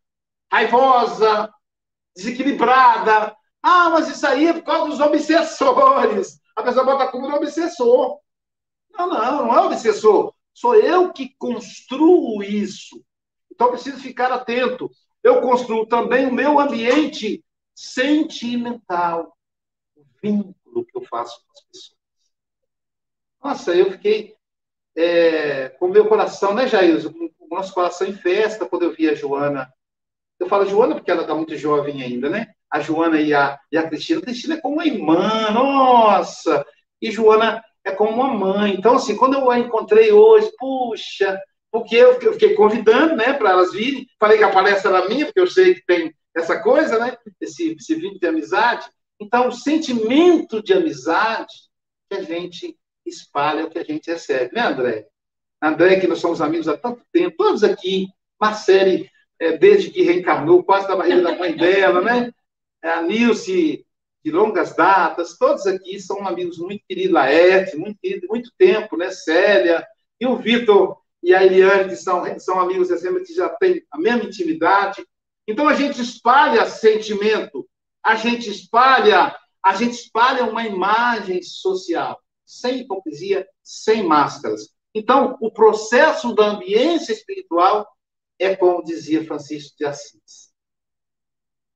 raivosa, 0.53 1.51
desequilibrada. 2.15 3.35
Ah, 3.63 3.89
mas 3.89 4.09
isso 4.09 4.27
aí 4.27 4.49
é 4.49 4.53
por 4.53 4.65
causa 4.65 4.91
dos 4.91 5.01
obsessores. 5.01 6.39
A 6.55 6.63
pessoa 6.63 6.85
bota 6.85 7.05
a 7.05 7.09
culpa 7.09 7.29
no 7.29 7.37
obsessor. 7.37 8.19
Não, 8.93 9.09
não, 9.09 9.47
não 9.47 9.55
é 9.55 9.61
obsessor. 9.63 10.35
Sou 10.53 10.75
eu 10.75 11.13
que 11.13 11.35
construo 11.39 12.43
isso. 12.43 13.03
Então, 13.55 13.71
preciso 13.71 13.99
ficar 13.99 14.33
atento. 14.33 14.91
Eu 15.23 15.41
construo 15.41 15.87
também 15.87 16.27
o 16.27 16.33
meu 16.33 16.59
ambiente 16.59 17.43
sentimental, 17.75 19.37
o 19.97 20.05
vínculo 20.23 20.85
que 20.85 20.97
eu 20.97 21.03
faço 21.03 21.41
com 21.45 21.53
as 21.53 21.61
pessoas. 21.63 21.99
Nossa, 23.43 23.75
eu 23.75 23.91
fiquei 23.93 24.35
é, 24.97 25.71
com 25.71 25.87
o 25.87 25.91
meu 25.91 26.07
coração, 26.07 26.55
né, 26.55 26.67
Jair? 26.67 27.11
Com 27.13 27.31
o 27.41 27.49
nosso 27.57 27.73
coração 27.73 28.07
em 28.07 28.15
festa 28.15 28.67
quando 28.67 28.83
eu 28.83 28.93
vi 28.93 29.09
a 29.09 29.15
Joana. 29.15 29.73
Eu 30.39 30.49
falo 30.49 30.67
Joana 30.67 30.95
porque 30.95 31.11
ela 31.11 31.23
está 31.23 31.35
muito 31.35 31.57
jovem 31.57 32.03
ainda, 32.03 32.29
né? 32.29 32.53
A 32.71 32.81
Joana 32.81 33.21
e 33.21 33.33
a, 33.33 33.59
e 33.71 33.79
a 33.79 33.89
Cristina. 33.89 34.21
A 34.21 34.23
Cristina 34.23 34.55
é 34.55 34.61
como 34.61 34.77
uma 34.77 34.87
irmã, 34.87 35.51
nossa! 35.51 36.65
E 37.01 37.11
Joana 37.11 37.63
é 37.85 37.93
como 37.93 38.13
uma 38.13 38.33
mãe. 38.33 38.75
Então, 38.75 38.97
assim, 38.97 39.17
quando 39.17 39.35
eu 39.35 39.51
a 39.51 39.59
encontrei 39.59 40.11
hoje, 40.11 40.51
puxa, 40.59 41.41
porque 41.75 41.97
eu 41.97 42.15
fiquei 42.35 42.55
convidando, 42.55 43.17
né, 43.17 43.33
para 43.33 43.51
elas 43.51 43.73
virem. 43.73 44.07
Falei 44.21 44.39
que 44.39 44.45
a 44.45 44.53
palestra 44.53 44.97
era 44.97 45.09
minha, 45.09 45.27
porque 45.27 45.41
eu 45.41 45.47
sei 45.49 45.75
que 45.75 45.85
tem 45.85 46.15
essa 46.33 46.63
coisa, 46.63 47.01
né, 47.01 47.17
esse, 47.41 47.75
esse 47.75 47.97
vínculo 47.97 48.21
de 48.21 48.29
amizade. 48.29 48.87
Então, 49.21 49.49
o 49.49 49.53
sentimento 49.53 50.63
de 50.63 50.73
amizade 50.73 51.53
que 52.09 52.17
a 52.17 52.23
gente 52.23 52.79
espalha, 53.05 53.65
o 53.65 53.71
que 53.71 53.81
a 53.81 53.83
gente 53.83 54.09
recebe, 54.09 54.55
né, 54.55 54.61
André? 54.61 55.09
André, 55.61 55.99
que 55.99 56.07
nós 56.07 56.21
somos 56.21 56.41
amigos 56.41 56.69
há 56.69 56.77
tanto 56.77 57.03
tempo, 57.11 57.35
todos 57.37 57.65
aqui, 57.65 58.07
Marcele, 58.41 59.11
é, 59.41 59.57
desde 59.57 59.91
que 59.91 60.03
reencarnou, 60.03 60.63
quase 60.63 60.87
da 60.87 60.95
barriga 60.95 61.23
da 61.23 61.37
mãe 61.37 61.57
dela, 61.57 62.01
né? 62.01 62.31
É, 62.85 62.91
a 62.91 63.03
Nilce, 63.03 63.85
de 64.25 64.31
longas 64.31 64.77
datas, 64.77 65.37
todos 65.37 65.67
aqui 65.67 65.99
são 65.99 66.25
amigos 66.25 66.57
muito 66.57 66.85
queridos, 66.89 67.15
Laerte, 67.15 67.77
muito 67.77 67.99
querido, 68.01 68.29
muito 68.29 68.53
tempo, 68.57 68.97
né? 68.97 69.11
Célia, 69.11 69.85
e 70.21 70.27
o 70.27 70.37
Vitor 70.37 71.03
e 71.25 71.35
a 71.35 71.43
Eliane, 71.43 71.89
que 71.89 71.97
são, 71.97 72.23
são 72.39 72.61
amigos 72.61 72.89
que 72.89 73.35
já 73.35 73.49
têm 73.49 73.83
a 73.91 73.99
mesma 73.99 74.25
intimidade. 74.25 75.03
Então 75.49 75.67
a 75.67 75.73
gente 75.73 75.99
espalha 76.03 76.69
sentimento, 76.69 77.67
a 78.03 78.15
gente 78.15 78.51
espalha, 78.51 79.35
a 79.65 79.75
gente 79.75 79.95
espalha 79.95 80.45
uma 80.45 80.67
imagem 80.67 81.43
social, 81.43 82.23
sem 82.45 82.81
hipocrisia, 82.81 83.49
sem 83.63 84.03
máscaras. 84.03 84.69
Então, 84.95 85.39
o 85.41 85.51
processo 85.51 86.35
da 86.35 86.45
ambiência 86.45 87.15
espiritual 87.15 87.89
é 88.39 88.55
como 88.55 88.85
dizia 88.85 89.25
Francisco 89.25 89.75
de 89.79 89.87
Assis. 89.87 90.53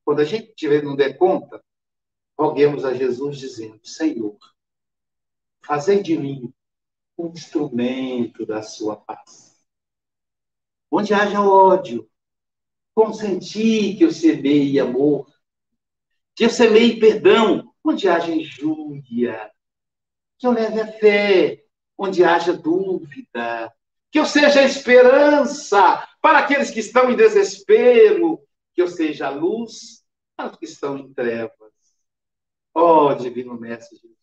Quando 0.05 0.21
a 0.21 0.25
gente 0.25 0.53
tiver 0.55 0.83
não 0.83 0.95
der 0.95 1.17
conta, 1.17 1.65
roguemos 2.39 2.85
a 2.85 2.93
Jesus 2.93 3.39
dizendo: 3.39 3.81
Senhor, 3.83 4.37
fazei 5.65 6.03
de 6.03 6.19
mim 6.19 6.53
um 7.19 7.33
instrumento 7.33 8.47
da 8.47 8.63
sua 8.63 8.97
paz. 8.97 9.61
Onde 10.91 11.13
haja 11.13 11.43
ódio, 11.43 12.09
consenti 12.95 13.95
que 13.97 14.05
eu 14.05 14.13
semeie 14.13 14.79
amor, 14.79 15.27
que 16.35 16.45
eu 16.45 16.51
semeie 16.51 17.01
perdão, 17.01 17.75
onde 17.85 18.09
haja 18.09 18.33
injúria, 18.33 19.51
que 20.39 20.47
eu 20.47 20.53
leve 20.53 20.81
a 20.81 20.87
fé, 20.87 21.65
onde 21.99 22.23
haja 22.25 22.53
dúvida, 22.53 23.75
que 24.11 24.19
eu 24.19 24.25
seja 24.25 24.63
esperança 24.63 26.09
para 26.23 26.39
aqueles 26.39 26.71
que 26.71 26.81
estão 26.81 27.11
em 27.11 27.17
desespero, 27.17 28.41
que 28.73 28.81
eu 28.81 28.89
seja 28.89 29.29
luz 29.29 30.05
para 30.37 30.53
os 30.53 30.57
que 30.57 30.65
estão 30.65 30.97
em 30.97 31.13
trevas. 31.13 31.73
Ó 32.75 33.09
oh, 33.11 33.15
Divino 33.15 33.59
Mestre 33.59 33.99
Jesus. 33.99 34.18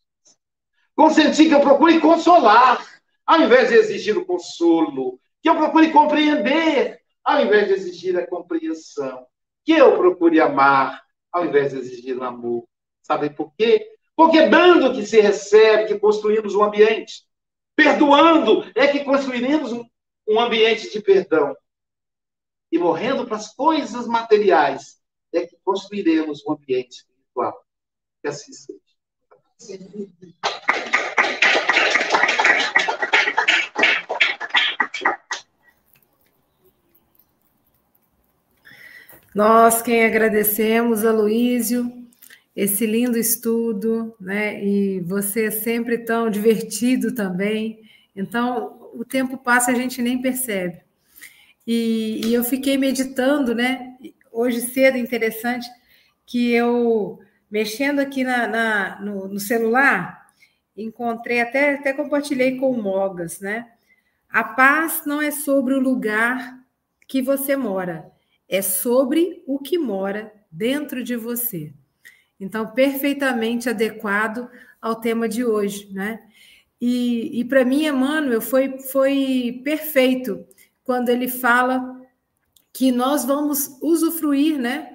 Consenti 0.95 1.49
que 1.49 1.53
eu 1.53 1.59
procure 1.59 1.99
consolar, 1.99 2.83
ao 3.25 3.41
invés 3.41 3.69
de 3.69 3.75
exigir 3.75 4.17
o 4.17 4.25
consolo. 4.25 5.19
Que 5.41 5.49
eu 5.49 5.55
procure 5.55 5.91
compreender, 5.91 7.01
ao 7.23 7.41
invés 7.41 7.67
de 7.67 7.73
exigir 7.73 8.17
a 8.17 8.25
compreensão. 8.25 9.25
Que 9.63 9.73
eu 9.73 9.97
procure 9.97 10.39
amar, 10.39 11.03
ao 11.31 11.45
invés 11.45 11.71
de 11.71 11.79
exigir 11.79 12.17
o 12.17 12.23
amor. 12.23 12.65
Sabem 13.01 13.31
por 13.31 13.53
quê? 13.57 13.91
Porque 14.15 14.47
dando 14.47 14.93
que 14.93 15.05
se 15.05 15.19
recebe, 15.19 15.87
que 15.87 15.99
construímos 15.99 16.55
um 16.55 16.63
ambiente. 16.63 17.25
Perdoando 17.75 18.63
é 18.73 18.87
que 18.87 19.03
construiremos 19.03 19.73
um, 19.73 19.85
um 20.27 20.39
ambiente 20.39 20.89
de 20.91 21.01
perdão. 21.01 21.55
E 22.71 22.79
morrendo 22.79 23.25
para 23.25 23.35
as 23.35 23.53
coisas 23.53 24.07
materiais 24.07 24.97
é 25.33 25.45
que 25.45 25.57
construiremos 25.63 26.45
um 26.45 26.53
ambiente 26.53 26.91
espiritual. 26.91 27.61
Que 28.21 28.29
assim 28.29 28.53
seja. 28.53 28.84
Nós 39.33 39.81
quem 39.81 40.05
agradecemos, 40.05 41.03
Aloísio, 41.03 41.91
esse 42.55 42.85
lindo 42.85 43.17
estudo, 43.17 44.15
né? 44.19 44.63
E 44.63 45.01
você 45.01 45.45
é 45.45 45.51
sempre 45.51 45.97
tão 45.97 46.29
divertido 46.29 47.13
também. 47.13 47.81
Então, 48.15 48.89
o 48.93 49.03
tempo 49.03 49.37
passa 49.37 49.71
a 49.71 49.75
gente 49.75 50.01
nem 50.01 50.21
percebe. 50.21 50.81
E, 51.67 52.21
e, 52.25 52.33
eu 52.33 52.43
fiquei 52.43 52.77
meditando, 52.77 53.53
né? 53.53 53.97
Hoje 54.31 54.61
cedo, 54.61 54.97
interessante, 54.97 55.67
que 56.25 56.51
eu, 56.51 57.19
mexendo 57.55 57.99
aqui 57.99 58.21
na, 58.21 58.45
na 58.47 58.99
no, 58.99 59.29
no, 59.29 59.39
celular, 59.39 60.27
encontrei, 60.75 61.39
até, 61.39 61.75
até 61.75 61.93
compartilhei 61.93 62.57
com 62.57 62.69
o 62.69 62.83
Mogas, 62.83 63.39
né? 63.39 63.71
A 64.29 64.43
paz 64.43 65.03
não 65.05 65.21
é 65.21 65.31
sobre 65.31 65.73
o 65.73 65.79
lugar 65.79 66.59
que 67.07 67.21
você 67.21 67.55
mora, 67.55 68.11
é 68.49 68.61
sobre 68.61 69.41
o 69.47 69.57
que 69.57 69.77
mora 69.77 70.33
dentro 70.51 71.01
de 71.01 71.15
você. 71.15 71.71
Então, 72.37 72.71
perfeitamente 72.71 73.69
adequado 73.69 74.49
ao 74.81 74.95
tema 74.95 75.29
de 75.29 75.45
hoje, 75.45 75.89
né? 75.93 76.19
E, 76.81 77.39
e 77.39 77.45
para 77.45 77.63
mim, 77.63 77.85
Emmanuel, 77.85 78.41
foi, 78.41 78.79
foi 78.79 79.61
perfeito 79.63 80.45
quando 80.83 81.07
ele 81.07 81.29
fala 81.29 82.01
que 82.73 82.91
nós 82.91 83.23
vamos 83.23 83.77
usufruir, 83.81 84.57
né? 84.59 84.94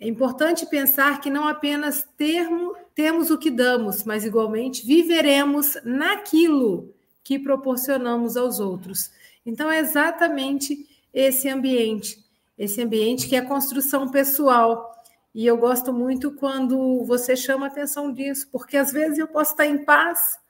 É 0.00 0.08
importante 0.08 0.64
pensar 0.64 1.20
que 1.20 1.28
não 1.28 1.46
apenas 1.46 2.08
termo, 2.16 2.74
temos 2.94 3.30
o 3.30 3.36
que 3.36 3.50
damos, 3.50 4.02
mas 4.02 4.24
igualmente 4.24 4.86
viveremos 4.86 5.76
naquilo 5.84 6.94
que 7.22 7.38
proporcionamos 7.38 8.34
aos 8.34 8.60
outros. 8.60 9.10
Então, 9.44 9.70
é 9.70 9.78
exatamente 9.78 10.88
esse 11.12 11.50
ambiente, 11.50 12.24
esse 12.56 12.82
ambiente 12.82 13.28
que 13.28 13.36
é 13.36 13.42
construção 13.42 14.08
pessoal, 14.08 14.90
e 15.34 15.46
eu 15.46 15.58
gosto 15.58 15.92
muito 15.92 16.32
quando 16.32 17.04
você 17.04 17.36
chama 17.36 17.66
atenção 17.66 18.10
disso, 18.10 18.48
porque 18.50 18.78
às 18.78 18.90
vezes 18.90 19.18
eu 19.18 19.28
posso 19.28 19.50
estar 19.52 19.66
em 19.66 19.84
paz, 19.84 20.40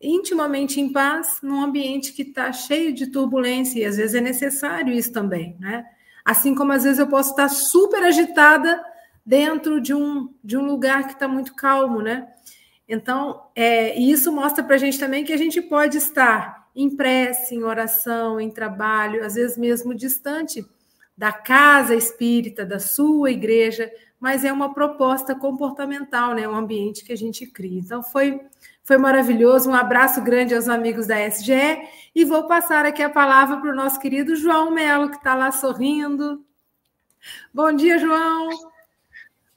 intimamente 0.00 0.80
em 0.80 0.90
paz, 0.90 1.40
num 1.42 1.62
ambiente 1.62 2.12
que 2.14 2.22
está 2.22 2.50
cheio 2.52 2.92
de 2.94 3.08
turbulência, 3.08 3.80
e 3.80 3.84
às 3.84 3.98
vezes 3.98 4.14
é 4.14 4.20
necessário 4.20 4.94
isso 4.94 5.12
também, 5.12 5.56
né? 5.60 5.86
Assim 6.24 6.54
como 6.54 6.72
às 6.72 6.84
vezes 6.84 6.98
eu 6.98 7.06
posso 7.06 7.30
estar 7.30 7.48
super 7.48 8.02
agitada 8.02 8.82
dentro 9.24 9.80
de 9.80 9.94
um, 9.94 10.32
de 10.42 10.56
um 10.56 10.64
lugar 10.64 11.06
que 11.06 11.12
está 11.14 11.26
muito 11.28 11.54
calmo, 11.54 12.00
né? 12.00 12.28
Então, 12.88 13.48
é, 13.54 13.98
isso 13.98 14.32
mostra 14.32 14.62
para 14.62 14.74
a 14.74 14.78
gente 14.78 14.98
também 14.98 15.24
que 15.24 15.32
a 15.32 15.36
gente 15.36 15.60
pode 15.62 15.96
estar 15.96 16.68
em 16.74 16.94
prece, 16.94 17.54
em 17.54 17.62
oração, 17.62 18.40
em 18.40 18.50
trabalho, 18.50 19.24
às 19.24 19.34
vezes 19.34 19.56
mesmo 19.56 19.94
distante 19.94 20.64
da 21.16 21.32
casa 21.32 21.94
espírita, 21.94 22.64
da 22.64 22.78
sua 22.78 23.30
igreja, 23.30 23.90
mas 24.18 24.44
é 24.44 24.52
uma 24.52 24.72
proposta 24.72 25.34
comportamental, 25.34 26.34
né? 26.34 26.48
Um 26.48 26.54
ambiente 26.54 27.04
que 27.04 27.12
a 27.12 27.16
gente 27.16 27.46
cria. 27.46 27.78
Então 27.78 28.02
foi 28.02 28.40
foi 28.84 28.98
maravilhoso. 28.98 29.70
Um 29.70 29.74
abraço 29.74 30.22
grande 30.22 30.54
aos 30.54 30.68
amigos 30.68 31.06
da 31.06 31.20
SGE 31.28 31.88
e 32.14 32.24
vou 32.24 32.46
passar 32.46 32.84
aqui 32.84 33.02
a 33.02 33.10
palavra 33.10 33.58
para 33.58 33.70
o 33.70 33.74
nosso 33.74 34.00
querido 34.00 34.36
João 34.36 34.70
Melo, 34.70 35.10
que 35.10 35.16
está 35.16 35.34
lá 35.34 35.50
sorrindo. 35.52 36.44
Bom 37.52 37.72
dia, 37.72 37.98
João. 37.98 38.48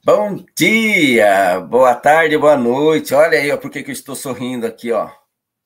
Bom 0.04 0.44
dia, 0.56 1.58
boa 1.60 1.94
tarde, 1.94 2.38
boa 2.38 2.56
noite. 2.56 3.12
Olha 3.12 3.38
aí, 3.38 3.50
ó, 3.50 3.56
por 3.56 3.70
que, 3.70 3.82
que 3.82 3.90
eu 3.90 3.92
estou 3.92 4.14
sorrindo 4.14 4.64
aqui, 4.64 4.92
ó. 4.92 5.10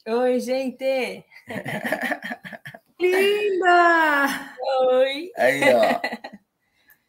Oi, 0.08 0.40
gente. 0.40 1.22
Linda! 2.98 4.56
Oi! 4.92 5.30
Aí, 5.36 5.60
ó. 5.74 6.00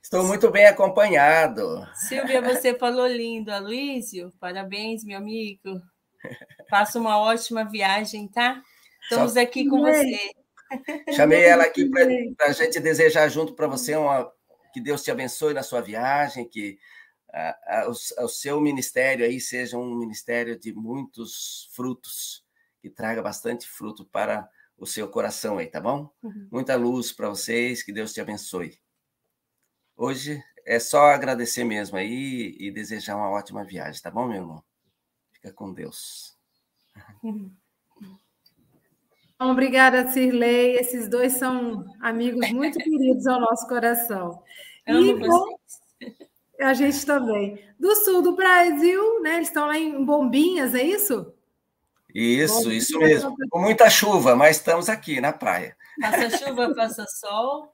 Estou 0.03 0.25
muito 0.25 0.51
bem 0.51 0.65
acompanhado. 0.65 1.87
Silvia, 1.95 2.41
você 2.41 2.77
falou 2.77 3.07
lindo. 3.07 3.49
Aloysio, 3.49 4.29
parabéns, 4.41 5.05
meu 5.05 5.17
amigo. 5.17 5.81
Faça 6.69 6.99
uma 6.99 7.17
ótima 7.19 7.63
viagem, 7.63 8.27
tá? 8.27 8.61
Estamos 9.03 9.33
Só... 9.33 9.41
aqui 9.41 9.67
com 9.67 9.79
você. 9.81 10.31
Chamei 11.15 11.43
ela 11.43 11.63
aqui 11.63 11.89
para 11.89 12.47
a 12.47 12.51
gente 12.51 12.79
desejar 12.79 13.27
junto 13.29 13.53
para 13.53 13.67
você 13.67 13.95
uma, 13.95 14.31
que 14.73 14.79
Deus 14.79 15.03
te 15.03 15.11
abençoe 15.11 15.53
na 15.53 15.63
sua 15.63 15.81
viagem, 15.81 16.47
que 16.47 16.77
a, 17.31 17.81
a, 17.81 17.89
o, 17.89 17.91
o 17.91 18.27
seu 18.29 18.59
ministério 18.61 19.25
aí 19.25 19.39
seja 19.39 19.77
um 19.77 19.95
ministério 19.95 20.57
de 20.57 20.73
muitos 20.73 21.69
frutos, 21.73 22.45
que 22.81 22.89
traga 22.89 23.21
bastante 23.21 23.67
fruto 23.67 24.05
para 24.05 24.49
o 24.77 24.85
seu 24.85 25.07
coração 25.07 25.57
aí, 25.57 25.67
tá 25.67 25.79
bom? 25.79 26.09
Uhum. 26.23 26.47
Muita 26.51 26.75
luz 26.75 27.11
para 27.11 27.29
vocês, 27.29 27.83
que 27.83 27.93
Deus 27.93 28.13
te 28.13 28.21
abençoe. 28.21 28.79
Hoje 29.95 30.43
é 30.65 30.79
só 30.79 31.11
agradecer 31.11 31.63
mesmo 31.63 31.97
aí 31.97 32.55
e 32.59 32.71
desejar 32.71 33.15
uma 33.15 33.29
ótima 33.29 33.63
viagem, 33.63 34.01
tá 34.01 34.09
bom, 34.09 34.27
meu 34.27 34.37
irmão? 34.37 34.63
Fica 35.41 35.53
com 35.53 35.73
Deus. 35.73 36.37
Uhum. 37.23 37.51
Obrigada, 39.39 40.07
Cirlei. 40.07 40.75
Esses 40.75 41.09
dois 41.09 41.33
são 41.33 41.83
amigos 41.99 42.47
muito 42.51 42.77
queridos 42.79 43.25
ao 43.25 43.39
nosso 43.39 43.67
coração. 43.67 44.43
Amo 44.87 45.03
e 45.03 45.27
bom, 45.27 45.57
a 46.59 46.73
gente 46.75 47.03
também. 47.03 47.59
Do 47.79 47.95
sul 47.95 48.21
do 48.21 48.35
Brasil, 48.35 49.19
né? 49.21 49.37
Eles 49.37 49.47
estão 49.47 49.65
lá 49.65 49.77
em 49.77 50.05
Bombinhas, 50.05 50.75
é 50.75 50.83
isso? 50.83 51.33
Isso, 52.13 52.65
Bom, 52.65 52.71
isso 52.71 52.99
mesmo. 52.99 53.35
Com 53.49 53.59
muita 53.59 53.89
chuva, 53.89 54.35
mas 54.35 54.57
estamos 54.57 54.89
aqui 54.89 55.19
na 55.19 55.33
praia. 55.33 55.75
Faça 55.99 56.37
chuva, 56.37 56.75
faça 56.75 57.05
sol. 57.07 57.73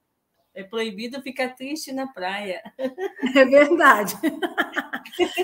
É 0.58 0.64
proibido 0.64 1.22
ficar 1.22 1.49
triste 1.49 1.91
na 1.91 2.08
praia. 2.08 2.64
É 2.80 3.45
verdade. 3.45 4.16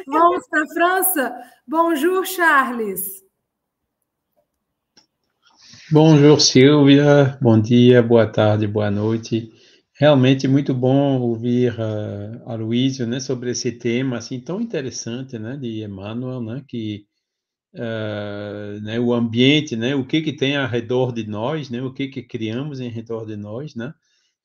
Vamos 0.07 0.47
para 0.47 0.63
a 0.63 0.67
França. 0.73 1.35
Bonjour, 1.67 2.25
Charles. 2.25 3.23
Bonjour, 5.91 6.41
Silvia. 6.41 7.37
Bom 7.39 7.61
dia, 7.61 8.01
boa 8.01 8.25
tarde, 8.25 8.65
boa 8.65 8.89
noite. 8.89 9.53
Realmente 9.93 10.47
muito 10.47 10.73
bom 10.73 11.19
ouvir 11.21 11.75
uh, 11.79 12.49
a 12.49 12.55
Luísio, 12.55 13.05
né, 13.05 13.19
sobre 13.19 13.51
esse 13.51 13.71
tema 13.71 14.17
assim 14.17 14.39
tão 14.39 14.59
interessante, 14.59 15.37
né, 15.37 15.55
de 15.55 15.83
Emmanuel, 15.83 16.41
né, 16.41 16.63
que 16.67 17.05
uh, 17.75 18.81
né, 18.81 18.99
o 18.99 19.13
ambiente, 19.13 19.75
né, 19.75 19.93
o 19.93 20.03
que 20.03 20.23
que 20.23 20.33
tem 20.33 20.57
ao 20.57 20.67
redor 20.67 21.13
de 21.13 21.27
nós, 21.27 21.69
né, 21.69 21.83
o 21.83 21.93
que 21.93 22.07
que 22.07 22.23
criamos 22.23 22.79
em 22.79 22.89
redor 22.89 23.27
de 23.27 23.37
nós, 23.37 23.75
né, 23.75 23.93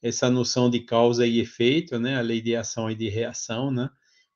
essa 0.03 0.31
noção 0.31 0.71
de 0.71 0.81
causa 0.81 1.27
e 1.27 1.41
efeito, 1.41 1.99
né, 1.99 2.17
a 2.17 2.21
lei 2.21 2.41
de 2.41 2.55
ação 2.55 2.91
e 2.91 2.95
de 2.95 3.09
reação, 3.09 3.71
né. 3.71 3.89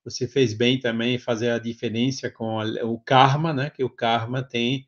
Você 0.04 0.26
fez 0.26 0.52
bem 0.52 0.80
também 0.80 1.16
fazer 1.18 1.50
a 1.50 1.58
diferença 1.58 2.28
com 2.28 2.58
a, 2.58 2.64
o 2.84 2.98
karma, 2.98 3.52
né, 3.52 3.70
que 3.70 3.84
o 3.84 3.90
karma 3.90 4.42
tem 4.42 4.86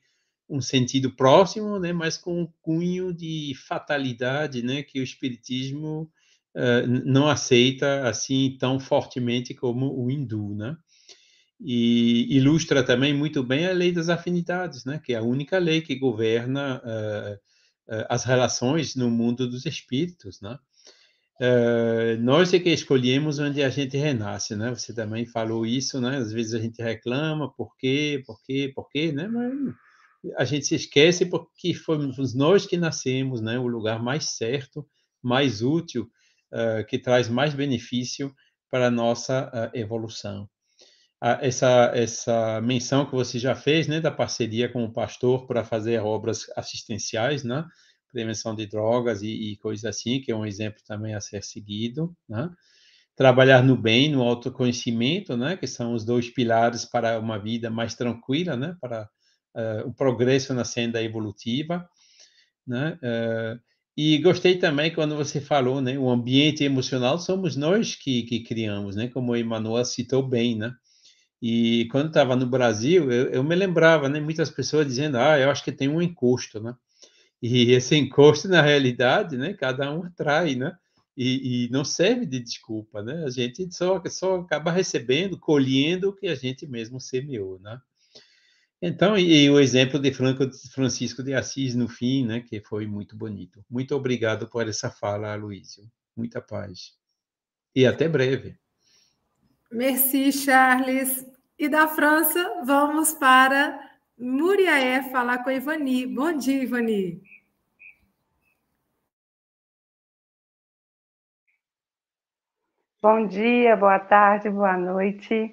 um 0.48 0.60
sentido 0.60 1.10
próximo, 1.10 1.78
né, 1.78 1.92
mas 1.92 2.18
com 2.18 2.42
um 2.42 2.48
cunho 2.60 3.12
de 3.12 3.54
fatalidade, 3.66 4.62
né, 4.62 4.82
que 4.82 5.00
o 5.00 5.04
espiritismo 5.04 6.10
uh, 6.54 6.86
não 6.86 7.28
aceita 7.28 8.08
assim 8.08 8.56
tão 8.58 8.78
fortemente 8.78 9.54
como 9.54 9.92
o 9.98 10.10
hindu, 10.10 10.54
né? 10.54 10.76
E 11.60 12.36
ilustra 12.36 12.82
também 12.82 13.14
muito 13.14 13.42
bem 13.42 13.66
a 13.66 13.72
lei 13.72 13.92
das 13.92 14.08
afinidades, 14.08 14.84
né, 14.84 15.00
que 15.02 15.14
é 15.14 15.16
a 15.16 15.22
única 15.22 15.56
lei 15.58 15.80
que 15.80 15.94
governa 15.94 16.82
uh, 16.84 17.38
as 18.08 18.24
relações 18.24 18.96
no 18.96 19.10
mundo 19.10 19.48
dos 19.48 19.66
espíritos, 19.66 20.40
né? 20.40 20.58
nós 22.20 22.54
é 22.54 22.58
que 22.60 22.70
escolhemos 22.70 23.38
onde 23.38 23.62
a 23.62 23.68
gente 23.68 23.96
renasce, 23.96 24.54
né? 24.54 24.70
Você 24.70 24.94
também 24.94 25.26
falou 25.26 25.66
isso, 25.66 26.00
né? 26.00 26.16
Às 26.16 26.32
vezes 26.32 26.54
a 26.54 26.58
gente 26.60 26.80
reclama, 26.80 27.52
por 27.52 27.76
quê, 27.76 28.22
por 28.24 28.40
quê, 28.42 28.72
por 28.74 28.88
quê, 28.88 29.12
né? 29.12 29.26
Mas 29.26 29.52
a 30.36 30.44
gente 30.44 30.66
se 30.66 30.74
esquece 30.74 31.26
porque 31.26 31.74
fomos 31.74 32.34
nós 32.34 32.66
que 32.66 32.76
nascemos, 32.76 33.40
né? 33.40 33.58
O 33.58 33.66
lugar 33.66 34.02
mais 34.02 34.36
certo, 34.36 34.86
mais 35.22 35.62
útil, 35.62 36.08
uh, 36.52 36.84
que 36.86 36.98
traz 36.98 37.28
mais 37.28 37.54
benefício 37.54 38.34
para 38.70 38.86
a 38.86 38.90
nossa 38.90 39.50
uh, 39.52 39.76
evolução. 39.76 40.48
Essa, 41.40 41.90
essa 41.94 42.60
menção 42.60 43.06
que 43.06 43.12
você 43.12 43.38
já 43.38 43.54
fez, 43.54 43.88
né, 43.88 43.98
da 43.98 44.10
parceria 44.10 44.68
com 44.68 44.84
o 44.84 44.92
pastor 44.92 45.46
para 45.46 45.64
fazer 45.64 45.98
obras 46.02 46.44
assistenciais, 46.54 47.42
né? 47.42 47.64
Prevenção 48.12 48.54
de 48.54 48.66
drogas 48.66 49.22
e, 49.22 49.52
e 49.52 49.56
coisas 49.56 49.86
assim, 49.86 50.20
que 50.20 50.30
é 50.30 50.36
um 50.36 50.44
exemplo 50.44 50.82
também 50.86 51.14
a 51.14 51.20
ser 51.22 51.42
seguido, 51.42 52.14
né? 52.28 52.50
Trabalhar 53.16 53.62
no 53.62 53.74
bem, 53.74 54.10
no 54.10 54.22
autoconhecimento, 54.22 55.34
né? 55.34 55.56
Que 55.56 55.66
são 55.66 55.94
os 55.94 56.04
dois 56.04 56.28
pilares 56.28 56.84
para 56.84 57.18
uma 57.18 57.38
vida 57.38 57.70
mais 57.70 57.94
tranquila, 57.94 58.54
né? 58.54 58.76
Para 58.78 59.08
uh, 59.56 59.88
o 59.88 59.94
progresso 59.94 60.52
na 60.52 60.64
senda 60.64 61.02
evolutiva, 61.02 61.88
né? 62.66 62.98
Uh, 63.02 63.60
e 63.96 64.18
gostei 64.18 64.58
também 64.58 64.92
quando 64.92 65.16
você 65.16 65.40
falou, 65.40 65.80
né? 65.80 65.98
O 65.98 66.10
ambiente 66.10 66.64
emocional 66.64 67.18
somos 67.18 67.56
nós 67.56 67.94
que, 67.94 68.24
que 68.24 68.40
criamos, 68.40 68.94
né? 68.94 69.08
Como 69.08 69.32
o 69.32 69.36
Emmanuel 69.36 69.86
citou 69.86 70.22
bem, 70.22 70.56
né? 70.56 70.74
E 71.42 71.86
quando 71.90 72.08
estava 72.08 72.36
no 72.36 72.46
Brasil, 72.46 73.10
eu, 73.10 73.28
eu, 73.30 73.44
me 73.44 73.54
lembrava, 73.54 74.08
né? 74.08 74.20
Muitas 74.20 74.50
pessoas 74.50 74.86
dizendo, 74.86 75.18
ah, 75.18 75.38
eu 75.38 75.50
acho 75.50 75.64
que 75.64 75.72
tem 75.72 75.88
um 75.88 76.00
encosto, 76.00 76.60
né? 76.60 76.74
E 77.42 77.72
esse 77.72 77.96
encosto, 77.96 78.48
na 78.48 78.62
realidade, 78.62 79.36
né? 79.36 79.54
Cada 79.54 79.92
um 79.92 80.04
atrai, 80.04 80.54
né? 80.54 80.76
E, 81.16 81.66
e, 81.66 81.70
não 81.70 81.84
serve 81.84 82.26
de 82.26 82.40
desculpa, 82.40 83.02
né? 83.02 83.24
A 83.24 83.30
gente 83.30 83.72
só, 83.72 84.02
só 84.08 84.36
acaba 84.36 84.72
recebendo, 84.72 85.38
colhendo 85.38 86.08
o 86.08 86.12
que 86.14 86.26
a 86.26 86.34
gente 86.34 86.66
mesmo 86.66 87.00
semeou, 87.00 87.60
né? 87.60 87.78
Então, 88.82 89.16
e, 89.16 89.44
e, 89.44 89.50
o 89.50 89.60
exemplo 89.60 89.98
de 89.98 90.12
Franco, 90.12 90.44
Francisco 90.72 91.22
de 91.22 91.32
Assis 91.32 91.74
no 91.74 91.88
fim, 91.88 92.26
né, 92.26 92.40
que 92.40 92.60
foi 92.60 92.86
muito 92.86 93.16
bonito. 93.16 93.64
Muito 93.70 93.94
obrigado 93.94 94.46
por 94.48 94.68
essa 94.68 94.90
fala, 94.90 95.32
Aloysio. 95.32 95.90
Muita 96.16 96.40
paz. 96.40 96.92
E 97.74 97.86
até 97.86 98.08
breve. 98.08 98.58
Merci, 99.74 100.30
Charles. 100.30 101.26
E 101.58 101.68
da 101.68 101.88
França, 101.88 102.62
vamos 102.64 103.12
para 103.14 103.76
Muriaé 104.16 105.02
falar 105.10 105.42
com 105.42 105.50
a 105.50 105.54
Ivani. 105.54 106.06
Bom 106.06 106.32
dia, 106.32 106.62
Ivani. 106.62 107.20
Bom 113.02 113.26
dia, 113.26 113.76
boa 113.76 113.98
tarde, 113.98 114.48
boa 114.48 114.76
noite. 114.76 115.52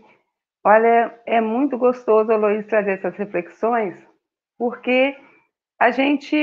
Olha, 0.64 1.20
é 1.26 1.42
muito 1.42 1.76
gostoso, 1.76 2.32
Luiz, 2.38 2.68
trazer 2.68 3.00
essas 3.00 3.16
reflexões, 3.16 3.96
porque 4.56 5.18
a 5.80 5.90
gente, 5.90 6.38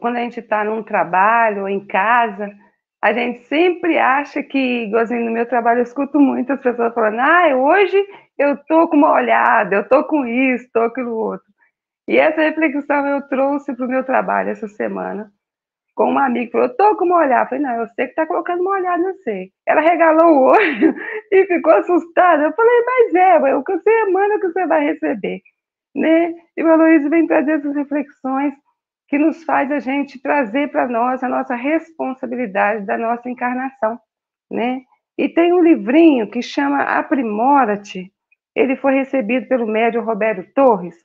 quando 0.00 0.16
a 0.16 0.20
gente 0.20 0.40
está 0.40 0.62
num 0.64 0.82
trabalho, 0.82 1.66
em 1.66 1.86
casa, 1.86 2.54
a 3.02 3.12
gente 3.12 3.40
sempre 3.46 3.98
acha 3.98 4.42
que, 4.42 4.84
igualzinho 4.84 5.24
no 5.24 5.32
meu 5.32 5.44
trabalho, 5.44 5.80
eu 5.80 5.82
escuto 5.84 6.20
muitas 6.20 6.60
pessoas 6.60 6.94
falando, 6.94 7.18
ah, 7.18 7.56
hoje 7.56 8.06
eu 8.38 8.56
tô 8.68 8.88
com 8.88 8.96
uma 8.96 9.12
olhada, 9.12 9.74
eu 9.76 9.88
tô 9.88 10.04
com 10.04 10.24
isso, 10.24 10.70
tô 10.72 10.80
com 10.80 10.86
aquilo 10.86 11.14
outro. 11.14 11.46
E 12.08 12.16
essa 12.16 12.40
reflexão 12.40 13.06
eu 13.06 13.22
trouxe 13.28 13.74
para 13.74 13.86
o 13.86 13.88
meu 13.88 14.04
trabalho 14.04 14.50
essa 14.50 14.68
semana 14.68 15.32
com 15.94 16.10
uma 16.10 16.26
amiga, 16.26 16.52
falou, 16.52 16.68
tô 16.70 16.96
com 16.96 17.04
uma 17.04 17.18
olhada. 17.18 17.44
Eu 17.44 17.48
falei, 17.48 17.64
não, 17.64 17.80
eu 17.82 17.88
sei 17.88 18.06
que 18.06 18.14
tá 18.14 18.26
colocando 18.26 18.60
uma 18.60 18.72
olhada, 18.72 19.02
não 19.02 19.14
sei. 19.18 19.50
Ela 19.66 19.80
regalou 19.80 20.36
o 20.36 20.42
olho 20.52 20.94
e 21.30 21.46
ficou 21.46 21.72
assustada. 21.74 22.44
Eu 22.44 22.52
falei, 22.52 22.84
mas 22.86 23.14
é, 23.14 23.54
o 23.54 23.62
que 23.62 23.76
você 23.76 24.04
manda 24.06 24.40
que 24.40 24.48
você 24.48 24.66
vai 24.66 24.84
receber. 24.84 25.40
Né? 25.94 26.34
E 26.56 26.62
o 26.62 26.72
Aloysio 26.72 27.10
vem 27.10 27.26
trazer 27.26 27.52
essas 27.52 27.74
reflexões 27.74 28.54
que 29.12 29.18
nos 29.18 29.44
faz 29.44 29.70
a 29.70 29.78
gente 29.78 30.18
trazer 30.18 30.70
para 30.70 30.88
nós 30.88 31.22
a 31.22 31.28
nossa 31.28 31.54
responsabilidade 31.54 32.86
da 32.86 32.96
nossa 32.96 33.28
encarnação, 33.28 34.00
né? 34.50 34.80
E 35.18 35.28
tem 35.28 35.52
um 35.52 35.62
livrinho 35.62 36.30
que 36.30 36.40
chama 36.40 36.82
Aprimora-te. 36.82 38.10
Ele 38.56 38.74
foi 38.74 38.94
recebido 38.94 39.46
pelo 39.48 39.66
médium 39.66 40.02
Roberto 40.02 40.50
Torres, 40.54 40.96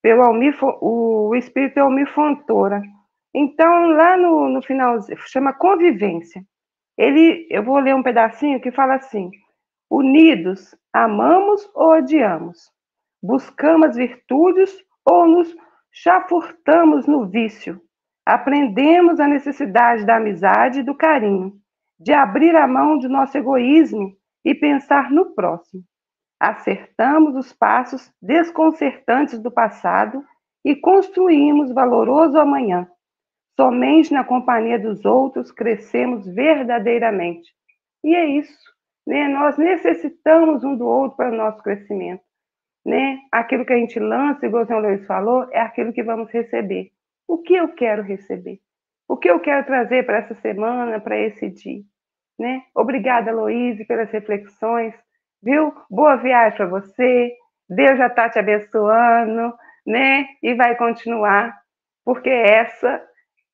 pelo 0.00 0.22
Almir, 0.22 0.56
o 0.80 1.34
espírito 1.34 1.78
é 1.78 1.80
Almir 1.80 2.06
Fontoura. 2.14 2.80
Então, 3.34 3.88
lá 3.88 4.16
no, 4.16 4.48
no 4.48 4.62
final, 4.62 4.98
chama 5.26 5.52
convivência. 5.52 6.44
Ele, 6.96 7.48
eu 7.50 7.64
vou 7.64 7.80
ler 7.80 7.96
um 7.96 8.02
pedacinho 8.04 8.60
que 8.60 8.70
fala 8.70 8.94
assim: 8.94 9.28
Unidos, 9.90 10.72
amamos 10.92 11.68
ou 11.74 11.94
odiamos? 11.94 12.70
Buscamos 13.20 13.88
as 13.88 13.96
virtudes 13.96 14.72
ou 15.04 15.26
nos 15.26 15.52
chafurtamos 15.92 17.06
no 17.06 17.26
vício? 17.28 17.80
Aprendemos 18.24 19.18
a 19.18 19.26
necessidade 19.26 20.04
da 20.04 20.16
amizade 20.16 20.80
e 20.80 20.82
do 20.82 20.94
carinho, 20.94 21.54
de 21.98 22.12
abrir 22.12 22.54
a 22.56 22.66
mão 22.66 22.98
de 22.98 23.08
nosso 23.08 23.36
egoísmo 23.36 24.16
e 24.44 24.54
pensar 24.54 25.10
no 25.10 25.34
próximo. 25.34 25.82
Acertamos 26.38 27.36
os 27.36 27.52
passos 27.52 28.12
desconcertantes 28.20 29.38
do 29.38 29.50
passado 29.50 30.24
e 30.64 30.74
construímos 30.76 31.72
valoroso 31.72 32.38
amanhã 32.38 32.88
Somente 33.60 34.10
na 34.10 34.24
companhia 34.24 34.78
dos 34.78 35.04
outros 35.04 35.52
crescemos 35.52 36.26
verdadeiramente. 36.26 37.52
E 38.02 38.14
é 38.14 38.24
isso. 38.24 38.58
Né? 39.06 39.28
Nós 39.28 39.58
necessitamos 39.58 40.64
um 40.64 40.74
do 40.74 40.86
outro 40.86 41.18
para 41.18 41.30
o 41.30 41.36
nosso 41.36 41.62
crescimento. 41.62 42.22
Né? 42.84 43.18
Aquilo 43.30 43.64
que 43.64 43.72
a 43.72 43.76
gente 43.76 43.98
lança, 43.98 44.46
igual 44.46 44.64
o 44.64 44.66
senhor 44.66 44.80
Luiz 44.80 45.06
falou, 45.06 45.46
é 45.52 45.60
aquilo 45.60 45.92
que 45.92 46.02
vamos 46.02 46.30
receber. 46.30 46.90
O 47.28 47.38
que 47.38 47.54
eu 47.54 47.68
quero 47.74 48.02
receber? 48.02 48.60
O 49.06 49.16
que 49.16 49.30
eu 49.30 49.40
quero 49.40 49.66
trazer 49.66 50.06
para 50.06 50.18
essa 50.18 50.34
semana, 50.36 51.00
para 51.00 51.18
esse 51.18 51.48
dia? 51.50 51.82
Né? 52.38 52.62
Obrigada, 52.74 53.32
Luiz, 53.32 53.86
pelas 53.86 54.10
reflexões. 54.10 54.94
Viu? 55.42 55.74
Boa 55.90 56.16
viagem 56.16 56.56
para 56.56 56.66
você. 56.66 57.32
Deus 57.68 57.98
já 57.98 58.06
está 58.08 58.28
te 58.28 58.38
abençoando, 58.38 59.54
né? 59.86 60.26
E 60.42 60.54
vai 60.54 60.76
continuar, 60.76 61.56
porque 62.04 62.28
essa 62.28 63.02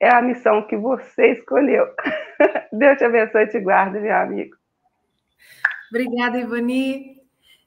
é 0.00 0.08
a 0.08 0.22
missão 0.22 0.66
que 0.66 0.76
você 0.76 1.32
escolheu. 1.32 1.86
Deus 2.72 2.98
te 2.98 3.04
abençoe 3.04 3.44
e 3.44 3.48
te 3.48 3.60
guarde, 3.60 3.98
meu 3.98 4.14
amigo. 4.14 4.56
Obrigada, 5.90 6.38
Ivani. 6.38 7.15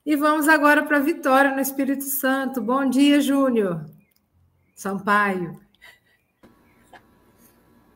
E 0.10 0.16
vamos 0.16 0.48
agora 0.48 0.82
para 0.82 0.98
Vitória, 0.98 1.54
no 1.54 1.62
Espírito 1.62 2.04
Santo. 2.06 2.60
Bom 2.60 2.90
dia, 2.90 3.22
Júnior. 3.22 3.86
Sampaio. 4.74 5.60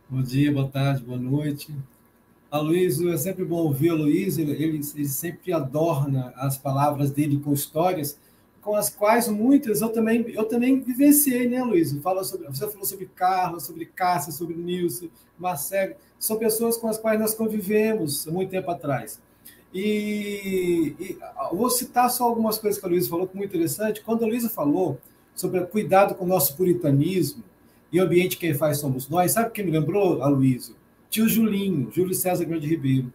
Bom 0.07 0.21
dia, 0.21 0.53
boa 0.53 0.67
tarde, 0.67 1.01
boa 1.01 1.17
noite. 1.17 1.73
A 2.51 2.59
Luísio, 2.59 3.11
é 3.11 3.17
sempre 3.17 3.43
bom 3.43 3.63
ouvir 3.63 3.89
a 3.89 3.95
Luiz, 3.95 4.37
ele, 4.37 4.51
ele, 4.51 4.83
sempre 4.83 5.51
adorna 5.51 6.31
as 6.35 6.55
palavras 6.55 7.09
dele 7.09 7.39
com 7.39 7.51
histórias, 7.51 8.15
com 8.61 8.75
as 8.75 8.91
quais 8.91 9.27
muitas 9.27 9.81
eu 9.81 9.89
também, 9.89 10.23
eu 10.35 10.45
também 10.45 10.81
vivenciei, 10.81 11.49
né, 11.49 11.63
Luiz? 11.63 11.97
Fala 11.97 12.23
sobre, 12.23 12.45
você 12.45 12.69
falou 12.69 12.85
sobre 12.85 13.07
Carlos, 13.07 13.63
sobre 13.63 13.87
Cássia, 13.87 14.31
sobre 14.31 14.55
Nilson, 14.55 15.07
Marcelo. 15.35 15.95
São 16.19 16.37
pessoas 16.37 16.77
com 16.77 16.87
as 16.87 16.99
quais 16.99 17.19
nós 17.19 17.33
convivemos 17.33 18.27
há 18.27 18.31
muito 18.31 18.51
tempo 18.51 18.69
atrás. 18.69 19.19
E, 19.73 20.95
e 20.99 21.17
vou 21.51 21.69
citar 21.69 22.09
só 22.09 22.25
algumas 22.25 22.57
coisas 22.57 22.79
que 22.79 22.85
a 22.85 22.89
Luísa 22.89 23.09
falou, 23.09 23.27
que 23.27 23.35
é 23.35 23.37
muito 23.37 23.49
interessante. 23.49 24.01
Quando 24.01 24.23
a 24.23 24.27
Luísa 24.27 24.49
falou 24.49 24.99
sobre 25.35 25.61
cuidado 25.61 26.13
com 26.15 26.25
o 26.25 26.27
nosso 26.27 26.55
puritanismo 26.55 27.43
e 27.91 27.99
o 27.99 28.03
ambiente 28.03 28.37
quem 28.37 28.53
faz 28.53 28.77
somos 28.77 29.09
nós, 29.09 29.31
sabe 29.31 29.51
quem 29.51 29.65
me 29.65 29.71
lembrou, 29.71 30.21
a 30.21 30.27
Luísa? 30.27 30.73
Tio 31.09 31.27
Julinho, 31.27 31.91
Júlio 31.91 32.13
César 32.13 32.45
Grande 32.45 32.67
Ribeiro 32.67 33.11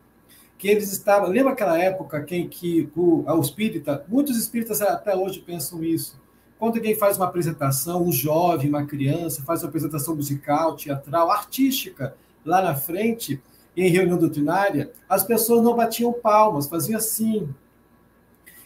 que 0.58 0.68
eles 0.68 0.92
estavam. 0.92 1.30
Lembra 1.30 1.52
aquela 1.52 1.78
época 1.78 2.26
em 2.30 2.48
que 2.48 2.90
o, 2.96 3.24
o 3.24 3.40
espírita, 3.40 4.04
muitos 4.08 4.36
espíritas 4.36 4.82
até 4.82 5.16
hoje 5.16 5.38
pensam 5.38 5.82
isso. 5.84 6.20
Quando 6.58 6.76
alguém 6.76 6.96
faz 6.96 7.16
uma 7.16 7.26
apresentação, 7.26 8.04
um 8.04 8.10
jovem, 8.10 8.68
uma 8.68 8.84
criança, 8.84 9.44
faz 9.44 9.62
uma 9.62 9.68
apresentação 9.68 10.16
musical, 10.16 10.74
teatral, 10.74 11.30
artística, 11.30 12.16
lá 12.44 12.60
na 12.60 12.74
frente, 12.74 13.40
em 13.82 13.90
reunião 13.90 14.18
doutrinária, 14.18 14.90
as 15.08 15.24
pessoas 15.24 15.62
não 15.62 15.76
batiam 15.76 16.12
palmas, 16.12 16.68
faziam 16.68 16.98
assim. 16.98 17.48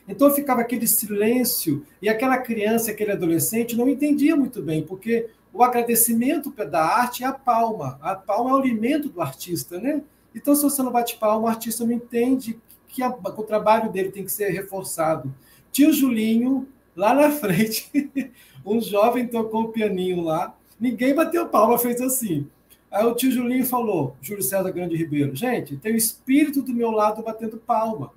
Então 0.08 0.32
ficava 0.34 0.60
aquele 0.60 0.86
silêncio, 0.86 1.84
e 2.00 2.08
aquela 2.08 2.38
criança, 2.38 2.90
aquele 2.90 3.12
adolescente 3.12 3.76
não 3.76 3.88
entendia 3.88 4.36
muito 4.36 4.62
bem, 4.62 4.82
porque 4.82 5.28
o 5.52 5.62
agradecimento 5.62 6.50
da 6.64 6.82
arte 6.82 7.22
é 7.22 7.26
a 7.26 7.32
palma. 7.32 7.98
A 8.00 8.14
palma 8.14 8.50
é 8.50 8.52
o 8.54 8.56
alimento 8.56 9.08
do 9.08 9.20
artista, 9.20 9.78
né? 9.78 10.02
Então, 10.34 10.54
se 10.54 10.62
você 10.62 10.82
não 10.82 10.90
bate 10.90 11.18
palma, 11.18 11.44
o 11.44 11.48
artista 11.48 11.84
não 11.84 11.92
entende 11.92 12.58
que, 12.88 13.02
a, 13.02 13.12
que 13.12 13.40
o 13.40 13.44
trabalho 13.44 13.92
dele 13.92 14.10
tem 14.10 14.24
que 14.24 14.32
ser 14.32 14.48
reforçado. 14.50 15.32
Tio 15.70 15.92
Julinho, 15.92 16.66
lá 16.96 17.14
na 17.14 17.30
frente, 17.30 17.90
um 18.64 18.80
jovem 18.80 19.26
tocou 19.26 19.64
o 19.64 19.68
pianinho 19.68 20.22
lá, 20.22 20.56
ninguém 20.80 21.14
bateu 21.14 21.48
palma, 21.48 21.78
fez 21.78 22.00
assim. 22.00 22.48
Aí 22.92 23.06
o 23.06 23.14
tio 23.14 23.32
Julinho 23.32 23.64
falou, 23.64 24.14
Júlio 24.20 24.42
César 24.42 24.70
Grande 24.70 24.94
Ribeiro, 24.94 25.34
gente, 25.34 25.78
tem 25.78 25.94
o 25.94 25.96
espírito 25.96 26.60
do 26.60 26.74
meu 26.74 26.90
lado 26.90 27.22
batendo 27.22 27.56
palma. 27.56 28.12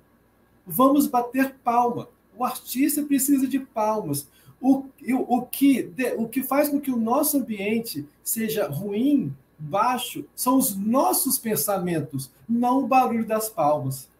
Vamos 0.66 1.06
bater 1.06 1.54
palma. 1.64 2.10
O 2.36 2.44
artista 2.44 3.02
precisa 3.02 3.48
de 3.48 3.58
palmas. 3.58 4.28
O, 4.60 4.84
o, 5.08 5.36
o, 5.38 5.42
que, 5.46 5.90
o 6.18 6.28
que 6.28 6.42
faz 6.42 6.68
com 6.68 6.78
que 6.78 6.90
o 6.90 6.96
nosso 6.98 7.38
ambiente 7.38 8.06
seja 8.22 8.68
ruim 8.68 9.34
baixo 9.58 10.26
são 10.34 10.58
os 10.58 10.76
nossos 10.76 11.38
pensamentos, 11.38 12.30
não 12.46 12.84
o 12.84 12.86
barulho 12.86 13.24
das 13.24 13.48
palmas. 13.48 14.10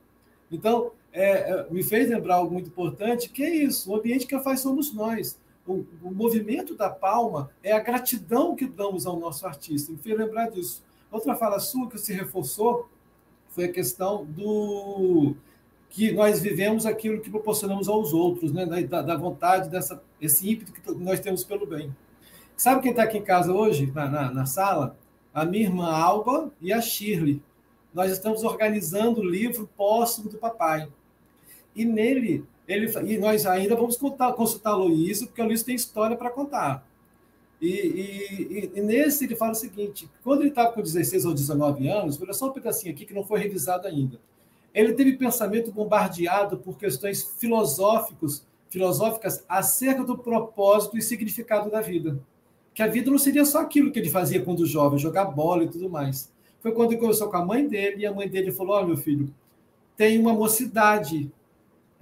Então, 0.51 0.93
é, 1.13 1.51
é, 1.51 1.67
me 1.71 1.83
fez 1.83 2.09
lembrar 2.09 2.37
algo 2.37 2.53
muito 2.53 2.69
importante, 2.69 3.29
que 3.29 3.43
é 3.43 3.55
isso, 3.55 3.91
o 3.91 3.97
ambiente 3.97 4.27
que 4.27 4.39
faz 4.41 4.61
somos 4.61 4.95
nós. 4.95 5.39
O, 5.67 5.85
o, 6.03 6.11
movimento 6.11 6.75
da 6.75 6.89
palma 6.89 7.51
é 7.63 7.73
a 7.73 7.81
gratidão 7.81 8.55
que 8.55 8.67
damos 8.67 9.07
ao 9.07 9.19
nosso 9.19 9.47
artista. 9.47 9.93
Fez 9.99 10.17
lembrar 10.17 10.51
disso. 10.51 10.85
Outra 11.11 11.35
fala 11.35 11.59
sua 11.59 11.89
que 11.89 11.99
se 11.99 12.13
reforçou 12.13 12.89
foi 13.49 13.65
a 13.65 13.73
questão 13.73 14.25
do 14.25 15.35
que 15.89 16.13
nós 16.13 16.41
vivemos 16.41 16.85
aquilo 16.85 17.21
que 17.21 17.31
proporcionamos 17.31 17.89
aos 17.89 18.13
outros, 18.13 18.53
né? 18.53 18.67
da, 18.85 19.03
da 19.03 19.17
vontade, 19.17 19.71
dessa, 19.71 20.03
esse 20.21 20.49
ímpeto 20.51 20.73
que 20.73 20.91
nós 20.93 21.21
temos 21.21 21.43
pelo 21.43 21.67
bem. 21.67 21.95
Sabe 22.57 22.83
quem 22.83 22.91
está 22.91 23.03
aqui 23.03 23.19
em 23.19 23.25
casa 23.25 23.53
hoje, 23.53 23.91
na, 23.95 24.09
na, 24.09 24.31
na 24.31 24.47
sala? 24.47 24.97
a 25.37 25.45
minha 25.45 25.65
irmã 25.65 25.91
Alba 25.91 26.51
e 26.63 26.73
a 26.73 26.81
Shirley. 26.81 27.43
Nós 27.93 28.11
estamos 28.11 28.43
organizando 28.43 29.21
o 29.21 29.25
livro 29.25 29.69
póstumo 29.77 30.31
do 30.31 30.39
papai. 30.39 30.89
E 31.75 31.85
nele, 31.85 32.43
ele, 32.67 32.91
e 33.05 33.19
nós 33.19 33.47
ainda 33.47 33.77
vamos 33.77 33.97
consultar 33.97 34.71
a 34.73 34.77
Luísa, 34.77 35.27
porque 35.27 35.41
a 35.41 35.45
Luísa 35.45 35.65
tem 35.65 35.75
história 35.75 36.17
para 36.17 36.31
contar. 36.31 36.87
E, 37.61 37.69
e, 37.69 38.71
e, 38.75 38.81
nesse 38.83 39.25
ele 39.25 39.37
fala 39.37 39.53
o 39.53 39.55
seguinte: 39.55 40.09
quando 40.23 40.41
ele 40.41 40.51
estava 40.51 40.73
com 40.73 40.83
16 40.83 41.25
ou 41.25 41.33
19 41.33 41.89
anos, 41.89 42.21
olha 42.21 42.33
só 42.33 42.49
um 42.49 42.53
pedacinho 42.53 42.93
aqui 42.93 43.07
que 43.07 43.15
não 43.15 43.25
foi 43.25 43.41
revisado 43.41 43.87
ainda. 43.87 44.21
Ele 44.75 44.93
teve 44.93 45.17
pensamento 45.17 45.73
bombardeado 45.73 46.59
por 46.59 46.77
questões 46.77 47.23
filosóficos, 47.23 48.45
filosóficas 48.69 49.43
acerca 49.49 50.05
do 50.05 50.19
propósito 50.19 50.99
e 50.99 51.03
significado 51.03 51.71
da 51.71 51.81
vida 51.81 52.21
que 52.77 52.83
a 52.83 52.87
vida 52.87 53.11
não 53.11 53.17
seria 53.17 53.43
só 53.47 53.61
aquilo 53.61 53.91
que 53.91 53.99
ele 53.99 54.11
fazia 54.11 54.43
quando 54.43 54.67
jovem, 54.67 54.99
jogar 54.99 55.25
bola 55.25 55.65
e 55.65 55.69
tudo 55.69 55.89
mais. 55.89 56.31
Foi 56.61 56.73
quando 56.73 56.93
ele 56.93 57.01
conversou 57.01 57.31
com 57.31 57.39
a 57.39 57.45
mãe 57.45 57.67
dele, 57.67 58.03
e 58.03 58.07
a 58.07 58.13
mãe 58.13 58.29
dele 58.29 58.53
falou: 58.53 58.77
Olha, 58.77 58.85
oh, 58.85 58.89
meu 58.89 58.97
filho, 58.99 59.35
tem 59.97 60.21
uma 60.21 60.35
mocidade. 60.35 61.33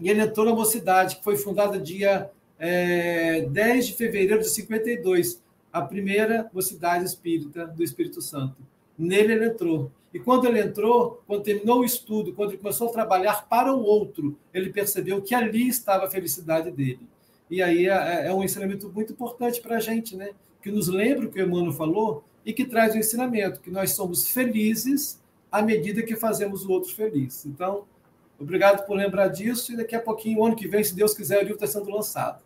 E 0.01 0.09
ele 0.09 0.21
entrou 0.21 0.45
na 0.47 0.55
mocidade, 0.55 1.17
que 1.17 1.25
foi 1.25 1.37
fundada 1.37 1.79
dia 1.79 2.31
é, 2.59 3.43
10 3.43 3.87
de 3.87 3.93
fevereiro 3.95 4.41
de 4.41 4.49
52, 4.49 5.43
a 5.73 5.83
primeira 5.83 6.51
mocidade 6.53 7.05
espírita 7.05 7.67
do 7.67 7.83
Espírito 7.83 8.21
Santo. 8.21 8.57
Nele 8.99 9.33
ele 9.33 9.47
entrou. 9.47 9.91
E 10.13 10.21
quando 10.21 10.47
ele 10.47 10.61
entrou, 10.61 11.23
quando 11.27 11.43
terminou 11.43 11.81
o 11.81 11.85
estudo, 11.85 12.33
quando 12.33 12.51
ele 12.51 12.59
começou 12.59 12.89
a 12.89 12.93
trabalhar 12.93 13.49
para 13.49 13.75
o 13.75 13.83
outro, 13.83 14.37
ele 14.53 14.71
percebeu 14.71 15.21
que 15.21 15.35
ali 15.35 15.69
estava 15.69 16.07
a 16.07 16.11
felicidade 16.11 16.71
dele. 16.71 17.01
E 17.51 17.61
aí 17.61 17.89
é, 17.89 18.29
é 18.29 18.33
um 18.33 18.43
ensinamento 18.43 18.89
muito 18.89 19.13
importante 19.13 19.61
para 19.61 19.77
a 19.77 19.81
gente, 19.81 20.17
né? 20.17 20.31
que 20.65 20.71
nos 20.71 20.89
lembra 20.89 21.27
o 21.27 21.31
que 21.31 21.39
o 21.39 21.45
Emmanuel 21.45 21.73
falou 21.73 22.25
e 22.43 22.51
que 22.51 22.65
traz 22.65 22.95
o 22.95 22.99
ensinamento, 22.99 23.61
que 23.61 23.71
nós 23.71 23.91
somos 23.91 24.31
felizes 24.31 25.21
à 25.53 25.61
medida 25.61 26.03
que 26.03 26.17
fazemos 26.17 26.65
o 26.65 26.71
outro 26.71 26.91
feliz. 26.95 27.45
Então, 27.45 27.85
obrigado 28.39 28.87
por 28.87 28.97
lembrar 28.97 29.29
disso 29.29 29.73
e 29.73 29.77
daqui 29.77 29.95
a 29.95 30.01
pouquinho, 30.01 30.41
o 30.41 30.47
ano 30.47 30.57
que 30.57 30.69
vem, 30.69 30.83
se 30.83 30.95
Deus 30.95 31.15
quiser, 31.15 31.39
o 31.39 31.43
livro 31.43 31.55
está 31.55 31.67
sendo 31.67 31.91
lançado. 31.91 32.43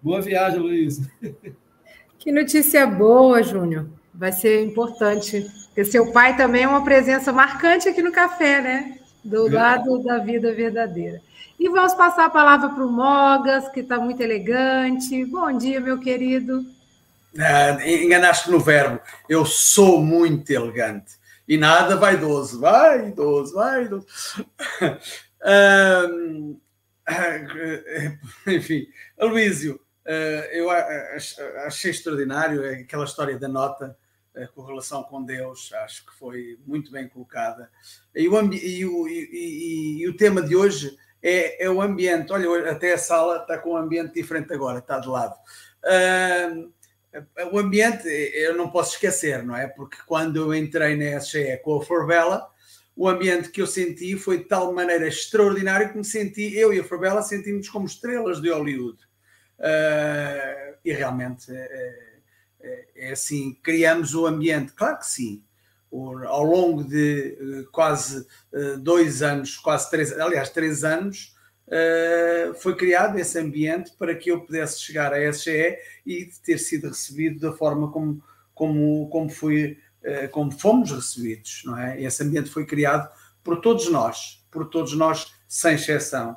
Boa 0.00 0.20
viagem, 0.20 0.58
Luiz. 0.58 1.00
Que 2.18 2.32
notícia 2.32 2.84
boa, 2.86 3.40
Júnior. 3.40 3.86
Vai 4.12 4.32
ser 4.32 4.64
importante, 4.64 5.46
porque 5.66 5.84
seu 5.84 6.10
pai 6.10 6.36
também 6.36 6.64
é 6.64 6.68
uma 6.68 6.82
presença 6.82 7.32
marcante 7.32 7.88
aqui 7.88 8.02
no 8.02 8.10
café, 8.10 8.60
né? 8.60 8.98
Do 9.22 9.48
lado 9.48 10.02
da 10.02 10.18
vida 10.18 10.52
verdadeira. 10.52 11.20
E 11.58 11.68
vamos 11.68 11.94
passar 11.94 12.24
a 12.24 12.30
palavra 12.30 12.70
para 12.70 12.84
o 12.84 12.90
Mogas, 12.90 13.68
que 13.68 13.80
está 13.80 13.98
muito 13.98 14.20
elegante. 14.20 15.24
Bom 15.26 15.56
dia, 15.56 15.80
meu 15.80 16.00
querido. 16.00 16.64
Uh, 17.34 17.80
enganaste 17.86 18.50
no 18.50 18.58
verbo. 18.58 19.00
Eu 19.28 19.44
sou 19.44 20.02
muito 20.02 20.50
elegante. 20.50 21.12
E 21.46 21.56
nada 21.56 21.96
vaidoso. 21.96 22.60
Vaidoso, 22.60 23.54
vaidoso. 23.54 24.06
enfim, 28.46 28.86
Aloísio, 29.18 29.80
uh, 30.06 30.44
eu 30.52 30.70
achei 30.70 31.90
extraordinário 31.90 32.64
aquela 32.80 33.04
história 33.04 33.38
da 33.38 33.48
nota 33.48 33.96
com 34.54 34.62
relação 34.62 35.02
com 35.02 35.24
Deus, 35.24 35.72
acho 35.72 36.04
que 36.04 36.14
foi 36.14 36.58
muito 36.66 36.90
bem 36.90 37.08
colocada. 37.08 37.70
E 38.14 38.28
o, 38.28 38.52
e 38.52 38.84
o, 38.84 39.08
e, 39.08 40.02
e 40.02 40.08
o 40.08 40.16
tema 40.16 40.42
de 40.42 40.54
hoje 40.54 40.96
é, 41.22 41.64
é, 41.64 41.70
o 41.70 41.80
ambiente. 41.80 42.32
Olha, 42.32 42.70
até 42.70 42.92
a 42.92 42.98
sala 42.98 43.38
está 43.38 43.58
com 43.58 43.72
um 43.72 43.76
ambiente 43.76 44.14
diferente 44.14 44.52
agora, 44.52 44.78
está 44.78 44.98
de 44.98 45.08
lado. 45.08 45.34
Uh, 45.84 46.72
o 47.50 47.58
ambiente 47.58 48.06
eu 48.06 48.54
não 48.56 48.70
posso 48.70 48.94
esquecer, 48.94 49.42
não 49.42 49.56
é? 49.56 49.66
Porque 49.66 49.96
quando 50.06 50.36
eu 50.36 50.54
entrei 50.54 50.96
na 50.96 51.18
SGE 51.18 51.58
com 51.64 51.78
a 51.78 51.84
Forbella, 51.84 52.46
o 52.96 53.08
ambiente 53.08 53.50
que 53.50 53.60
eu 53.60 53.66
senti 53.66 54.16
foi 54.16 54.38
de 54.38 54.44
tal 54.44 54.72
maneira 54.72 55.06
extraordinário 55.06 55.90
que 55.90 55.98
me 55.98 56.04
senti, 56.04 56.56
eu 56.56 56.72
e 56.72 56.80
a 56.80 56.84
Forbella 56.84 57.20
sentimos 57.22 57.68
como 57.68 57.84
estrelas 57.84 58.40
de 58.40 58.50
Hollywood. 58.50 58.98
Uh, 59.58 60.76
e 60.82 60.92
realmente 60.92 61.46
é, 61.50 62.18
é, 62.96 63.10
assim, 63.12 63.54
criamos 63.62 64.14
o 64.14 64.26
ambiente, 64.26 64.72
claro 64.72 64.98
que 64.98 65.06
sim. 65.06 65.42
Ao 65.92 66.42
longo 66.42 66.84
de 66.84 67.38
uh, 67.40 67.70
quase 67.70 68.26
dois 68.80 69.22
anos, 69.22 69.56
quase 69.58 69.90
três, 69.90 70.18
aliás, 70.18 70.48
três 70.48 70.82
anos, 70.82 71.34
foi 72.60 72.76
criado 72.76 73.18
esse 73.18 73.38
ambiente 73.38 73.92
para 73.98 74.14
que 74.14 74.30
eu 74.30 74.40
pudesse 74.40 74.80
chegar 74.80 75.12
à 75.12 75.18
SGE 75.32 75.76
e 76.06 76.30
ter 76.44 76.58
sido 76.58 76.88
recebido 76.88 77.40
da 77.40 77.52
forma 77.52 77.90
como, 77.90 78.22
como, 78.54 79.08
como, 79.10 79.28
fui, 79.28 79.76
como 80.30 80.50
fomos 80.50 80.90
recebidos. 80.90 81.62
Não 81.64 81.78
é? 81.78 82.00
Esse 82.00 82.22
ambiente 82.22 82.50
foi 82.50 82.64
criado 82.66 83.08
por 83.42 83.60
todos 83.60 83.90
nós, 83.90 84.44
por 84.50 84.68
todos 84.68 84.92
nós, 84.94 85.32
sem 85.48 85.74
exceção. 85.74 86.36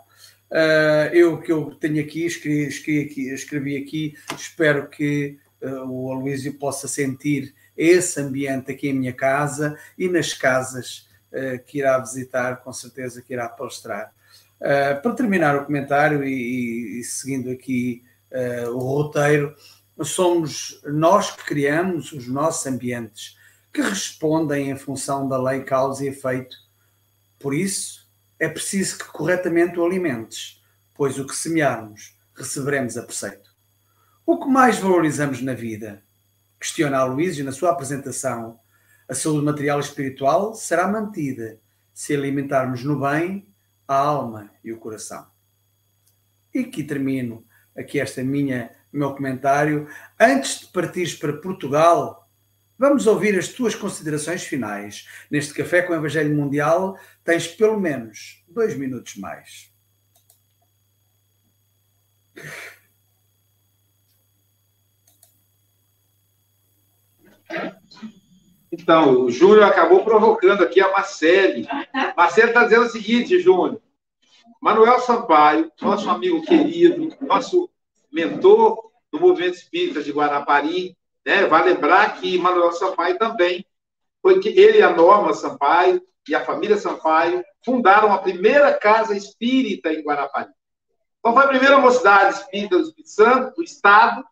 Uh, 0.51 1.13
eu 1.13 1.39
que 1.39 1.51
eu 1.51 1.75
tenho 1.75 2.01
aqui 2.01 2.25
escrevi, 2.25 2.67
escrevi 2.67 3.05
aqui, 3.05 3.29
escrevi 3.29 3.77
aqui, 3.77 4.17
espero 4.35 4.89
que 4.89 5.37
o 5.61 6.11
Aloísio 6.11 6.53
possa 6.53 6.87
sentir 6.87 7.53
esse 7.75 8.19
ambiente 8.21 8.71
aqui 8.71 8.89
em 8.89 8.93
minha 8.93 9.13
casa 9.13 9.77
e 9.97 10.07
nas 10.07 10.33
casas 10.33 11.07
que 11.67 11.79
irá 11.79 11.99
visitar, 11.99 12.63
com 12.63 12.71
certeza 12.71 13.21
que 13.21 13.33
irá 13.33 13.47
palestrar. 13.49 14.11
Para 14.57 15.13
terminar 15.13 15.55
o 15.57 15.65
comentário 15.65 16.23
e, 16.23 16.99
e 16.99 17.03
seguindo 17.03 17.51
aqui 17.51 18.03
o 18.71 18.79
roteiro, 18.79 19.53
somos 20.01 20.81
nós 20.85 21.31
que 21.31 21.43
criamos 21.43 22.11
os 22.13 22.27
nossos 22.27 22.65
ambientes 22.65 23.37
que 23.73 23.81
respondem 23.81 24.69
em 24.69 24.77
função 24.77 25.27
da 25.27 25.41
lei 25.41 25.63
causa 25.63 26.03
e 26.03 26.07
efeito. 26.07 26.57
Por 27.37 27.53
isso, 27.53 28.09
é 28.39 28.47
preciso 28.47 28.97
que 28.97 29.05
corretamente 29.05 29.79
o 29.79 29.85
alimentes, 29.85 30.63
pois 30.93 31.19
o 31.19 31.25
que 31.25 31.35
semearmos 31.35 32.17
receberemos 32.33 32.97
a 32.97 33.03
preceito. 33.03 33.49
O 34.25 34.39
que 34.39 34.47
mais 34.47 34.79
valorizamos 34.79 35.41
na 35.41 35.53
vida? 35.53 36.03
Questiona 36.59 36.99
a 36.99 37.05
Luísio 37.05 37.43
na 37.43 37.51
sua 37.51 37.71
apresentação. 37.71 38.59
A 39.07 39.13
saúde 39.13 39.43
material 39.43 39.79
e 39.79 39.83
espiritual 39.83 40.53
será 40.53 40.87
mantida 40.87 41.59
se 41.93 42.13
alimentarmos 42.13 42.83
no 42.83 42.99
bem 42.99 43.47
a 43.87 43.95
alma 43.95 44.51
e 44.63 44.71
o 44.71 44.77
coração. 44.77 45.27
E 46.53 46.59
aqui 46.59 46.83
termino 46.83 47.45
aqui 47.75 47.99
esta 47.99 48.23
minha 48.23 48.71
meu 48.91 49.13
comentário. 49.13 49.87
Antes 50.19 50.61
de 50.61 50.67
partires 50.67 51.15
para 51.15 51.33
Portugal, 51.33 52.28
vamos 52.79 53.05
ouvir 53.05 53.37
as 53.37 53.49
tuas 53.49 53.75
considerações 53.75 54.43
finais. 54.43 55.05
Neste 55.29 55.53
café 55.53 55.81
com 55.81 55.91
o 55.91 55.95
Evangelho 55.95 56.33
Mundial 56.33 56.97
tens 57.23 57.45
pelo 57.45 57.77
menos 57.77 58.43
dois 58.47 58.75
minutos 58.77 59.17
mais. 59.17 59.69
Então, 68.71 69.25
o 69.25 69.31
Júnior 69.31 69.63
acabou 69.63 70.05
provocando 70.05 70.63
aqui 70.63 70.79
a 70.79 70.91
Marcele. 70.91 71.67
Marcele 72.15 72.49
está 72.49 72.63
dizendo 72.63 72.85
o 72.85 72.89
seguinte, 72.89 73.39
Júnior. 73.39 73.81
Manuel 74.61 74.99
Sampaio, 74.99 75.71
nosso 75.81 76.09
amigo 76.09 76.41
querido, 76.43 77.15
nosso 77.21 77.69
mentor 78.11 78.91
do 79.11 79.19
movimento 79.19 79.55
espírita 79.55 80.03
de 80.03 80.11
Guarapari, 80.11 80.95
né? 81.29 81.45
Vai 81.45 81.63
lembrar 81.63 82.19
que 82.19 82.39
Manuel 82.39 82.71
Sampaio 82.71 83.19
também 83.19 83.63
foi 84.19 84.39
que 84.39 84.49
ele 84.49 84.79
e 84.79 84.81
a 84.81 84.89
Norma 84.89 85.31
Sampaio 85.31 86.01
e 86.27 86.33
a 86.33 86.43
família 86.43 86.75
Sampaio 86.75 87.43
fundaram 87.63 88.11
a 88.11 88.17
primeira 88.17 88.73
casa 88.73 89.15
espírita 89.15 89.93
em 89.93 90.01
Guarapari. 90.01 90.49
Então 91.19 91.33
foi 91.33 91.43
a 91.43 91.49
primeira 91.49 91.77
mocidade 91.77 92.33
espírita 92.33 92.77
do 92.77 92.83
Espírito 92.83 93.09
Santo, 93.11 93.55
do 93.55 93.63
Estado, 93.63 94.25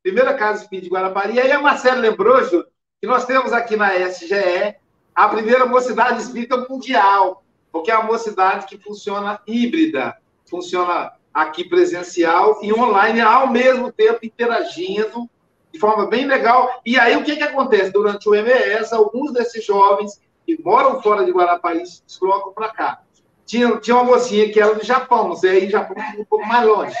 primeira 0.00 0.32
casa 0.34 0.62
espírita 0.62 0.86
de 0.86 0.94
Guarapari. 0.94 1.34
E 1.34 1.40
aí 1.40 1.50
a 1.50 1.60
Marcela 1.60 1.96
lembrou, 1.96 2.44
Júlio, 2.44 2.66
que 3.00 3.06
nós 3.08 3.24
temos 3.24 3.52
aqui 3.52 3.74
na 3.74 3.92
SGE 4.08 4.76
a 5.12 5.28
primeira 5.28 5.66
mocidade 5.66 6.22
espírita 6.22 6.56
mundial, 6.68 7.42
porque 7.72 7.90
é 7.90 7.94
a 7.94 8.02
mocidade 8.04 8.66
que 8.66 8.78
funciona 8.78 9.40
híbrida, 9.44 10.16
funciona 10.48 11.12
aqui 11.32 11.68
presencial 11.68 12.60
e 12.62 12.72
online 12.72 13.20
ao 13.20 13.48
mesmo 13.50 13.90
tempo 13.90 14.20
interagindo 14.22 15.28
de 15.74 15.80
forma 15.80 16.06
bem 16.06 16.24
legal. 16.24 16.80
E 16.86 16.96
aí 16.96 17.16
o 17.16 17.24
que, 17.24 17.36
que 17.36 17.42
acontece? 17.42 17.92
Durante 17.92 18.28
o 18.28 18.34
MS, 18.34 18.94
alguns 18.94 19.32
desses 19.32 19.64
jovens 19.64 20.20
que 20.46 20.56
moram 20.62 21.02
fora 21.02 21.24
de 21.24 21.32
Guarapari 21.32 21.84
se 21.84 22.02
deslocam 22.06 22.52
para 22.52 22.68
cá. 22.68 23.02
Tinha, 23.44 23.76
tinha 23.78 23.96
uma 23.96 24.04
mocinha 24.04 24.50
que 24.50 24.60
era 24.60 24.74
do 24.74 24.84
Japão, 24.84 25.28
não 25.28 25.36
sei, 25.36 25.62
aí 25.62 25.70
Japão 25.70 25.96
um 26.16 26.24
pouco 26.24 26.46
mais 26.46 26.64
longe. 26.64 26.94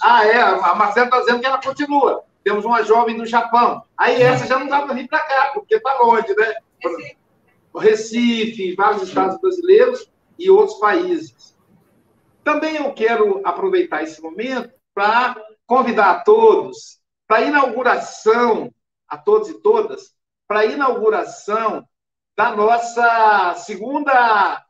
Ah, 0.00 0.26
é, 0.26 0.36
a 0.36 0.74
Marcela 0.74 1.06
está 1.06 1.20
dizendo 1.20 1.40
que 1.40 1.46
ela 1.46 1.60
continua. 1.60 2.22
Temos 2.44 2.64
uma 2.64 2.84
jovem 2.84 3.16
do 3.16 3.24
Japão. 3.24 3.82
Aí 3.96 4.20
essa 4.20 4.46
já 4.46 4.58
não 4.58 4.66
dá 4.66 4.82
para 4.82 4.94
vir 4.94 5.08
para 5.08 5.20
cá, 5.20 5.52
porque 5.54 5.76
está 5.76 5.98
longe, 5.98 6.34
né? 6.36 6.54
Recife, 7.74 8.74
vários 8.74 9.04
estados 9.04 9.40
brasileiros 9.40 10.06
e 10.38 10.50
outros 10.50 10.78
países. 10.78 11.56
Também 12.44 12.76
eu 12.76 12.92
quero 12.92 13.40
aproveitar 13.42 14.02
esse 14.02 14.20
momento 14.20 14.70
para 14.94 15.36
convidar 15.66 16.10
a 16.10 16.20
todos 16.20 17.01
para 17.32 17.44
a 17.44 17.46
inauguração, 17.46 18.70
a 19.08 19.16
todos 19.16 19.48
e 19.48 19.54
todas, 19.62 20.14
para 20.46 20.60
a 20.60 20.66
inauguração 20.66 21.82
da 22.36 22.54
nossa 22.54 23.54
segunda 23.54 24.62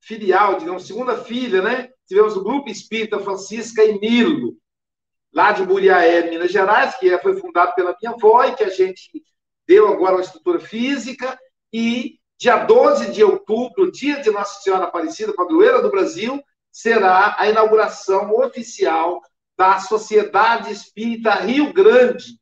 filial, 0.00 0.58
digamos, 0.58 0.84
segunda 0.84 1.22
filha, 1.22 1.62
né? 1.62 1.90
Tivemos 2.08 2.36
o 2.36 2.42
Grupo 2.42 2.68
Espírita 2.68 3.20
Francisca 3.20 3.84
e 3.84 4.00
Nilo, 4.00 4.56
lá 5.32 5.52
de 5.52 5.64
Muriaé, 5.64 6.28
Minas 6.28 6.50
Gerais, 6.50 6.96
que 6.96 7.16
foi 7.18 7.36
fundado 7.36 7.72
pela 7.76 7.96
minha 8.02 8.14
avó 8.14 8.46
e 8.46 8.56
que 8.56 8.64
a 8.64 8.68
gente 8.68 9.22
deu 9.64 9.86
agora 9.86 10.16
uma 10.16 10.22
estrutura 10.22 10.58
física. 10.58 11.38
E 11.72 12.18
dia 12.36 12.64
12 12.64 13.12
de 13.12 13.22
outubro, 13.22 13.92
dia 13.92 14.20
de 14.20 14.28
Nossa 14.32 14.60
Senhora 14.60 14.86
Aparecida, 14.86 15.32
padroeira 15.34 15.80
do 15.80 15.88
Brasil, 15.88 16.42
será 16.68 17.36
a 17.38 17.48
inauguração 17.48 18.32
oficial 18.40 19.22
da 19.56 19.78
Sociedade 19.78 20.72
Espírita 20.72 21.34
Rio 21.34 21.72
Grande, 21.72 22.38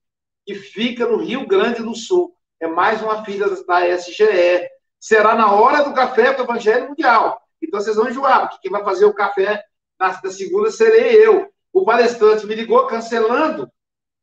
que 0.46 0.54
fica 0.54 1.06
no 1.06 1.18
Rio 1.18 1.46
Grande 1.46 1.82
do 1.82 1.94
Sul. 1.94 2.34
É 2.58 2.66
mais 2.66 3.02
uma 3.02 3.24
filha 3.24 3.46
da 3.48 3.88
SGE. 3.88 4.68
Será 4.98 5.34
na 5.34 5.52
hora 5.52 5.82
do 5.82 5.94
café 5.94 6.32
do 6.34 6.42
Evangelho 6.42 6.88
Mundial. 6.88 7.40
Então 7.62 7.80
vocês 7.80 7.96
vão 7.96 8.08
enjoar, 8.08 8.48
porque 8.48 8.62
quem 8.62 8.70
vai 8.70 8.84
fazer 8.84 9.04
o 9.04 9.14
café 9.14 9.62
na, 9.98 10.14
segunda 10.30 10.70
serei 10.70 11.14
eu. 11.26 11.50
O 11.72 11.84
palestrante 11.84 12.46
me 12.46 12.54
ligou 12.54 12.86
cancelando, 12.86 13.70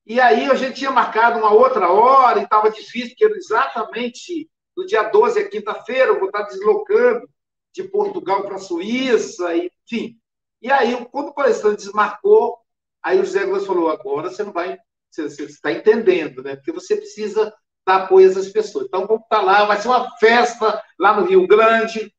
e 0.05 0.19
aí 0.19 0.49
a 0.49 0.55
gente 0.55 0.79
tinha 0.79 0.91
marcado 0.91 1.39
uma 1.39 1.53
outra 1.53 1.89
hora 1.89 2.39
e 2.39 2.43
estava 2.43 2.69
difícil, 2.69 3.15
porque 3.17 3.25
exatamente 3.37 4.49
no 4.77 4.85
dia 4.85 5.01
12, 5.01 5.39
é 5.39 5.43
quinta-feira, 5.43 6.11
eu 6.11 6.19
vou 6.19 6.27
estar 6.27 6.43
deslocando 6.43 7.27
de 7.73 7.83
Portugal 7.83 8.43
para 8.43 8.55
a 8.55 8.59
Suíça, 8.59 9.55
enfim. 9.55 10.19
E 10.61 10.71
aí, 10.71 11.03
quando 11.11 11.29
o 11.29 11.33
palestrante 11.33 11.77
desmarcou, 11.77 12.59
aí 13.03 13.19
o 13.19 13.25
José 13.25 13.45
Góes 13.45 13.65
falou: 13.65 13.89
agora 13.89 14.29
você 14.29 14.43
não 14.43 14.51
vai, 14.51 14.77
você, 15.09 15.43
está 15.43 15.71
entendendo, 15.71 16.43
né? 16.43 16.55
Porque 16.55 16.71
você 16.71 16.95
precisa 16.95 17.53
dar 17.85 18.03
apoio 18.03 18.27
a 18.27 18.31
essas 18.31 18.49
pessoas. 18.49 18.85
Então, 18.85 19.07
vamos 19.07 19.23
estar 19.23 19.41
lá, 19.41 19.65
vai 19.65 19.77
ser 19.77 19.87
uma 19.87 20.09
festa 20.17 20.83
lá 20.99 21.19
no 21.19 21.25
Rio 21.25 21.47
Grande, 21.47 22.13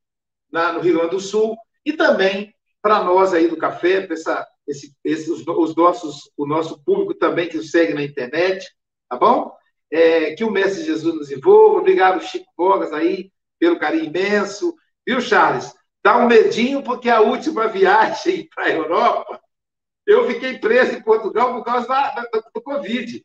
na, 0.51 0.72
no 0.72 0.81
Rio 0.81 0.95
Grande 0.95 1.11
do 1.11 1.20
Sul, 1.20 1.57
e 1.85 1.93
também 1.93 2.55
para 2.81 3.03
nós 3.03 3.35
aí 3.35 3.49
do 3.49 3.57
café, 3.57 4.01
para 4.01 4.14
essa, 4.14 4.47
esse, 4.66 4.95
esse, 5.05 5.31
os, 5.31 5.47
os, 5.47 5.76
nossos, 5.76 6.31
o 6.37 6.47
nosso 6.47 6.83
público 6.85 7.14
também 7.14 7.49
que 7.49 7.57
nos 7.57 7.70
segue 7.70 7.93
na 7.93 8.03
internet, 8.03 8.66
tá 9.09 9.16
bom? 9.16 9.53
É, 9.91 10.35
que 10.35 10.45
o 10.45 10.51
Mestre 10.51 10.85
Jesus 10.85 11.14
nos 11.14 11.31
envolva. 11.31 11.81
Obrigado, 11.81 12.22
Chico 12.22 12.47
Bogas, 12.57 12.93
aí, 12.93 13.31
pelo 13.59 13.79
carinho 13.79 14.05
imenso. 14.05 14.74
Viu, 15.07 15.20
Charles? 15.20 15.74
Dá 16.03 16.16
um 16.16 16.26
medinho, 16.26 16.83
porque 16.83 17.11
a 17.11 17.20
última 17.20 17.68
viagem 17.68 18.49
para 18.55 18.64
a 18.64 18.70
Europa, 18.70 19.41
eu 20.09 20.26
fiquei 20.26 20.59
preso 20.59 20.96
em 20.96 21.02
Portugal 21.02 21.52
por 21.52 21.62
causa 21.62 21.86
da, 21.86 22.14
da, 22.14 22.42
do 22.54 22.62
Covid. 22.62 23.22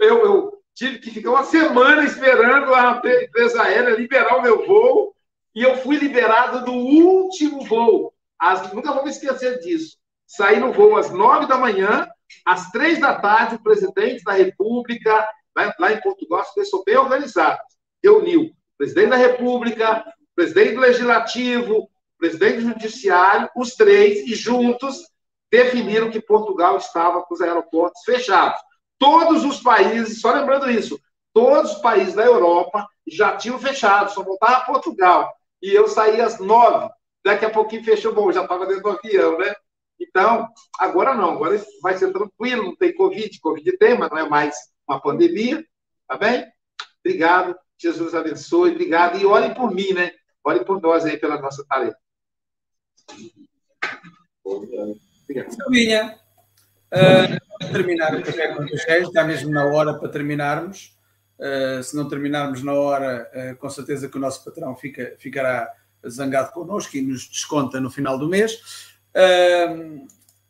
Eu, 0.00 0.24
eu 0.24 0.62
tive 0.74 0.98
que 0.98 1.12
ficar 1.12 1.30
uma 1.30 1.44
semana 1.44 2.04
esperando 2.04 2.74
a 2.74 3.00
empresa 3.22 3.62
aérea 3.62 3.94
liberar 3.94 4.38
o 4.38 4.42
meu 4.42 4.66
voo 4.66 5.14
e 5.54 5.62
eu 5.62 5.76
fui 5.76 5.94
liberado 5.94 6.66
no 6.66 6.72
último 6.72 7.64
voo. 7.64 8.12
As, 8.36 8.72
nunca 8.72 8.92
vou 8.92 9.04
me 9.04 9.10
esquecer 9.10 9.60
disso. 9.60 9.96
Saí 10.26 10.58
no 10.58 10.72
voo 10.72 10.96
às 10.96 11.08
nove 11.12 11.46
da 11.46 11.56
manhã, 11.56 12.08
às 12.44 12.68
três 12.72 12.98
da 12.98 13.14
tarde, 13.14 13.54
o 13.54 13.62
presidente 13.62 14.24
da 14.24 14.32
República, 14.32 15.28
lá, 15.56 15.72
lá 15.78 15.92
em 15.92 16.00
Portugal, 16.00 16.40
as 16.40 16.52
pessoas 16.52 16.82
bem 16.84 16.96
organizadas, 16.96 17.64
reuniu 18.02 18.46
o 18.46 18.76
presidente 18.76 19.10
da 19.10 19.16
República, 19.16 20.00
o 20.00 20.34
presidente 20.34 20.74
do 20.74 20.80
Legislativo, 20.80 21.76
o 21.76 21.88
presidente 22.18 22.56
do 22.56 22.72
Judiciário, 22.72 23.48
os 23.54 23.76
três, 23.76 24.26
e 24.26 24.34
juntos 24.34 25.13
definiram 25.50 26.10
que 26.10 26.20
Portugal 26.20 26.76
estava 26.76 27.22
com 27.22 27.34
os 27.34 27.40
aeroportos 27.40 28.02
fechados. 28.04 28.60
Todos 28.98 29.44
os 29.44 29.60
países, 29.60 30.20
só 30.20 30.32
lembrando 30.32 30.70
isso, 30.70 30.98
todos 31.32 31.72
os 31.72 31.78
países 31.78 32.14
da 32.14 32.24
Europa 32.24 32.86
já 33.06 33.36
tinham 33.36 33.58
fechado, 33.58 34.10
só 34.10 34.22
voltava 34.22 34.64
Portugal 34.64 35.32
e 35.62 35.72
eu 35.72 35.88
saí 35.88 36.20
às 36.20 36.38
nove. 36.38 36.88
Daqui 37.24 37.44
a 37.44 37.50
pouquinho 37.50 37.84
fechou, 37.84 38.14
bom, 38.14 38.30
já 38.30 38.42
estava 38.42 38.66
dentro 38.66 38.82
do 38.82 38.90
avião, 38.90 39.38
né? 39.38 39.54
Então, 39.98 40.46
agora 40.78 41.14
não, 41.14 41.30
agora 41.30 41.64
vai 41.82 41.96
ser 41.96 42.12
tranquilo, 42.12 42.64
não 42.64 42.76
tem 42.76 42.94
Covid, 42.94 43.40
Covid 43.40 43.78
tem, 43.78 43.96
mas 43.96 44.10
não 44.10 44.18
é 44.18 44.28
mais 44.28 44.54
uma 44.86 45.00
pandemia, 45.00 45.64
tá 46.06 46.18
bem? 46.18 46.46
Obrigado, 47.00 47.56
Jesus 47.78 48.14
abençoe, 48.14 48.72
obrigado, 48.72 49.18
e 49.18 49.24
olhem 49.24 49.54
por 49.54 49.72
mim, 49.72 49.92
né? 49.92 50.12
Olhem 50.44 50.64
por 50.64 50.80
nós 50.80 51.04
aí, 51.04 51.16
pela 51.16 51.40
nossa 51.40 51.64
tarefa. 51.66 51.96
Silvinha, 55.50 56.18
uh, 56.92 57.72
terminar 57.72 58.22
café 58.22 58.54
com 58.54 58.62
o 58.62 58.66
está 58.66 59.24
mesmo 59.24 59.50
na 59.50 59.64
hora 59.66 59.94
para 59.94 60.08
terminarmos. 60.08 60.94
Uh, 61.38 61.82
se 61.82 61.96
não 61.96 62.08
terminarmos 62.08 62.62
na 62.62 62.72
hora, 62.72 63.28
uh, 63.34 63.56
com 63.56 63.68
certeza 63.68 64.08
que 64.08 64.16
o 64.16 64.20
nosso 64.20 64.44
patrão 64.44 64.76
fica, 64.76 65.14
ficará 65.18 65.68
zangado 66.08 66.52
connosco 66.52 66.96
e 66.96 67.02
nos 67.02 67.26
desconta 67.28 67.80
no 67.80 67.90
final 67.90 68.18
do 68.18 68.28
mês. 68.28 68.94
Uh, 69.14 70.06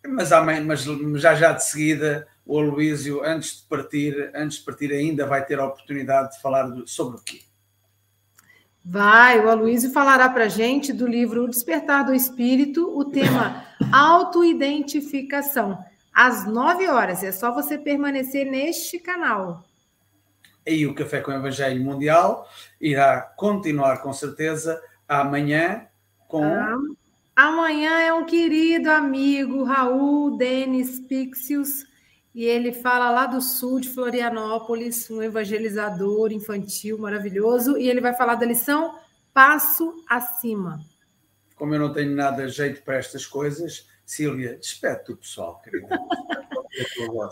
mas, 0.06 0.30
mas, 0.64 0.84
já 1.20 1.34
já 1.34 1.52
de 1.52 1.64
seguida, 1.64 2.26
o 2.44 2.58
Aloísio, 2.58 3.24
antes 3.24 3.62
de 3.62 3.68
partir, 3.68 4.30
antes 4.34 4.58
de 4.58 4.64
partir 4.64 4.92
ainda 4.92 5.26
vai 5.26 5.44
ter 5.44 5.58
a 5.58 5.66
oportunidade 5.66 6.32
de 6.32 6.42
falar 6.42 6.70
sobre 6.86 7.16
o 7.16 7.22
quê? 7.22 7.40
Vai, 8.84 9.40
o 9.40 9.48
Aloísio 9.48 9.90
falará 9.92 10.28
para 10.28 10.44
a 10.44 10.48
gente 10.48 10.92
do 10.92 11.06
livro 11.06 11.44
O 11.44 11.48
Despertar 11.48 12.04
do 12.04 12.14
Espírito, 12.14 12.96
o 12.96 13.04
tema 13.04 13.64
autoidentificação, 13.92 15.78
às 16.12 16.46
nove 16.46 16.86
horas. 16.88 17.22
É 17.24 17.32
só 17.32 17.52
você 17.52 17.78
permanecer 17.78 18.44
neste 18.44 18.98
canal 18.98 19.64
aí 20.66 20.86
o 20.86 20.94
Café 20.94 21.20
com 21.20 21.30
o 21.30 21.34
Evangelho 21.34 21.84
Mundial 21.84 22.48
irá 22.80 23.20
continuar 23.20 23.98
com 23.98 24.12
certeza 24.12 24.82
amanhã 25.06 25.86
com. 26.26 26.42
Ah, 26.42 26.78
Amanhã 27.36 27.98
é 27.98 28.14
um 28.14 28.24
querido 28.24 28.88
amigo, 28.88 29.64
Raul 29.64 30.36
Denis 30.36 31.00
Pixius, 31.00 31.84
e 32.34 32.44
ele 32.44 32.72
fala 32.72 33.10
lá 33.10 33.26
do 33.26 33.40
sul 33.40 33.78
de 33.78 33.88
Florianópolis, 33.88 35.08
um 35.08 35.22
evangelizador 35.22 36.32
infantil 36.32 36.98
maravilhoso, 36.98 37.78
e 37.78 37.88
ele 37.88 38.00
vai 38.00 38.12
falar 38.12 38.34
da 38.34 38.44
lição 38.44 38.98
Passo 39.32 39.94
Acima. 40.08 40.80
Como 41.54 41.74
eu 41.74 41.78
não 41.78 41.92
tenho 41.92 42.14
nada 42.14 42.48
jeito 42.48 42.82
para 42.82 42.96
estas 42.96 43.24
coisas, 43.24 43.86
Sílvia, 44.04 44.56
despede 44.56 45.12
o 45.12 45.16
pessoal, 45.16 45.60
querida. 45.62 45.88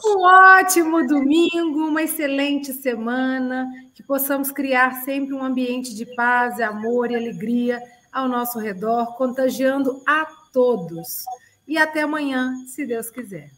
Um 0.07 0.21
ótimo 0.21 1.05
domingo, 1.05 1.89
uma 1.89 2.05
excelente 2.05 2.73
semana, 2.73 3.69
que 3.93 4.01
possamos 4.01 4.53
criar 4.53 5.03
sempre 5.03 5.35
um 5.35 5.43
ambiente 5.43 5.97
de 5.97 6.07
paz, 6.15 6.61
amor 6.61 7.11
e 7.11 7.17
alegria 7.17 7.83
ao 8.13 8.29
nosso 8.29 8.61
redor, 8.61 9.17
contagiando 9.17 10.01
a 10.07 10.27
todos. 10.53 11.25
E 11.67 11.77
até 11.77 12.03
amanhã, 12.03 12.55
se 12.69 12.87
Deus 12.87 13.11
quiser. 13.11 13.51